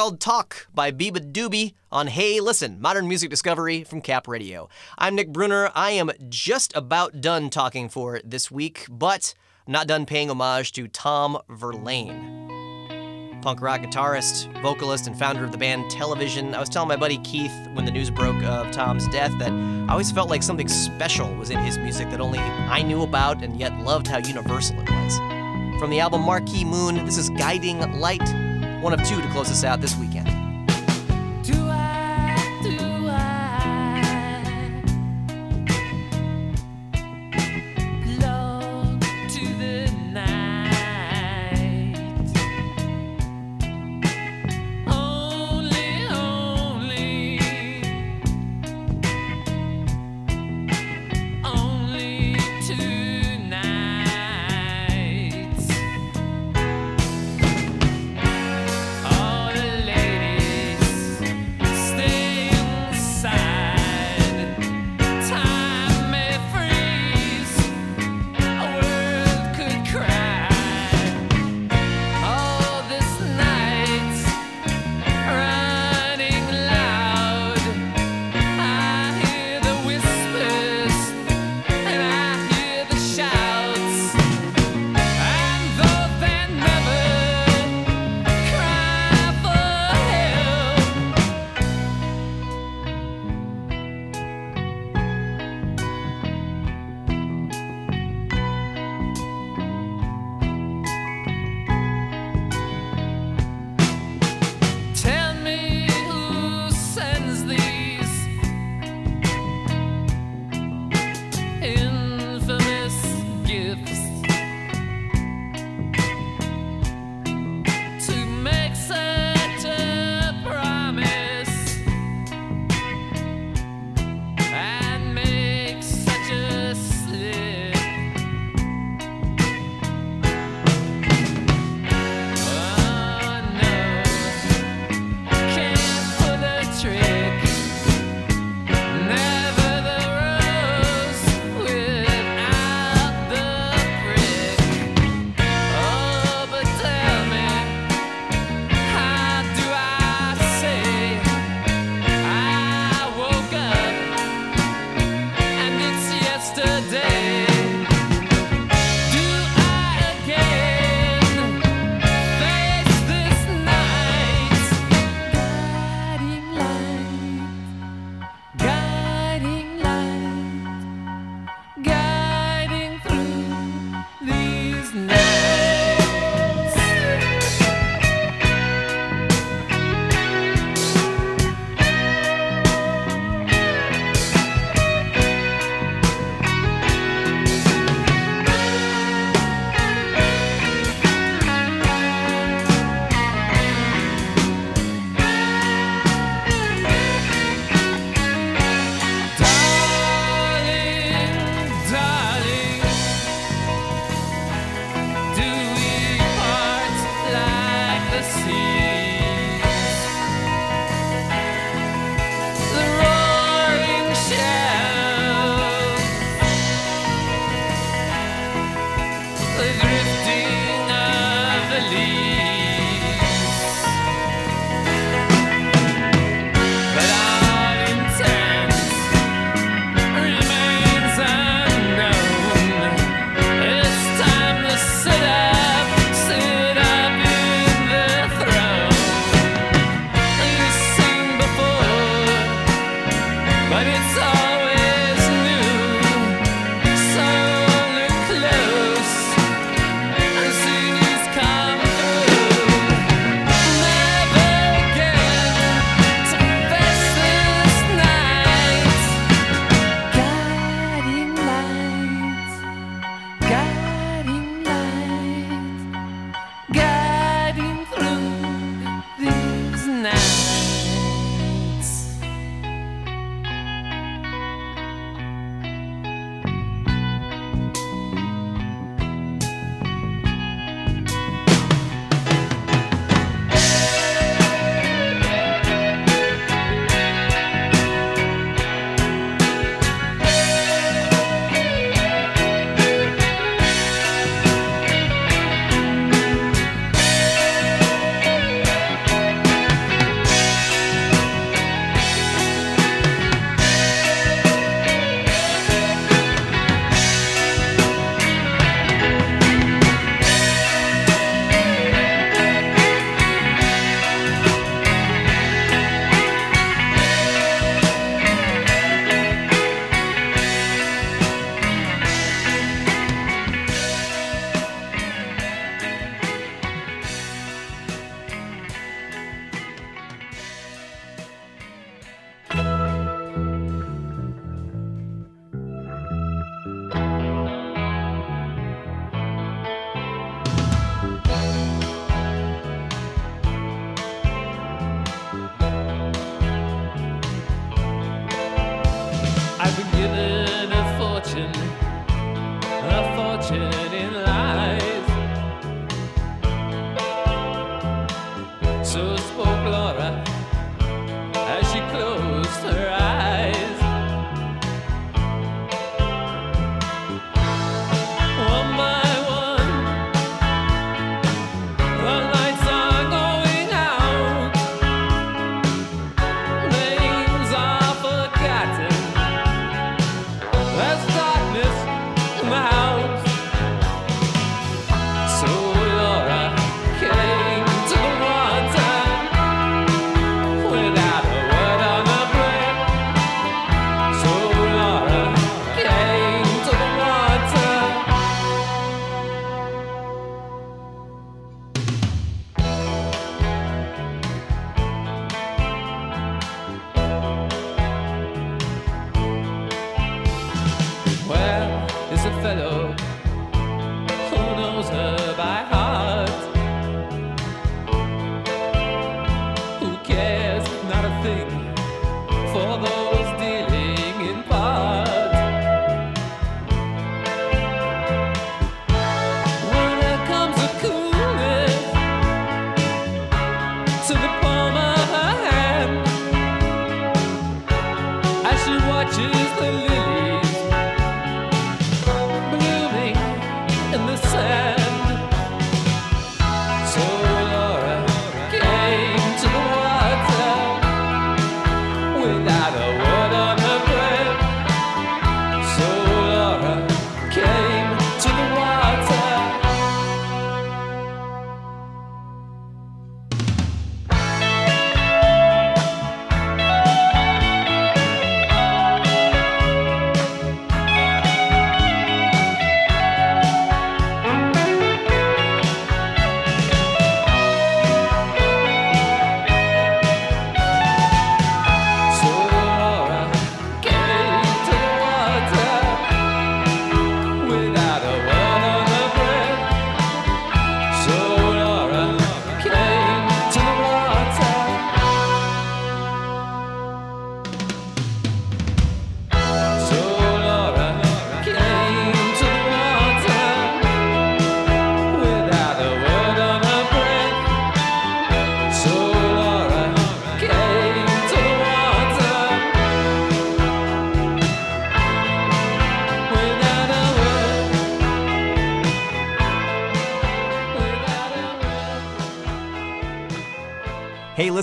Called 0.04 0.20
Talk 0.20 0.66
by 0.74 0.92
beabadoobee 0.92 1.72
on 1.90 2.08
Hey 2.08 2.38
Listen, 2.38 2.78
modern 2.78 3.08
music 3.08 3.30
discovery 3.30 3.84
from 3.84 4.02
Cap 4.02 4.28
Radio. 4.28 4.68
I'm 4.98 5.14
Nick 5.14 5.32
Brunner. 5.32 5.70
I 5.74 5.92
am 5.92 6.10
just 6.28 6.76
about 6.76 7.22
done 7.22 7.48
talking 7.48 7.88
for 7.88 8.20
this 8.22 8.50
week, 8.50 8.84
but 8.90 9.32
not 9.66 9.86
done 9.86 10.04
paying 10.04 10.28
homage 10.28 10.72
to 10.72 10.88
Tom 10.88 11.38
Verlaine. 11.48 13.40
Punk 13.40 13.62
rock 13.62 13.80
guitarist, 13.80 14.52
vocalist, 14.60 15.06
and 15.06 15.18
founder 15.18 15.42
of 15.42 15.52
the 15.52 15.58
band 15.58 15.90
Television. 15.90 16.54
I 16.54 16.60
was 16.60 16.68
telling 16.68 16.88
my 16.88 16.96
buddy 16.96 17.16
Keith 17.24 17.54
when 17.72 17.86
the 17.86 17.90
news 17.90 18.10
broke 18.10 18.42
of 18.44 18.70
Tom's 18.72 19.08
death 19.08 19.32
that 19.38 19.52
I 19.52 19.92
always 19.92 20.12
felt 20.12 20.28
like 20.28 20.42
something 20.42 20.68
special 20.68 21.34
was 21.36 21.48
in 21.48 21.60
his 21.60 21.78
music 21.78 22.10
that 22.10 22.20
only 22.20 22.40
I 22.40 22.82
knew 22.82 23.04
about 23.04 23.42
and 23.42 23.58
yet 23.58 23.72
loved 23.78 24.06
how 24.06 24.18
universal 24.18 24.78
it 24.80 24.90
was. 24.90 25.16
From 25.80 25.88
the 25.88 26.00
album 26.00 26.20
Marquee 26.20 26.66
Moon, 26.66 27.06
this 27.06 27.16
is 27.16 27.30
Guiding 27.30 27.80
Light, 27.98 28.20
one 28.84 28.92
of 28.92 29.02
two 29.08 29.18
to 29.22 29.28
close 29.28 29.50
us 29.50 29.64
out 29.64 29.80
this 29.80 29.96
weekend. 29.96 30.33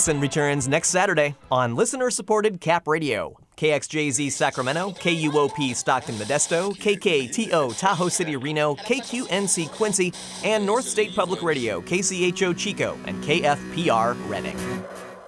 Listen 0.01 0.19
returns 0.19 0.67
next 0.67 0.89
Saturday 0.89 1.35
on 1.51 1.75
listener 1.75 2.09
supported 2.09 2.59
Cap 2.59 2.87
Radio. 2.87 3.37
KXJZ 3.55 4.31
Sacramento, 4.31 4.93
KUOP 4.93 5.75
Stockton 5.75 6.15
Modesto, 6.15 6.75
KKTO 6.75 7.77
Tahoe 7.77 8.09
City 8.09 8.35
Reno, 8.35 8.73
KQNC 8.77 9.69
Quincy, 9.69 10.11
and 10.43 10.65
North 10.65 10.85
State 10.85 11.13
Public 11.13 11.43
Radio, 11.43 11.81
KCHO 11.81 12.57
Chico, 12.57 12.97
and 13.05 13.23
KFPR 13.23 14.17
Redding. 14.27 14.57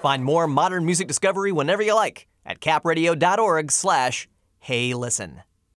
Find 0.01 0.23
more 0.25 0.47
modern 0.47 0.85
music 0.85 1.07
discovery 1.07 1.51
whenever 1.51 1.83
you 1.83 1.93
like 1.93 2.25
at 2.43 2.59
capradio.org 2.59 3.71
slash 3.71 4.27
hey 4.57 4.95
listen. 4.95 5.43